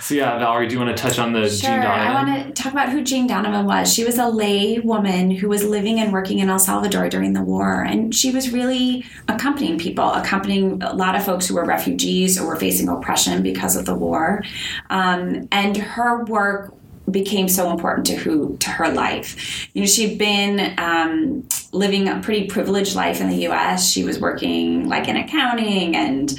So 0.00 0.14
yeah, 0.14 0.38
Valerie, 0.38 0.68
do 0.68 0.74
you 0.74 0.80
want 0.80 0.96
to 0.96 1.02
touch 1.02 1.18
on 1.18 1.32
the 1.32 1.48
Sure. 1.48 1.70
Jean 1.70 1.82
I 1.82 2.22
want 2.22 2.46
to 2.46 2.62
talk 2.62 2.72
about 2.72 2.88
who 2.88 3.02
Jean 3.02 3.26
Donovan 3.26 3.66
was. 3.66 3.92
She 3.92 4.04
was 4.04 4.18
a 4.18 4.28
lay 4.28 4.78
woman 4.78 5.30
who 5.30 5.48
was 5.48 5.64
living 5.64 6.00
and 6.00 6.12
working 6.12 6.38
in 6.38 6.48
El 6.48 6.58
Salvador 6.58 7.08
during 7.08 7.32
the 7.32 7.42
war, 7.42 7.82
and 7.82 8.14
she 8.14 8.30
was 8.30 8.50
really 8.50 9.04
accompanying 9.28 9.78
people, 9.78 10.12
accompanying 10.12 10.82
a 10.82 10.94
lot 10.94 11.14
of 11.14 11.24
folks 11.24 11.46
who 11.46 11.54
were 11.54 11.64
refugees 11.64 12.40
or 12.40 12.46
were 12.46 12.56
facing 12.56 12.88
oppression 12.88 13.42
because 13.42 13.76
of 13.76 13.86
the 13.86 13.94
war. 13.94 14.42
Um, 14.90 15.48
and 15.52 15.76
her 15.76 16.24
work 16.24 16.74
became 17.10 17.48
so 17.48 17.70
important 17.70 18.06
to 18.06 18.14
who 18.14 18.56
to 18.58 18.70
her 18.70 18.88
life. 18.88 19.68
You 19.74 19.82
know, 19.82 19.86
she'd 19.86 20.18
been 20.18 20.74
um, 20.78 21.46
living 21.72 22.08
a 22.08 22.20
pretty 22.20 22.46
privileged 22.46 22.94
life 22.94 23.20
in 23.20 23.28
the 23.28 23.36
U.S. 23.38 23.90
She 23.90 24.04
was 24.04 24.20
working 24.20 24.88
like 24.88 25.08
in 25.08 25.16
accounting 25.16 25.96
and 25.96 26.32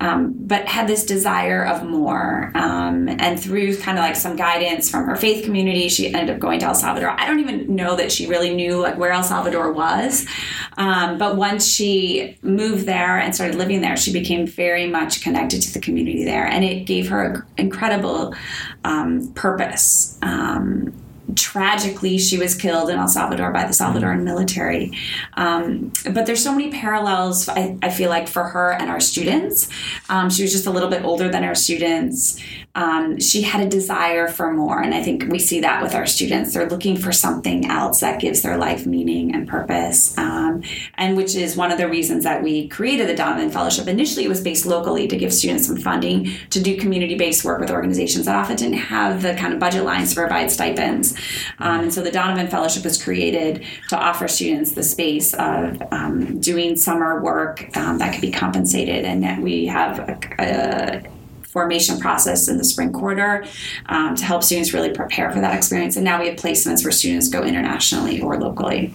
um, 0.00 0.34
but 0.38 0.66
had 0.66 0.86
this 0.86 1.04
desire 1.06 1.64
of 1.64 1.84
more. 1.84 2.52
Um, 2.54 3.08
and 3.08 3.40
through 3.40 3.78
kind 3.78 3.98
of 3.98 4.02
like 4.02 4.16
some 4.16 4.36
guidance 4.36 4.90
from 4.90 5.06
her 5.06 5.16
faith 5.16 5.44
community, 5.44 5.88
she 5.88 6.12
ended 6.12 6.34
up 6.34 6.40
going 6.40 6.60
to 6.60 6.66
El 6.66 6.74
Salvador. 6.74 7.10
I 7.10 7.26
don't 7.26 7.40
even 7.40 7.74
know 7.74 7.96
that 7.96 8.12
she 8.12 8.26
really 8.26 8.54
knew 8.54 8.78
like 8.80 8.98
where 8.98 9.12
El 9.12 9.22
Salvador 9.22 9.72
was, 9.72 10.26
um, 10.76 11.18
but 11.18 11.36
once 11.36 11.66
she 11.66 12.36
moved 12.42 12.86
there 12.86 13.18
and 13.18 13.34
started 13.34 13.56
living 13.56 13.80
there, 13.80 13.96
she 13.96 14.12
became 14.12 14.46
very 14.46 14.86
much 14.86 15.22
connected 15.22 15.62
to 15.62 15.72
the 15.72 15.80
community 15.80 16.24
there, 16.24 16.46
and 16.46 16.64
it 16.64 16.84
gave 16.84 17.08
her 17.08 17.46
incredible 17.56 18.34
um, 18.84 19.32
purpose. 19.34 20.18
Um, 20.22 20.92
tragically, 21.34 22.18
she 22.18 22.38
was 22.38 22.54
killed 22.54 22.88
in 22.90 22.98
El 22.98 23.08
Salvador 23.08 23.50
by 23.50 23.64
the 23.64 23.72
Salvadoran 23.72 24.22
military. 24.22 24.92
Um, 25.34 25.92
but 26.10 26.26
there's 26.26 26.42
so 26.42 26.52
many 26.52 26.70
parallels, 26.70 27.48
I, 27.48 27.76
I, 27.82 27.90
feel 27.90 28.10
like, 28.10 28.28
for 28.28 28.44
her 28.44 28.72
and 28.72 28.90
our 28.90 29.00
students. 29.00 29.68
Um, 30.08 30.30
she 30.30 30.42
was 30.42 30.52
just 30.52 30.66
a 30.66 30.70
little 30.70 30.88
bit 30.88 31.04
older 31.04 31.28
than 31.28 31.44
our 31.44 31.54
students. 31.54 32.40
Um, 32.76 33.18
she 33.18 33.40
had 33.40 33.66
a 33.66 33.68
desire 33.68 34.28
for 34.28 34.52
more, 34.52 34.82
and 34.82 34.94
I 34.94 35.02
think 35.02 35.24
we 35.28 35.38
see 35.38 35.60
that 35.60 35.82
with 35.82 35.94
our 35.94 36.06
students. 36.06 36.52
They're 36.52 36.68
looking 36.68 36.96
for 36.96 37.10
something 37.10 37.66
else 37.66 38.00
that 38.00 38.20
gives 38.20 38.42
their 38.42 38.58
life 38.58 38.86
meaning 38.86 39.34
and 39.34 39.48
purpose, 39.48 40.16
um, 40.18 40.62
and 40.94 41.16
which 41.16 41.34
is 41.34 41.56
one 41.56 41.72
of 41.72 41.78
the 41.78 41.88
reasons 41.88 42.22
that 42.24 42.42
we 42.42 42.68
created 42.68 43.08
the 43.08 43.16
Donovan 43.16 43.50
Fellowship. 43.50 43.88
Initially, 43.88 44.26
it 44.26 44.28
was 44.28 44.42
based 44.42 44.66
locally 44.66 45.08
to 45.08 45.16
give 45.16 45.32
students 45.32 45.66
some 45.66 45.78
funding 45.78 46.30
to 46.50 46.60
do 46.60 46.76
community 46.76 47.14
based 47.14 47.44
work 47.44 47.60
with 47.60 47.70
organizations 47.70 48.26
that 48.26 48.36
often 48.36 48.56
didn't 48.56 48.74
have 48.74 49.22
the 49.22 49.34
kind 49.34 49.54
of 49.54 49.58
budget 49.58 49.84
lines 49.84 50.10
to 50.10 50.20
provide 50.20 50.50
stipends. 50.50 51.16
Um, 51.58 51.80
and 51.84 51.94
so 51.94 52.02
the 52.02 52.10
Donovan 52.10 52.48
Fellowship 52.48 52.84
was 52.84 53.02
created 53.02 53.64
to 53.88 53.96
offer 53.96 54.28
students 54.28 54.72
the 54.72 54.82
space 54.82 55.32
of 55.34 55.82
um, 55.92 56.40
doing 56.40 56.76
summer 56.76 57.22
work 57.22 57.74
um, 57.74 57.96
that 57.98 58.12
could 58.12 58.20
be 58.20 58.30
compensated. 58.30 59.06
And 59.06 59.22
that 59.22 59.40
we 59.40 59.64
have 59.66 59.98
a, 59.98 60.18
a 60.38 61.15
formation 61.48 61.98
process 61.98 62.48
in 62.48 62.58
the 62.58 62.64
spring 62.64 62.92
quarter 62.92 63.44
um, 63.86 64.14
to 64.14 64.24
help 64.24 64.42
students 64.42 64.72
really 64.72 64.92
prepare 64.92 65.30
for 65.30 65.40
that 65.40 65.54
experience. 65.54 65.96
And 65.96 66.04
now 66.04 66.20
we 66.20 66.28
have 66.28 66.36
placements 66.36 66.84
where 66.84 66.92
students 66.92 67.28
go 67.28 67.42
internationally 67.42 68.20
or 68.20 68.38
locally. 68.38 68.92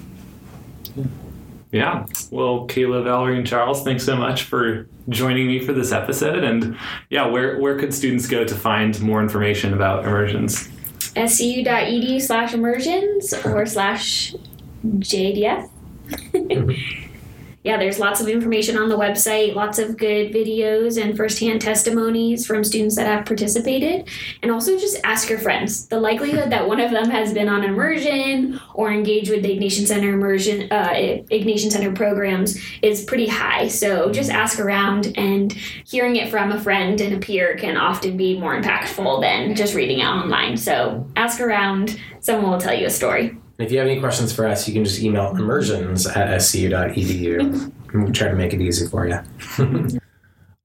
Yeah. 1.71 2.05
Well, 2.31 2.67
Kayla, 2.67 3.03
Valerie, 3.05 3.37
and 3.37 3.47
Charles, 3.47 3.83
thanks 3.83 4.03
so 4.03 4.15
much 4.15 4.43
for 4.43 4.87
joining 5.07 5.47
me 5.47 5.65
for 5.65 5.71
this 5.71 5.93
episode. 5.93 6.43
And 6.43 6.77
yeah, 7.09 7.25
where, 7.25 7.59
where 7.59 7.79
could 7.79 7.93
students 7.93 8.27
go 8.27 8.43
to 8.43 8.55
find 8.55 8.99
more 9.01 9.21
information 9.21 9.73
about 9.73 10.05
immersions? 10.05 10.67
scu.edu 11.15 12.21
slash 12.21 12.53
immersions 12.53 13.33
or 13.45 13.65
slash 13.65 14.35
JDF. 14.85 15.69
Yeah, 17.63 17.77
there's 17.77 17.99
lots 17.99 18.19
of 18.19 18.27
information 18.27 18.77
on 18.77 18.89
the 18.89 18.97
website, 18.97 19.53
lots 19.53 19.77
of 19.77 19.97
good 19.97 20.33
videos 20.33 21.01
and 21.01 21.15
firsthand 21.15 21.61
testimonies 21.61 22.45
from 22.45 22.63
students 22.63 22.95
that 22.95 23.05
have 23.05 23.25
participated. 23.25 24.09
And 24.41 24.51
also 24.51 24.79
just 24.79 24.99
ask 25.03 25.29
your 25.29 25.37
friends. 25.37 25.85
The 25.87 25.99
likelihood 25.99 26.51
that 26.51 26.67
one 26.67 26.79
of 26.79 26.91
them 26.91 27.09
has 27.11 27.33
been 27.33 27.47
on 27.47 27.63
immersion 27.63 28.59
or 28.73 28.91
engaged 28.91 29.29
with 29.29 29.43
the 29.43 29.55
Ignatian 29.55 29.85
Center 29.85 30.13
immersion, 30.13 30.71
uh, 30.71 30.89
Ignatian 30.89 31.71
Center 31.71 31.91
programs 31.91 32.59
is 32.81 33.03
pretty 33.03 33.27
high. 33.27 33.67
So 33.67 34.11
just 34.11 34.31
ask 34.31 34.59
around, 34.59 35.13
and 35.15 35.51
hearing 35.51 36.15
it 36.15 36.29
from 36.29 36.51
a 36.51 36.59
friend 36.59 36.99
and 36.99 37.15
a 37.15 37.19
peer 37.19 37.55
can 37.57 37.77
often 37.77 38.17
be 38.17 38.39
more 38.39 38.59
impactful 38.59 39.21
than 39.21 39.55
just 39.55 39.75
reading 39.75 39.99
it 39.99 40.05
online. 40.05 40.57
So 40.57 41.07
ask 41.15 41.39
around, 41.39 41.99
someone 42.21 42.51
will 42.51 42.59
tell 42.59 42.73
you 42.73 42.87
a 42.87 42.89
story. 42.89 43.37
If 43.61 43.71
you 43.71 43.77
have 43.77 43.87
any 43.87 43.99
questions 43.99 44.33
for 44.33 44.47
us, 44.47 44.67
you 44.67 44.73
can 44.73 44.83
just 44.83 45.01
email 45.01 45.35
immersions 45.35 46.07
at 46.07 46.29
scu.edu. 46.39 47.71
we'll 47.93 48.11
try 48.11 48.27
to 48.27 48.35
make 48.35 48.53
it 48.53 48.61
easy 48.61 48.87
for 48.87 49.07
you. 49.07 49.19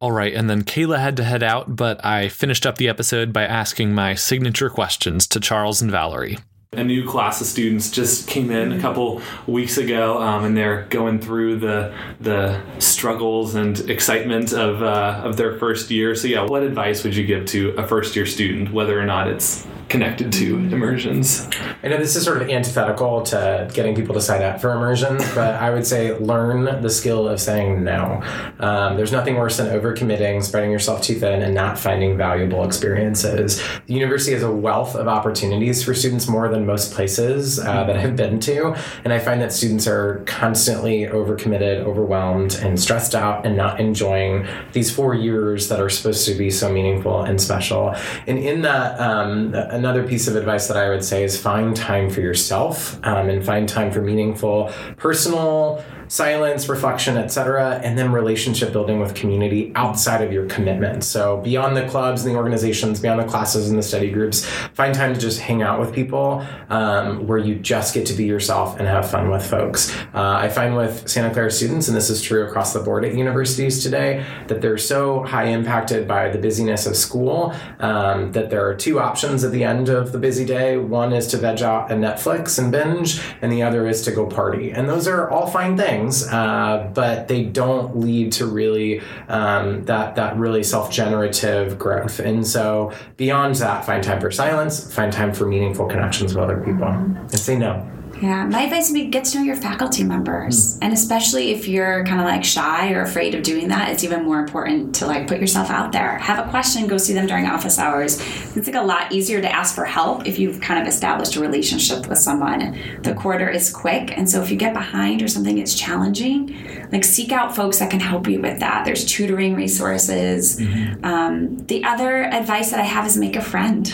All 0.00 0.12
right, 0.12 0.32
and 0.32 0.48
then 0.48 0.62
Kayla 0.62 0.98
had 0.98 1.16
to 1.18 1.24
head 1.24 1.42
out, 1.42 1.76
but 1.76 2.04
I 2.04 2.28
finished 2.28 2.66
up 2.66 2.76
the 2.76 2.88
episode 2.88 3.32
by 3.32 3.44
asking 3.44 3.94
my 3.94 4.14
signature 4.14 4.70
questions 4.70 5.26
to 5.28 5.40
Charles 5.40 5.82
and 5.82 5.90
Valerie. 5.90 6.38
A 6.72 6.84
new 6.84 7.06
class 7.06 7.40
of 7.40 7.46
students 7.46 7.90
just 7.90 8.28
came 8.28 8.50
in 8.50 8.72
a 8.72 8.80
couple 8.80 9.22
weeks 9.46 9.78
ago, 9.78 10.20
um, 10.20 10.44
and 10.44 10.56
they're 10.56 10.82
going 10.90 11.18
through 11.18 11.58
the 11.58 11.94
the 12.20 12.60
struggles 12.78 13.54
and 13.54 13.78
excitement 13.88 14.52
of 14.52 14.82
uh, 14.82 15.22
of 15.24 15.38
their 15.38 15.58
first 15.58 15.90
year. 15.90 16.14
So, 16.14 16.28
yeah, 16.28 16.42
what 16.42 16.62
advice 16.62 17.02
would 17.02 17.16
you 17.16 17.26
give 17.26 17.46
to 17.46 17.70
a 17.78 17.86
first 17.86 18.14
year 18.14 18.26
student, 18.26 18.72
whether 18.72 19.00
or 19.00 19.06
not 19.06 19.28
it's 19.28 19.66
connected 19.88 20.32
to 20.32 20.56
immersions. 20.56 21.48
I 21.82 21.88
know 21.88 21.96
this 21.96 22.16
is 22.16 22.24
sort 22.24 22.42
of 22.42 22.48
antithetical 22.48 23.22
to 23.22 23.70
getting 23.72 23.94
people 23.94 24.14
to 24.14 24.20
sign 24.20 24.42
up 24.42 24.60
for 24.60 24.72
immersion, 24.72 25.16
but 25.34 25.54
I 25.54 25.70
would 25.70 25.86
say 25.86 26.16
learn 26.18 26.82
the 26.82 26.90
skill 26.90 27.28
of 27.28 27.40
saying 27.40 27.84
no. 27.84 28.22
Um, 28.58 28.96
there's 28.96 29.12
nothing 29.12 29.36
worse 29.36 29.56
than 29.56 29.68
overcommitting, 29.68 30.42
spreading 30.42 30.70
yourself 30.70 31.02
too 31.02 31.14
thin, 31.14 31.42
and 31.42 31.54
not 31.54 31.78
finding 31.78 32.16
valuable 32.16 32.64
experiences. 32.64 33.62
The 33.86 33.94
university 33.94 34.32
has 34.32 34.42
a 34.42 34.50
wealth 34.50 34.96
of 34.96 35.06
opportunities 35.06 35.84
for 35.84 35.94
students 35.94 36.26
more 36.26 36.48
than 36.48 36.66
most 36.66 36.92
places 36.92 37.58
uh, 37.60 37.84
that 37.84 37.96
I've 37.96 38.16
been 38.16 38.40
to, 38.40 38.76
and 39.04 39.12
I 39.12 39.18
find 39.20 39.40
that 39.40 39.52
students 39.52 39.86
are 39.86 40.22
constantly 40.26 41.02
overcommitted, 41.02 41.78
overwhelmed, 41.84 42.56
and 42.56 42.80
stressed 42.80 43.14
out, 43.14 43.46
and 43.46 43.56
not 43.56 43.78
enjoying 43.78 44.46
these 44.72 44.90
four 44.90 45.14
years 45.14 45.68
that 45.68 45.80
are 45.80 45.88
supposed 45.88 46.26
to 46.26 46.34
be 46.34 46.50
so 46.50 46.72
meaningful 46.72 47.22
and 47.22 47.40
special. 47.40 47.94
And 48.26 48.38
in 48.38 48.62
that, 48.62 48.98
um, 49.00 49.54
another 49.76 50.02
piece 50.02 50.26
of 50.26 50.34
advice 50.36 50.66
that 50.68 50.76
I 50.76 50.88
would 50.88 51.04
say 51.04 51.22
is 51.22 51.38
find 51.38 51.76
time 51.76 52.08
for 52.10 52.20
yourself 52.22 52.98
um, 53.04 53.28
and 53.28 53.44
find 53.44 53.68
time 53.68 53.92
for 53.92 54.00
meaningful 54.00 54.72
personal 54.96 55.84
silence, 56.08 56.68
reflection, 56.68 57.16
etc., 57.16 57.80
and 57.82 57.98
then 57.98 58.12
relationship 58.12 58.72
building 58.72 59.00
with 59.00 59.14
community 59.14 59.72
outside 59.74 60.22
of 60.22 60.32
your 60.32 60.46
commitment. 60.46 61.04
So 61.04 61.38
beyond 61.38 61.76
the 61.76 61.86
clubs 61.88 62.24
and 62.24 62.34
the 62.34 62.38
organizations, 62.38 63.00
beyond 63.00 63.20
the 63.20 63.24
classes 63.24 63.68
and 63.68 63.78
the 63.78 63.82
study 63.82 64.10
groups, 64.10 64.44
find 64.74 64.94
time 64.94 65.14
to 65.14 65.20
just 65.20 65.40
hang 65.40 65.62
out 65.62 65.80
with 65.80 65.92
people 65.92 66.46
um, 66.70 67.26
where 67.26 67.38
you 67.38 67.56
just 67.56 67.94
get 67.94 68.06
to 68.06 68.14
be 68.14 68.24
yourself 68.24 68.78
and 68.78 68.86
have 68.86 69.10
fun 69.10 69.30
with 69.30 69.44
folks. 69.44 69.94
Uh, 70.14 70.36
I 70.36 70.48
find 70.48 70.76
with 70.76 71.08
Santa 71.08 71.32
Clara 71.32 71.50
students, 71.50 71.88
and 71.88 71.96
this 71.96 72.10
is 72.10 72.22
true 72.22 72.46
across 72.46 72.72
the 72.72 72.80
board 72.80 73.04
at 73.04 73.14
universities 73.14 73.82
today, 73.82 74.24
that 74.48 74.60
they're 74.60 74.78
so 74.78 75.24
high 75.24 75.46
impacted 75.46 76.06
by 76.06 76.28
the 76.28 76.38
busyness 76.38 76.86
of 76.86 76.96
school 76.96 77.54
um, 77.80 78.32
that 78.32 78.50
there 78.50 78.66
are 78.66 78.74
two 78.74 79.00
options 79.00 79.44
at 79.44 79.52
the 79.52 79.64
end 79.64 79.88
of 79.88 80.12
the 80.12 80.18
busy 80.18 80.44
day. 80.44 80.76
One 80.76 81.12
is 81.12 81.26
to 81.28 81.36
veg 81.36 81.62
out 81.62 81.90
and 81.90 82.02
Netflix 82.02 82.58
and 82.58 82.70
binge, 82.70 83.20
and 83.40 83.52
the 83.52 83.62
other 83.62 83.86
is 83.86 84.02
to 84.02 84.12
go 84.12 84.26
party. 84.26 84.70
And 84.70 84.88
those 84.88 85.08
are 85.08 85.30
all 85.30 85.46
fine 85.46 85.76
things 85.76 85.95
things, 85.96 86.26
uh, 86.28 86.90
but 86.94 87.28
they 87.28 87.44
don't 87.44 87.96
lead 87.98 88.32
to 88.32 88.46
really 88.46 89.00
um, 89.28 89.84
that 89.84 90.14
that 90.16 90.36
really 90.36 90.62
self 90.62 90.90
generative 90.90 91.78
growth. 91.78 92.18
And 92.18 92.46
so 92.46 92.92
beyond 93.16 93.56
that, 93.56 93.84
find 93.84 94.02
time 94.02 94.20
for 94.20 94.30
silence, 94.30 94.92
find 94.92 95.12
time 95.12 95.32
for 95.32 95.46
meaningful 95.46 95.86
connections 95.86 96.34
with 96.34 96.42
other 96.42 96.60
people, 96.60 96.84
and 96.84 97.30
say 97.30 97.56
no. 97.56 97.95
Yeah, 98.20 98.46
my 98.46 98.62
advice 98.62 98.90
would 98.90 98.94
be 98.94 99.06
get 99.06 99.24
to 99.26 99.38
know 99.38 99.44
your 99.44 99.56
faculty 99.56 100.02
members. 100.02 100.76
Mm. 100.76 100.78
And 100.82 100.92
especially 100.92 101.50
if 101.50 101.68
you're 101.68 102.04
kind 102.04 102.20
of 102.20 102.26
like 102.26 102.44
shy 102.44 102.92
or 102.92 103.02
afraid 103.02 103.34
of 103.34 103.42
doing 103.42 103.68
that, 103.68 103.90
it's 103.90 104.04
even 104.04 104.24
more 104.24 104.40
important 104.40 104.94
to 104.96 105.06
like 105.06 105.26
put 105.26 105.38
yourself 105.38 105.70
out 105.70 105.92
there. 105.92 106.18
Have 106.18 106.44
a 106.44 106.48
question, 106.50 106.86
go 106.86 106.96
see 106.96 107.12
them 107.12 107.26
during 107.26 107.46
office 107.46 107.78
hours. 107.78 108.20
It's 108.56 108.66
like 108.66 108.76
a 108.76 108.82
lot 108.82 109.12
easier 109.12 109.40
to 109.40 109.50
ask 109.50 109.74
for 109.74 109.84
help 109.84 110.26
if 110.26 110.38
you've 110.38 110.60
kind 110.60 110.80
of 110.80 110.88
established 110.88 111.36
a 111.36 111.40
relationship 111.40 112.08
with 112.08 112.18
someone. 112.18 112.78
The 113.02 113.14
quarter 113.14 113.48
is 113.48 113.70
quick, 113.70 114.16
and 114.16 114.28
so 114.28 114.42
if 114.42 114.50
you 114.50 114.56
get 114.56 114.72
behind 114.72 115.22
or 115.22 115.28
something 115.28 115.58
is 115.58 115.74
challenging, 115.74 116.88
like 116.92 117.04
seek 117.04 117.32
out 117.32 117.54
folks 117.54 117.78
that 117.78 117.90
can 117.90 118.00
help 118.00 118.26
you 118.28 118.40
with 118.40 118.60
that. 118.60 118.84
There's 118.84 119.04
tutoring 119.04 119.54
resources. 119.54 120.58
Mm-hmm. 120.58 121.04
Um, 121.04 121.58
the 121.66 121.84
other 121.84 122.24
advice 122.24 122.70
that 122.70 122.80
I 122.80 122.84
have 122.84 123.06
is 123.06 123.16
make 123.16 123.36
a 123.36 123.42
friend, 123.42 123.92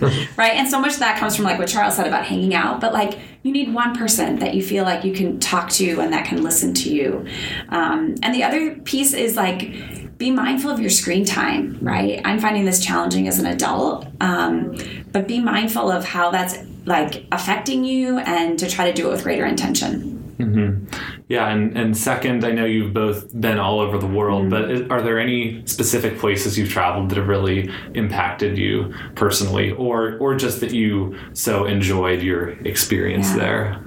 right? 0.36 0.54
And 0.54 0.68
so 0.68 0.80
much 0.80 0.94
of 0.94 0.98
that 1.00 1.18
comes 1.18 1.34
from 1.34 1.44
like 1.44 1.58
what 1.58 1.68
Charles 1.68 1.96
said 1.96 2.06
about 2.06 2.26
hanging 2.26 2.54
out, 2.54 2.80
but 2.80 2.92
like 2.92 3.18
you 3.44 3.52
need 3.52 3.72
one 3.72 3.94
person 3.94 4.38
that 4.38 4.54
you 4.54 4.62
feel 4.62 4.84
like 4.84 5.04
you 5.04 5.12
can 5.12 5.38
talk 5.38 5.68
to 5.68 6.00
and 6.00 6.12
that 6.14 6.24
can 6.24 6.42
listen 6.42 6.72
to 6.72 6.92
you. 6.92 7.26
Um, 7.68 8.14
and 8.22 8.34
the 8.34 8.42
other 8.42 8.76
piece 8.76 9.12
is 9.12 9.36
like, 9.36 10.16
be 10.16 10.30
mindful 10.30 10.70
of 10.70 10.80
your 10.80 10.90
screen 10.90 11.26
time, 11.26 11.78
right? 11.82 12.22
I'm 12.24 12.40
finding 12.40 12.64
this 12.64 12.82
challenging 12.82 13.28
as 13.28 13.38
an 13.38 13.44
adult, 13.46 14.06
um, 14.20 14.76
but 15.12 15.28
be 15.28 15.40
mindful 15.40 15.90
of 15.90 16.06
how 16.06 16.30
that's 16.30 16.56
like 16.86 17.26
affecting 17.32 17.84
you 17.84 18.18
and 18.18 18.58
to 18.58 18.68
try 18.68 18.90
to 18.90 18.94
do 18.94 19.08
it 19.08 19.12
with 19.12 19.22
greater 19.24 19.44
intention. 19.44 20.13
Mm-hmm. 20.38 20.86
Yeah, 21.28 21.48
and, 21.48 21.76
and 21.76 21.96
second, 21.96 22.44
I 22.44 22.52
know 22.52 22.64
you've 22.64 22.92
both 22.92 23.38
been 23.40 23.58
all 23.58 23.80
over 23.80 23.98
the 23.98 24.06
world, 24.06 24.50
but 24.50 24.70
is, 24.70 24.88
are 24.90 25.00
there 25.00 25.18
any 25.18 25.64
specific 25.66 26.18
places 26.18 26.58
you've 26.58 26.70
traveled 26.70 27.10
that 27.10 27.18
have 27.18 27.28
really 27.28 27.70
impacted 27.94 28.58
you 28.58 28.94
personally, 29.14 29.70
or 29.72 30.18
or 30.18 30.34
just 30.34 30.60
that 30.60 30.72
you 30.72 31.18
so 31.32 31.64
enjoyed 31.66 32.22
your 32.22 32.50
experience 32.66 33.30
yeah. 33.30 33.36
there? 33.36 33.84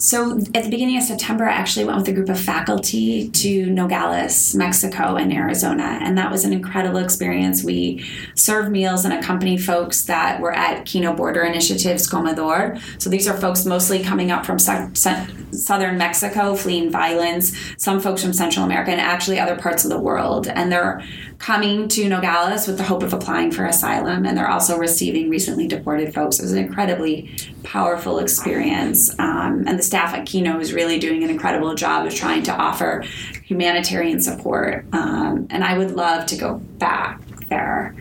So 0.00 0.38
at 0.54 0.62
the 0.62 0.70
beginning 0.70 0.96
of 0.96 1.02
September, 1.02 1.44
I 1.44 1.52
actually 1.52 1.84
went 1.84 1.98
with 1.98 2.08
a 2.08 2.12
group 2.12 2.28
of 2.28 2.38
faculty 2.38 3.30
to 3.30 3.66
Nogales, 3.66 4.54
Mexico, 4.54 5.16
and 5.16 5.32
Arizona, 5.32 5.98
and 6.00 6.16
that 6.16 6.30
was 6.30 6.44
an 6.44 6.52
incredible 6.52 6.98
experience. 6.98 7.64
We 7.64 8.06
served 8.36 8.70
meals 8.70 9.04
and 9.04 9.12
accompanied 9.12 9.58
folks 9.58 10.02
that 10.02 10.40
were 10.40 10.52
at 10.52 10.86
Kino 10.86 11.14
Border 11.14 11.42
Initiatives 11.42 12.08
Comedor. 12.08 12.80
So 13.02 13.10
these 13.10 13.26
are 13.26 13.36
folks 13.36 13.66
mostly 13.66 14.00
coming 14.00 14.30
up 14.30 14.46
from 14.46 14.60
su- 14.60 14.90
su- 14.94 15.26
southern 15.50 15.98
Mexico, 15.98 16.54
fleeing 16.54 16.92
violence. 16.92 17.58
Some 17.76 17.98
folks 17.98 18.22
from 18.22 18.32
Central 18.32 18.64
America 18.64 18.92
and 18.92 19.00
actually 19.00 19.40
other 19.40 19.56
parts 19.56 19.84
of 19.84 19.90
the 19.90 19.98
world, 19.98 20.46
and 20.46 20.70
they're 20.70 21.02
coming 21.38 21.86
to 21.88 22.08
Nogales 22.08 22.66
with 22.66 22.78
the 22.78 22.82
hope 22.82 23.02
of 23.02 23.12
applying 23.12 23.52
for 23.52 23.64
asylum, 23.64 24.26
and 24.26 24.36
they're 24.36 24.50
also 24.50 24.76
receiving 24.76 25.30
recently 25.30 25.66
deported 25.68 26.12
folks. 26.12 26.38
It 26.38 26.42
was 26.42 26.52
an 26.52 26.58
incredibly 26.58 27.30
powerful 27.62 28.18
experience, 28.18 29.16
um, 29.18 29.64
and 29.66 29.78
the 29.78 29.82
staff 29.82 30.14
at 30.14 30.26
Kino 30.26 30.58
is 30.58 30.72
really 30.72 30.98
doing 30.98 31.22
an 31.22 31.30
incredible 31.30 31.74
job 31.74 32.06
of 32.06 32.14
trying 32.14 32.42
to 32.44 32.52
offer 32.52 33.04
humanitarian 33.44 34.20
support. 34.20 34.84
Um, 34.92 35.46
and 35.50 35.62
I 35.62 35.78
would 35.78 35.92
love 35.92 36.26
to 36.26 36.36
go 36.36 36.54
back 36.78 37.20
there 37.48 37.94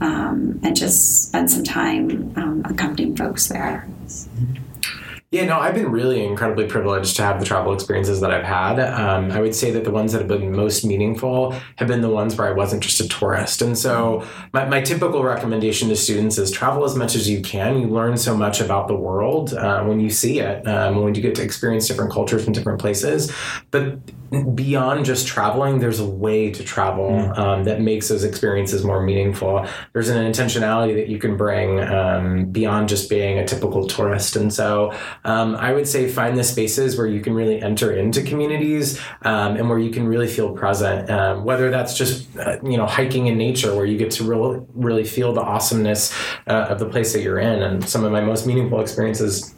um, 0.00 0.60
and 0.62 0.76
just 0.76 1.28
spend 1.28 1.50
some 1.50 1.64
time 1.64 2.32
um, 2.36 2.62
accompanying 2.66 3.16
folks 3.16 3.48
there. 3.48 3.86
Yeah, 5.32 5.46
no, 5.46 5.58
I've 5.58 5.74
been 5.74 5.90
really 5.90 6.22
incredibly 6.22 6.66
privileged 6.66 7.16
to 7.16 7.22
have 7.22 7.40
the 7.40 7.46
travel 7.46 7.72
experiences 7.72 8.20
that 8.20 8.30
I've 8.30 8.44
had. 8.44 8.78
Um, 8.78 9.32
I 9.32 9.40
would 9.40 9.54
say 9.54 9.70
that 9.70 9.82
the 9.82 9.90
ones 9.90 10.12
that 10.12 10.18
have 10.18 10.28
been 10.28 10.52
most 10.54 10.84
meaningful 10.84 11.52
have 11.76 11.88
been 11.88 12.02
the 12.02 12.10
ones 12.10 12.36
where 12.36 12.48
I 12.48 12.50
wasn't 12.50 12.82
just 12.82 13.00
a 13.00 13.08
tourist. 13.08 13.62
And 13.62 13.78
so, 13.78 14.26
my, 14.52 14.66
my 14.66 14.82
typical 14.82 15.24
recommendation 15.24 15.88
to 15.88 15.96
students 15.96 16.36
is 16.36 16.50
travel 16.50 16.84
as 16.84 16.94
much 16.96 17.14
as 17.14 17.30
you 17.30 17.40
can. 17.40 17.80
You 17.80 17.86
learn 17.86 18.18
so 18.18 18.36
much 18.36 18.60
about 18.60 18.88
the 18.88 18.94
world 18.94 19.54
uh, 19.54 19.82
when 19.84 20.00
you 20.00 20.10
see 20.10 20.40
it, 20.40 20.68
um, 20.68 21.02
when 21.02 21.14
you 21.14 21.22
get 21.22 21.34
to 21.36 21.42
experience 21.42 21.88
different 21.88 22.12
cultures 22.12 22.44
from 22.44 22.52
different 22.52 22.78
places. 22.78 23.32
But 23.70 24.00
beyond 24.54 25.04
just 25.04 25.26
traveling, 25.26 25.78
there's 25.78 26.00
a 26.00 26.06
way 26.06 26.50
to 26.50 26.64
travel 26.64 27.32
um, 27.38 27.64
that 27.64 27.80
makes 27.80 28.08
those 28.08 28.24
experiences 28.24 28.82
more 28.82 29.02
meaningful. 29.02 29.66
There's 29.92 30.08
an 30.08 30.24
intentionality 30.24 30.94
that 30.94 31.08
you 31.08 31.18
can 31.18 31.36
bring 31.36 31.80
um, 31.80 32.46
beyond 32.46 32.88
just 32.88 33.10
being 33.10 33.38
a 33.38 33.46
typical 33.46 33.86
tourist. 33.86 34.36
And 34.36 34.52
so, 34.52 34.92
um, 35.24 35.54
I 35.56 35.72
would 35.72 35.86
say 35.86 36.08
find 36.08 36.38
the 36.38 36.44
spaces 36.44 36.96
where 36.96 37.06
you 37.06 37.20
can 37.20 37.34
really 37.34 37.60
enter 37.60 37.92
into 37.92 38.22
communities 38.22 38.98
um, 39.22 39.56
and 39.56 39.68
where 39.68 39.78
you 39.78 39.90
can 39.90 40.06
really 40.06 40.28
feel 40.28 40.52
present. 40.52 41.10
Um, 41.10 41.44
whether 41.44 41.70
that's 41.70 41.96
just 41.96 42.34
uh, 42.38 42.58
you 42.62 42.76
know 42.76 42.86
hiking 42.86 43.26
in 43.26 43.36
nature, 43.36 43.74
where 43.74 43.86
you 43.86 43.98
get 43.98 44.10
to 44.12 44.24
really 44.24 44.64
really 44.74 45.04
feel 45.04 45.32
the 45.32 45.42
awesomeness 45.42 46.16
uh, 46.46 46.66
of 46.70 46.78
the 46.78 46.86
place 46.86 47.12
that 47.12 47.22
you're 47.22 47.38
in. 47.38 47.62
And 47.62 47.86
some 47.86 48.04
of 48.04 48.12
my 48.12 48.20
most 48.20 48.46
meaningful 48.46 48.80
experiences 48.80 49.54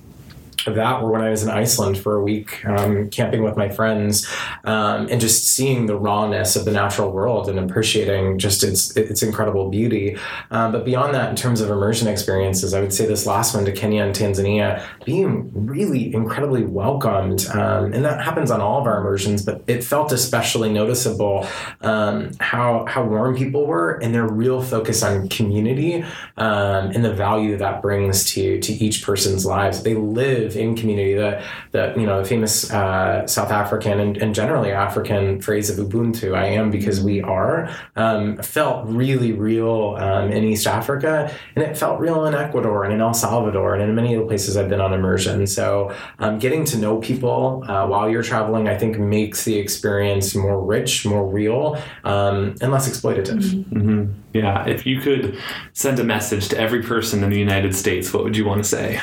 that 0.73 1.03
were 1.03 1.11
when 1.11 1.21
I 1.21 1.31
was 1.31 1.43
in 1.43 1.51
Iceland 1.51 1.99
for 1.99 2.17
a 2.17 2.23
week, 2.23 2.65
um, 2.67 3.11
camping 3.11 3.43
with 3.43 3.57
my 3.57 3.69
friends, 3.69 4.27
um, 4.65 5.09
and 5.11 5.21
just 5.21 5.49
seeing 5.49 5.87
the 5.87 5.97
rawness 5.97 6.57
of 6.57 6.65
the 6.65 6.71
natural 6.71 7.11
world 7.11 7.49
and 7.49 7.59
appreciating 7.59 8.39
just 8.39 8.63
its 8.65 8.97
its 8.97 9.23
incredible 9.23 9.71
beauty. 9.71 10.17
Um, 10.51 10.73
but 10.73 10.85
beyond 10.85 11.15
that, 11.15 11.31
in 11.31 11.37
terms 11.37 11.61
of 11.61 11.71
immersion 11.71 12.09
experiences, 12.09 12.75
I 12.75 12.81
would 12.81 12.93
say 12.93 13.07
this 13.07 13.27
last 13.27 13.55
one 13.55 13.65
to 13.65 13.73
Kenya 13.73 14.05
and 14.05 14.15
Tanzania 14.15 14.83
being 15.05 15.51
really 15.55 16.15
incredibly 16.15 16.65
welcomed, 16.65 17.47
um, 17.49 17.93
and 17.93 18.05
that 18.05 18.23
happens 18.23 18.51
on 18.51 18.61
all 18.61 18.81
of 18.81 18.87
our 18.87 19.01
immersions. 19.01 19.45
But 19.45 19.63
it 19.67 19.85
felt 19.85 20.13
especially 20.13 20.73
noticeable 20.73 21.47
um, 21.81 22.31
how 22.41 22.87
how 22.87 23.05
warm 23.05 23.37
people 23.37 23.67
were 23.67 23.99
and 24.03 24.15
their 24.15 24.27
real 24.27 24.63
focus 24.63 25.03
on 25.03 25.29
community 25.29 26.03
um, 26.37 26.91
and 26.91 27.05
the 27.05 27.13
value 27.13 27.57
that 27.57 27.83
brings 27.83 28.25
to 28.33 28.61
to 28.61 28.73
each 28.73 29.05
person's 29.05 29.45
lives. 29.45 29.83
They 29.83 29.95
live 29.95 30.54
in 30.55 30.77
community. 30.77 31.15
The 31.15 31.43
the 31.73 31.95
you 31.97 32.07
know 32.07 32.23
the 32.23 32.29
famous 32.29 32.71
uh, 32.71 33.27
South 33.27 33.51
African 33.51 34.01
and, 34.01 34.17
and 34.17 34.35
generally 34.35 34.73
African 34.73 35.41
phrase 35.41 35.71
of 35.71 35.85
Ubuntu, 35.85 36.37
"I 36.37 36.47
am 36.47 36.71
because 36.71 37.01
we 37.01 37.23
are," 37.23 37.71
um, 37.97 38.37
felt 38.39 38.87
really 38.87 39.33
real 39.33 39.97
um, 39.99 40.31
in 40.31 40.45
East 40.45 40.67
Africa, 40.67 41.33
and 41.55 41.65
it 41.65 41.77
felt 41.77 42.01
real 42.01 42.27
in 42.27 42.35
Ecuador 42.35 42.85
and 42.85 42.93
in 42.93 43.01
El 43.01 43.15
Salvador 43.15 43.75
and 43.75 43.83
in 43.83 43.95
many 43.95 44.15
of 44.15 44.21
the 44.21 44.27
places 44.27 44.57
I've 44.57 44.69
been 44.69 44.81
on 44.81 44.93
immersion. 44.93 45.47
So 45.47 45.95
um, 46.19 46.39
getting 46.39 46.65
to 46.67 46.79
know 46.79 46.99
people 46.99 47.65
uh, 47.69 47.87
while 47.87 48.09
you're 48.09 48.23
traveling, 48.23 48.69
I 48.69 48.77
think, 48.77 48.99
makes 48.99 49.45
the 49.45 49.57
experience 49.57 50.35
more 50.35 50.61
rich, 50.61 51.07
more 51.07 51.27
real, 51.27 51.81
um, 52.05 52.55
and 52.61 52.73
less 52.73 52.89
exploitative. 52.89 53.43
Mm-hmm. 53.43 54.13
Yeah. 54.33 54.67
If 54.67 54.87
you 54.87 55.01
could 55.01 55.39
send 55.73 55.99
a 55.99 56.05
message 56.05 56.49
to 56.49 56.59
every 56.59 56.83
person 56.83 57.23
in 57.23 57.31
the 57.31 57.39
United 57.39 57.75
States, 57.75 58.13
what 58.13 58.25
would 58.25 58.37
you 58.37 58.45
want 58.45 58.63
to 58.63 58.69
say? 58.69 59.01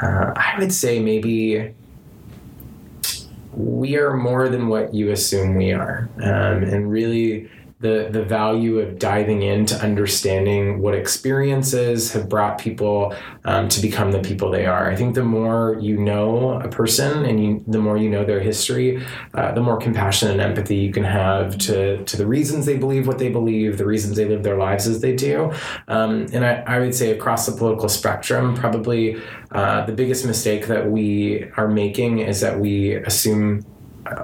Uh, 0.00 0.32
I 0.36 0.56
would 0.58 0.72
say 0.72 1.00
maybe 1.00 1.74
we 3.52 3.96
are 3.96 4.14
more 4.14 4.48
than 4.48 4.68
what 4.68 4.94
you 4.94 5.10
assume 5.10 5.54
we 5.54 5.72
are, 5.72 6.08
um, 6.16 6.64
and 6.64 6.90
really 6.90 7.48
the 7.84 8.08
the 8.10 8.24
value 8.24 8.78
of 8.78 8.98
diving 8.98 9.42
into 9.42 9.76
understanding 9.76 10.80
what 10.80 10.94
experiences 10.94 12.14
have 12.14 12.30
brought 12.30 12.56
people 12.56 13.14
um, 13.44 13.68
to 13.68 13.78
become 13.82 14.10
the 14.10 14.20
people 14.20 14.50
they 14.50 14.64
are. 14.64 14.90
I 14.90 14.96
think 14.96 15.14
the 15.14 15.22
more 15.22 15.76
you 15.78 15.98
know 15.98 16.52
a 16.60 16.68
person 16.68 17.26
and 17.26 17.44
you, 17.44 17.64
the 17.66 17.78
more 17.78 17.98
you 17.98 18.08
know 18.08 18.24
their 18.24 18.40
history, 18.40 19.04
uh, 19.34 19.52
the 19.52 19.60
more 19.60 19.76
compassion 19.76 20.30
and 20.30 20.40
empathy 20.40 20.76
you 20.76 20.92
can 20.94 21.04
have 21.04 21.58
to 21.58 22.02
to 22.02 22.16
the 22.16 22.26
reasons 22.26 22.64
they 22.64 22.78
believe 22.78 23.06
what 23.06 23.18
they 23.18 23.28
believe, 23.28 23.76
the 23.76 23.86
reasons 23.86 24.16
they 24.16 24.24
live 24.24 24.44
their 24.44 24.56
lives 24.56 24.86
as 24.86 25.02
they 25.02 25.14
do. 25.14 25.52
Um, 25.86 26.26
and 26.32 26.42
I, 26.42 26.64
I 26.66 26.78
would 26.78 26.94
say 26.94 27.10
across 27.10 27.44
the 27.44 27.52
political 27.52 27.90
spectrum, 27.90 28.54
probably 28.54 29.20
uh, 29.52 29.84
the 29.84 29.92
biggest 29.92 30.24
mistake 30.24 30.68
that 30.68 30.90
we 30.90 31.50
are 31.58 31.68
making 31.68 32.20
is 32.20 32.40
that 32.40 32.58
we 32.58 32.94
assume 32.94 33.62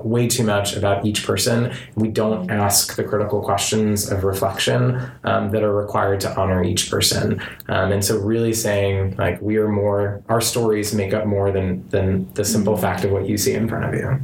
way 0.02 0.26
too 0.26 0.44
much 0.44 0.76
about 0.76 1.04
each 1.04 1.24
person. 1.24 1.72
We 1.94 2.08
don't 2.08 2.50
ask 2.50 2.96
the 2.96 3.04
critical 3.04 3.40
questions 3.40 4.10
of 4.10 4.24
reflection 4.24 5.00
um, 5.24 5.50
that 5.50 5.62
are 5.62 5.74
required 5.74 6.20
to 6.20 6.36
honor 6.38 6.62
each 6.62 6.90
person. 6.90 7.40
Um, 7.68 7.92
and 7.92 8.04
so, 8.04 8.18
really 8.18 8.52
saying 8.52 9.16
like 9.16 9.40
we 9.40 9.56
are 9.56 9.68
more, 9.68 10.22
our 10.28 10.40
stories 10.40 10.94
make 10.94 11.12
up 11.14 11.26
more 11.26 11.50
than 11.50 11.88
than 11.88 12.32
the 12.34 12.44
simple 12.44 12.76
fact 12.76 13.04
of 13.04 13.10
what 13.10 13.28
you 13.28 13.36
see 13.36 13.54
in 13.54 13.68
front 13.68 13.84
of 13.84 13.94
you. 13.94 14.20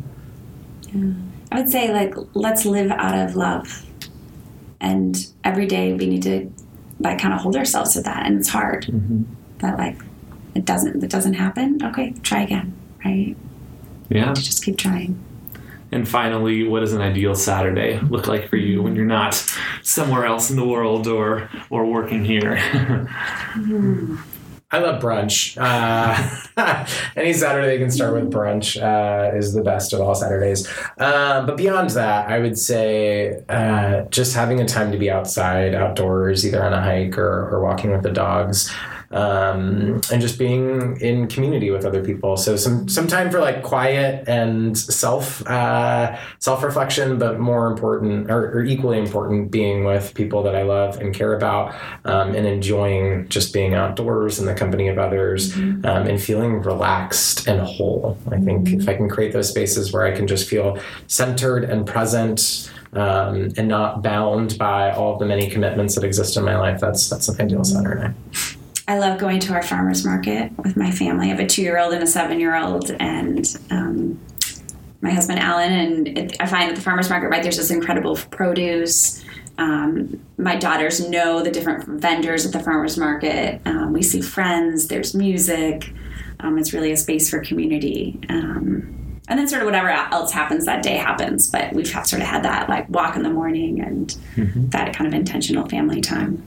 I 1.52 1.60
would 1.60 1.70
say 1.70 1.92
like 1.92 2.14
let's 2.34 2.64
live 2.64 2.90
out 2.90 3.18
of 3.28 3.36
love, 3.36 3.84
and 4.80 5.26
every 5.44 5.66
day 5.66 5.92
we 5.92 6.06
need 6.06 6.22
to 6.22 6.50
like 7.00 7.18
kind 7.18 7.34
of 7.34 7.40
hold 7.40 7.56
ourselves 7.56 7.92
to 7.94 8.02
that, 8.02 8.26
and 8.26 8.38
it's 8.38 8.48
hard. 8.48 8.86
But 9.58 9.78
like 9.78 9.98
it 10.54 10.64
doesn't 10.64 11.02
it 11.02 11.10
doesn't 11.10 11.34
happen. 11.34 11.82
Okay, 11.82 12.14
try 12.22 12.42
again. 12.42 12.74
Right? 13.04 13.36
Yeah. 14.08 14.32
Just 14.32 14.64
keep 14.64 14.78
trying. 14.78 15.22
And 15.96 16.06
finally, 16.06 16.62
what 16.68 16.80
does 16.80 16.92
an 16.92 17.00
ideal 17.00 17.34
Saturday 17.34 17.98
look 18.00 18.26
like 18.26 18.50
for 18.50 18.56
you 18.56 18.82
when 18.82 18.94
you're 18.94 19.06
not 19.06 19.32
somewhere 19.80 20.26
else 20.26 20.50
in 20.50 20.56
the 20.56 20.64
world 20.66 21.06
or 21.06 21.48
or 21.70 21.86
working 21.86 22.22
here? 22.22 22.56
Hmm. 23.56 24.16
I 24.76 24.78
love 24.80 25.00
brunch. 25.00 25.56
Uh, 25.58 26.86
any 27.16 27.32
Saturday 27.32 27.72
you 27.72 27.78
can 27.78 27.90
start 27.90 28.12
with 28.12 28.30
brunch 28.30 28.76
uh, 28.76 29.34
is 29.34 29.54
the 29.54 29.62
best 29.62 29.94
of 29.94 30.02
all 30.02 30.14
Saturdays. 30.14 30.68
Um, 30.98 31.46
but 31.46 31.56
beyond 31.56 31.90
that, 31.90 32.28
I 32.28 32.40
would 32.40 32.58
say 32.58 33.42
uh, 33.48 34.02
just 34.10 34.34
having 34.34 34.60
a 34.60 34.66
time 34.66 34.92
to 34.92 34.98
be 34.98 35.10
outside, 35.10 35.74
outdoors, 35.74 36.46
either 36.46 36.62
on 36.62 36.74
a 36.74 36.82
hike 36.82 37.16
or, 37.16 37.48
or 37.48 37.62
walking 37.62 37.90
with 37.90 38.02
the 38.02 38.12
dogs. 38.12 38.70
Um, 39.12 40.00
and 40.10 40.20
just 40.20 40.36
being 40.36 41.00
in 41.00 41.28
community 41.28 41.70
with 41.70 41.84
other 41.84 42.04
people. 42.04 42.36
So 42.36 42.56
some 42.56 42.88
some 42.88 43.06
time 43.06 43.30
for 43.30 43.38
like 43.38 43.62
quiet 43.62 44.28
and 44.28 44.76
self 44.76 45.46
uh, 45.46 46.18
self 46.40 46.64
reflection, 46.64 47.16
but 47.16 47.38
more 47.38 47.68
important 47.68 48.30
or, 48.32 48.50
or 48.50 48.64
equally 48.64 48.98
important, 48.98 49.52
being 49.52 49.84
with 49.84 50.12
people 50.14 50.42
that 50.42 50.56
I 50.56 50.64
love 50.64 51.00
and 51.00 51.14
care 51.14 51.34
about, 51.34 51.72
um, 52.04 52.34
and 52.34 52.48
enjoying 52.48 53.28
just 53.28 53.54
being 53.54 53.74
outdoors 53.74 54.40
in 54.40 54.46
the 54.46 54.54
company 54.66 54.88
of 54.88 54.98
others, 54.98 55.56
um, 55.56 55.84
and 55.84 56.20
feeling 56.20 56.60
relaxed 56.60 57.46
and 57.46 57.60
whole. 57.60 58.18
I 58.30 58.40
think 58.40 58.72
if 58.72 58.88
I 58.88 58.94
can 58.94 59.08
create 59.08 59.32
those 59.32 59.48
spaces 59.48 59.92
where 59.92 60.04
I 60.04 60.12
can 60.16 60.26
just 60.26 60.48
feel 60.48 60.78
centered 61.06 61.64
and 61.64 61.86
present. 61.86 62.70
Um, 62.92 63.52
and 63.58 63.68
not 63.68 64.00
bound 64.02 64.56
by 64.56 64.90
all 64.90 65.12
of 65.12 65.18
the 65.18 65.26
many 65.26 65.50
commitments 65.50 65.96
that 65.96 66.04
exist 66.04 66.38
in 66.38 66.44
my 66.44 66.56
life. 66.56 66.80
That's 66.80 67.10
that's 67.10 67.28
an 67.28 67.38
ideal 67.38 67.62
Saturday. 67.62 68.14
I 68.88 68.98
love 68.98 69.18
going 69.18 69.38
to 69.40 69.52
our 69.52 69.62
farmers 69.62 70.02
market 70.06 70.56
with 70.64 70.78
my 70.78 70.90
family. 70.90 71.26
I 71.26 71.28
have 71.28 71.40
a 71.40 71.46
two 71.46 71.60
year 71.60 71.78
old 71.78 71.92
and 71.92 72.02
a 72.02 72.06
seven 72.06 72.40
year 72.40 72.56
old, 72.56 72.90
and 72.98 73.44
um, 73.70 74.18
my 75.02 75.10
husband 75.10 75.40
Alan. 75.40 75.72
And 75.72 76.18
it, 76.18 76.36
I 76.40 76.46
find 76.46 76.70
at 76.70 76.76
the 76.76 76.80
farmers 76.80 77.10
market, 77.10 77.28
right, 77.28 77.42
there's 77.42 77.58
this 77.58 77.70
incredible 77.70 78.16
produce. 78.16 79.22
Um, 79.58 80.20
my 80.38 80.56
daughters 80.56 81.08
know 81.08 81.42
the 81.42 81.50
different 81.50 82.00
vendors 82.00 82.44
at 82.44 82.52
the 82.52 82.60
farmers 82.60 82.96
market. 82.98 83.60
Um, 83.64 83.92
we 83.92 84.02
see 84.02 84.20
friends. 84.20 84.88
There's 84.88 85.14
music. 85.14 85.90
Um, 86.40 86.58
it's 86.58 86.72
really 86.72 86.92
a 86.92 86.96
space 86.96 87.30
for 87.30 87.40
community. 87.40 88.20
Um, 88.28 89.20
and 89.28 89.38
then 89.38 89.48
sort 89.48 89.62
of 89.62 89.66
whatever 89.66 89.88
else 89.88 90.32
happens 90.32 90.66
that 90.66 90.82
day 90.82 90.96
happens. 90.96 91.50
But 91.50 91.72
we've 91.72 91.88
sort 91.88 92.12
of 92.14 92.20
had 92.20 92.44
that 92.44 92.68
like 92.68 92.88
walk 92.88 93.16
in 93.16 93.22
the 93.22 93.30
morning 93.30 93.80
and 93.80 94.10
that 94.70 94.94
kind 94.94 95.06
of 95.06 95.14
intentional 95.14 95.68
family 95.68 96.00
time. 96.00 96.42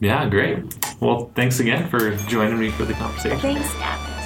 yeah, 0.00 0.28
great. 0.28 0.58
Well, 1.00 1.30
thanks 1.34 1.60
again 1.60 1.88
for 1.88 2.14
joining 2.28 2.58
me 2.58 2.70
for 2.70 2.84
the 2.84 2.94
conversation. 2.94 3.38
Thanks. 3.40 4.19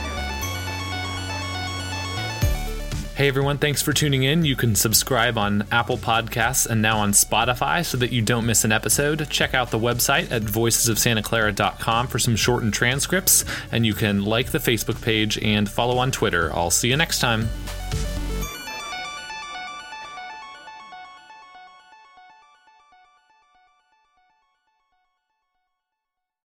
Hey 3.17 3.29
everyone, 3.29 3.59
thanks 3.59 3.81
for 3.81 3.93
tuning 3.93 4.25
in. 4.25 4.45
You 4.45 4.57
can 4.57 4.75
subscribe 4.75 5.39
on 5.39 5.69
Apple 5.71 5.99
Podcasts 5.99 6.67
and 6.67 6.83
now 6.83 6.99
on 6.99 7.13
Spotify 7.13 7.85
so 7.85 7.97
that 7.99 8.11
you 8.11 8.23
don't 8.23 8.45
miss 8.45 8.65
an 8.65 8.73
episode. 8.73 9.31
Check 9.31 9.55
out 9.55 9.71
the 9.71 9.79
website 9.79 10.33
at 10.33 10.43
voicesofsantaclara.com 10.43 12.09
for 12.09 12.19
some 12.19 12.35
shortened 12.35 12.75
transcripts, 12.75 13.45
and 13.71 13.87
you 13.87 13.95
can 13.95 14.25
like 14.25 14.51
the 14.51 14.59
Facebook 14.59 15.01
page 15.01 15.39
and 15.39 15.71
follow 15.71 15.99
on 15.99 16.11
Twitter. 16.11 16.53
I'll 16.53 16.73
see 16.73 16.89
you 16.89 16.97
next 16.97 17.21
time. 17.21 17.49